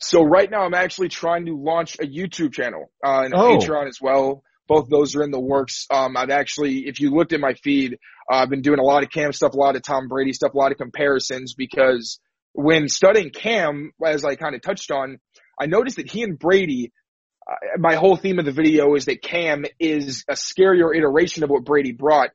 So 0.00 0.22
right 0.22 0.50
now 0.50 0.62
I'm 0.62 0.74
actually 0.74 1.08
trying 1.08 1.46
to 1.46 1.56
launch 1.56 1.96
a 1.96 2.06
YouTube 2.06 2.52
channel, 2.52 2.90
uh, 3.04 3.22
and 3.24 3.34
a 3.34 3.36
oh. 3.36 3.58
Patreon 3.58 3.88
as 3.88 3.98
well. 4.00 4.42
Both 4.68 4.88
those 4.88 5.14
are 5.14 5.22
in 5.22 5.30
the 5.30 5.40
works. 5.40 5.86
Um, 5.90 6.16
I've 6.16 6.30
actually, 6.30 6.88
if 6.88 7.00
you 7.00 7.10
looked 7.10 7.32
at 7.32 7.40
my 7.40 7.54
feed, 7.54 7.94
uh, 8.30 8.36
I've 8.36 8.50
been 8.50 8.62
doing 8.62 8.80
a 8.80 8.82
lot 8.82 9.04
of 9.04 9.10
Cam 9.10 9.32
stuff, 9.32 9.54
a 9.54 9.56
lot 9.56 9.76
of 9.76 9.82
Tom 9.82 10.08
Brady 10.08 10.32
stuff, 10.32 10.54
a 10.54 10.58
lot 10.58 10.72
of 10.72 10.78
comparisons 10.78 11.54
because 11.54 12.18
when 12.52 12.88
studying 12.88 13.30
Cam, 13.30 13.92
as 14.04 14.24
I 14.24 14.34
kind 14.34 14.54
of 14.54 14.62
touched 14.62 14.90
on, 14.90 15.18
I 15.60 15.66
noticed 15.66 15.96
that 15.96 16.10
he 16.10 16.22
and 16.22 16.38
Brady, 16.38 16.92
uh, 17.48 17.54
my 17.78 17.94
whole 17.94 18.16
theme 18.16 18.38
of 18.38 18.44
the 18.44 18.52
video 18.52 18.94
is 18.94 19.04
that 19.04 19.22
Cam 19.22 19.64
is 19.78 20.24
a 20.28 20.34
scarier 20.34 20.96
iteration 20.96 21.44
of 21.44 21.50
what 21.50 21.64
Brady 21.64 21.92
brought 21.92 22.30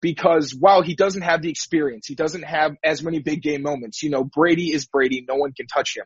because 0.00 0.54
while 0.58 0.82
he 0.82 0.94
doesn't 0.94 1.22
have 1.22 1.42
the 1.42 1.50
experience, 1.50 2.06
he 2.06 2.14
doesn't 2.14 2.42
have 2.42 2.76
as 2.84 3.02
many 3.02 3.20
big 3.20 3.42
game 3.42 3.62
moments. 3.62 4.02
You 4.02 4.10
know, 4.10 4.24
Brady 4.24 4.72
is 4.72 4.86
Brady. 4.86 5.24
No 5.26 5.36
one 5.36 5.52
can 5.52 5.66
touch 5.66 5.96
him. 5.96 6.04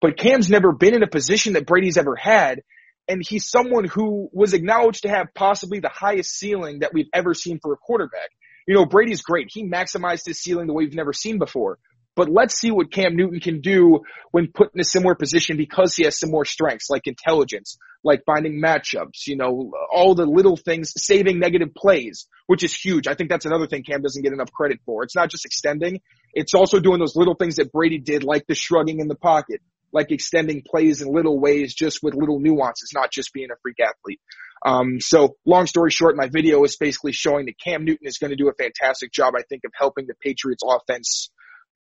But 0.00 0.16
Cam's 0.16 0.48
never 0.48 0.72
been 0.72 0.94
in 0.94 1.02
a 1.02 1.08
position 1.08 1.54
that 1.54 1.66
Brady's 1.66 1.98
ever 1.98 2.16
had. 2.16 2.62
And 3.08 3.22
he's 3.26 3.48
someone 3.48 3.84
who 3.84 4.28
was 4.32 4.52
acknowledged 4.52 5.02
to 5.02 5.08
have 5.08 5.28
possibly 5.34 5.80
the 5.80 5.88
highest 5.88 6.30
ceiling 6.30 6.80
that 6.80 6.92
we've 6.92 7.08
ever 7.14 7.32
seen 7.32 7.58
for 7.60 7.72
a 7.72 7.76
quarterback. 7.76 8.28
You 8.66 8.74
know, 8.74 8.84
Brady's 8.84 9.22
great. 9.22 9.48
He 9.50 9.66
maximized 9.66 10.26
his 10.26 10.40
ceiling 10.40 10.66
the 10.66 10.74
way 10.74 10.84
we've 10.84 10.94
never 10.94 11.14
seen 11.14 11.38
before. 11.38 11.78
But 12.18 12.28
let's 12.28 12.58
see 12.58 12.72
what 12.72 12.92
Cam 12.92 13.14
Newton 13.14 13.38
can 13.38 13.60
do 13.60 14.00
when 14.32 14.48
put 14.52 14.74
in 14.74 14.80
a 14.80 14.84
similar 14.84 15.14
position 15.14 15.56
because 15.56 15.94
he 15.94 16.02
has 16.02 16.18
some 16.18 16.32
more 16.32 16.44
strengths 16.44 16.90
like 16.90 17.06
intelligence, 17.06 17.78
like 18.02 18.24
finding 18.26 18.60
matchups, 18.60 19.28
you 19.28 19.36
know, 19.36 19.70
all 19.90 20.16
the 20.16 20.26
little 20.26 20.56
things, 20.56 20.92
saving 20.96 21.38
negative 21.38 21.72
plays, 21.76 22.26
which 22.48 22.64
is 22.64 22.74
huge. 22.74 23.06
I 23.06 23.14
think 23.14 23.30
that's 23.30 23.46
another 23.46 23.68
thing 23.68 23.84
Cam 23.84 24.02
doesn't 24.02 24.22
get 24.22 24.32
enough 24.32 24.50
credit 24.50 24.80
for. 24.84 25.04
It's 25.04 25.14
not 25.14 25.30
just 25.30 25.46
extending. 25.46 26.00
It's 26.34 26.54
also 26.54 26.80
doing 26.80 26.98
those 26.98 27.14
little 27.14 27.36
things 27.36 27.56
that 27.56 27.70
Brady 27.70 27.98
did, 27.98 28.24
like 28.24 28.46
the 28.48 28.54
shrugging 28.56 28.98
in 28.98 29.06
the 29.06 29.14
pocket, 29.14 29.62
like 29.92 30.10
extending 30.10 30.62
plays 30.66 31.02
in 31.02 31.12
little 31.12 31.38
ways, 31.38 31.74
just 31.74 32.02
with 32.02 32.14
little 32.14 32.40
nuances, 32.40 32.90
not 32.94 33.10
just 33.10 33.32
being 33.32 33.50
a 33.50 33.56
freak 33.62 33.78
athlete. 33.80 34.20
Um, 34.64 35.00
so 35.00 35.36
long 35.46 35.66
story 35.66 35.90
short, 35.90 36.16
my 36.16 36.28
video 36.28 36.62
is 36.64 36.76
basically 36.76 37.12
showing 37.12 37.46
that 37.46 37.54
Cam 37.62 37.84
Newton 37.84 38.06
is 38.06 38.18
going 38.18 38.30
to 38.30 38.36
do 38.36 38.48
a 38.48 38.54
fantastic 38.54 39.12
job, 39.12 39.34
I 39.36 39.42
think, 39.48 39.62
of 39.64 39.72
helping 39.74 40.06
the 40.06 40.14
Patriots 40.20 40.62
offense, 40.66 41.30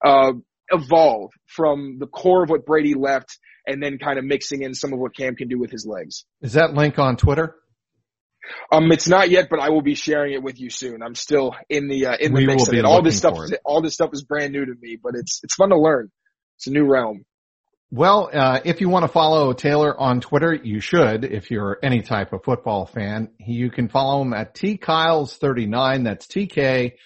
uh, 0.05 0.33
evolve 0.69 1.31
from 1.47 1.97
the 1.99 2.07
core 2.07 2.43
of 2.43 2.49
what 2.49 2.65
Brady 2.65 2.93
left 2.93 3.39
and 3.65 3.81
then 3.81 3.97
kind 3.97 4.19
of 4.19 4.25
mixing 4.25 4.61
in 4.61 4.73
some 4.73 4.93
of 4.93 4.99
what 4.99 5.15
Cam 5.15 5.35
can 5.35 5.47
do 5.47 5.59
with 5.59 5.71
his 5.71 5.85
legs. 5.85 6.25
Is 6.41 6.53
that 6.53 6.73
link 6.73 6.99
on 6.99 7.17
Twitter? 7.17 7.55
Um, 8.71 8.91
it's 8.91 9.07
not 9.07 9.29
yet, 9.29 9.49
but 9.49 9.59
I 9.59 9.69
will 9.69 9.81
be 9.81 9.95
sharing 9.95 10.33
it 10.33 10.41
with 10.41 10.59
you 10.59 10.69
soon. 10.69 11.01
I'm 11.03 11.15
still 11.15 11.53
in 11.69 11.89
the 11.89 12.07
uh, 12.07 12.15
in 12.17 12.33
the 12.33 12.39
we 12.39 12.45
mix 12.45 12.67
of 12.67 12.73
it. 12.73 12.85
All 12.85 13.01
this 13.01 13.17
stuff, 13.17 13.37
all 13.65 13.81
this 13.81 13.93
stuff 13.93 14.11
is 14.13 14.23
brand 14.23 14.53
new 14.53 14.65
to 14.65 14.73
me, 14.79 14.97
but 15.01 15.15
it's 15.15 15.41
it's 15.43 15.55
fun 15.55 15.69
to 15.69 15.77
learn. 15.77 16.09
It's 16.57 16.67
a 16.67 16.71
new 16.71 16.85
realm. 16.85 17.25
Well, 17.89 18.29
uh, 18.33 18.59
if 18.65 18.81
you 18.81 18.89
want 18.89 19.03
to 19.03 19.07
follow 19.07 19.53
Taylor 19.53 19.97
on 19.97 20.19
Twitter, 20.19 20.53
you 20.53 20.81
should. 20.81 21.23
If 21.23 21.51
you're 21.51 21.79
any 21.81 22.01
type 22.01 22.33
of 22.33 22.43
football 22.43 22.85
fan, 22.85 23.29
you 23.39 23.71
can 23.71 23.87
follow 23.87 24.21
him 24.21 24.33
at 24.33 24.53
tkyles39. 24.55 26.03
That's 26.03 26.27
T 26.27 26.47
K 26.47 26.97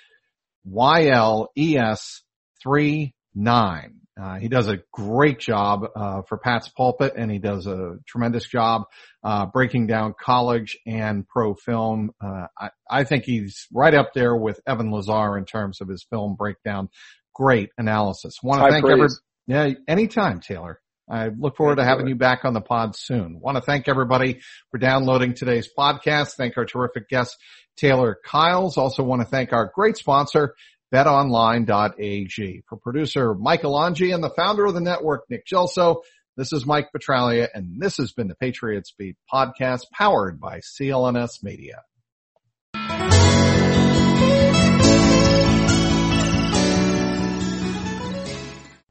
Y 0.65 1.07
L 1.07 1.51
E 1.55 1.77
S 1.77 2.23
three 2.63 3.13
nine. 3.35 3.97
Uh, 4.19 4.35
he 4.35 4.49
does 4.49 4.67
a 4.67 4.79
great 4.91 5.39
job 5.39 5.85
uh, 5.95 6.21
for 6.23 6.37
Pats 6.37 6.67
Pulpit, 6.67 7.13
and 7.15 7.31
he 7.31 7.37
does 7.37 7.65
a 7.65 7.97
tremendous 8.07 8.47
job 8.47 8.83
uh, 9.23 9.45
breaking 9.45 9.87
down 9.87 10.13
college 10.19 10.77
and 10.85 11.27
pro 11.27 11.53
film. 11.53 12.11
Uh, 12.19 12.47
I, 12.59 12.69
I 12.89 13.03
think 13.03 13.23
he's 13.23 13.67
right 13.73 13.93
up 13.93 14.13
there 14.13 14.35
with 14.35 14.59
Evan 14.67 14.91
Lazar 14.91 15.37
in 15.37 15.45
terms 15.45 15.79
of 15.79 15.87
his 15.87 16.03
film 16.09 16.35
breakdown. 16.35 16.89
Great 17.33 17.69
analysis. 17.77 18.37
Want 18.43 18.61
to 18.61 18.69
thank 18.69 18.83
everybody. 18.83 19.13
Yeah, 19.47 19.71
anytime, 19.87 20.39
Taylor. 20.39 20.79
I 21.09 21.27
look 21.27 21.57
forward 21.57 21.75
to 21.75 21.83
having 21.83 22.07
you 22.07 22.15
back 22.15 22.45
on 22.45 22.53
the 22.53 22.61
pod 22.61 22.95
soon. 22.95 23.39
Want 23.39 23.57
to 23.57 23.61
thank 23.61 23.89
everybody 23.89 24.39
for 24.69 24.77
downloading 24.77 25.33
today's 25.33 25.69
podcast. 25.77 26.35
Thank 26.35 26.57
our 26.57 26.65
terrific 26.65 27.09
guest, 27.09 27.35
Taylor 27.75 28.17
Kyles. 28.25 28.77
Also 28.77 29.03
want 29.03 29.21
to 29.21 29.27
thank 29.27 29.51
our 29.51 29.69
great 29.75 29.97
sponsor, 29.97 30.55
betonline.ag. 30.93 32.63
For 32.69 32.77
producer 32.77 33.33
Michael 33.33 33.73
Angi 33.73 34.13
and 34.13 34.23
the 34.23 34.29
founder 34.29 34.65
of 34.65 34.73
the 34.73 34.79
network, 34.79 35.23
Nick 35.29 35.45
Gelso, 35.45 36.01
this 36.37 36.53
is 36.53 36.65
Mike 36.65 36.89
Petraglia, 36.95 37.49
and 37.53 37.81
this 37.81 37.97
has 37.97 38.13
been 38.13 38.29
the 38.29 38.35
Patriots 38.35 38.93
Beat 38.97 39.17
podcast 39.31 39.81
powered 39.91 40.39
by 40.39 40.59
CLNS 40.59 41.43
Media. 41.43 41.81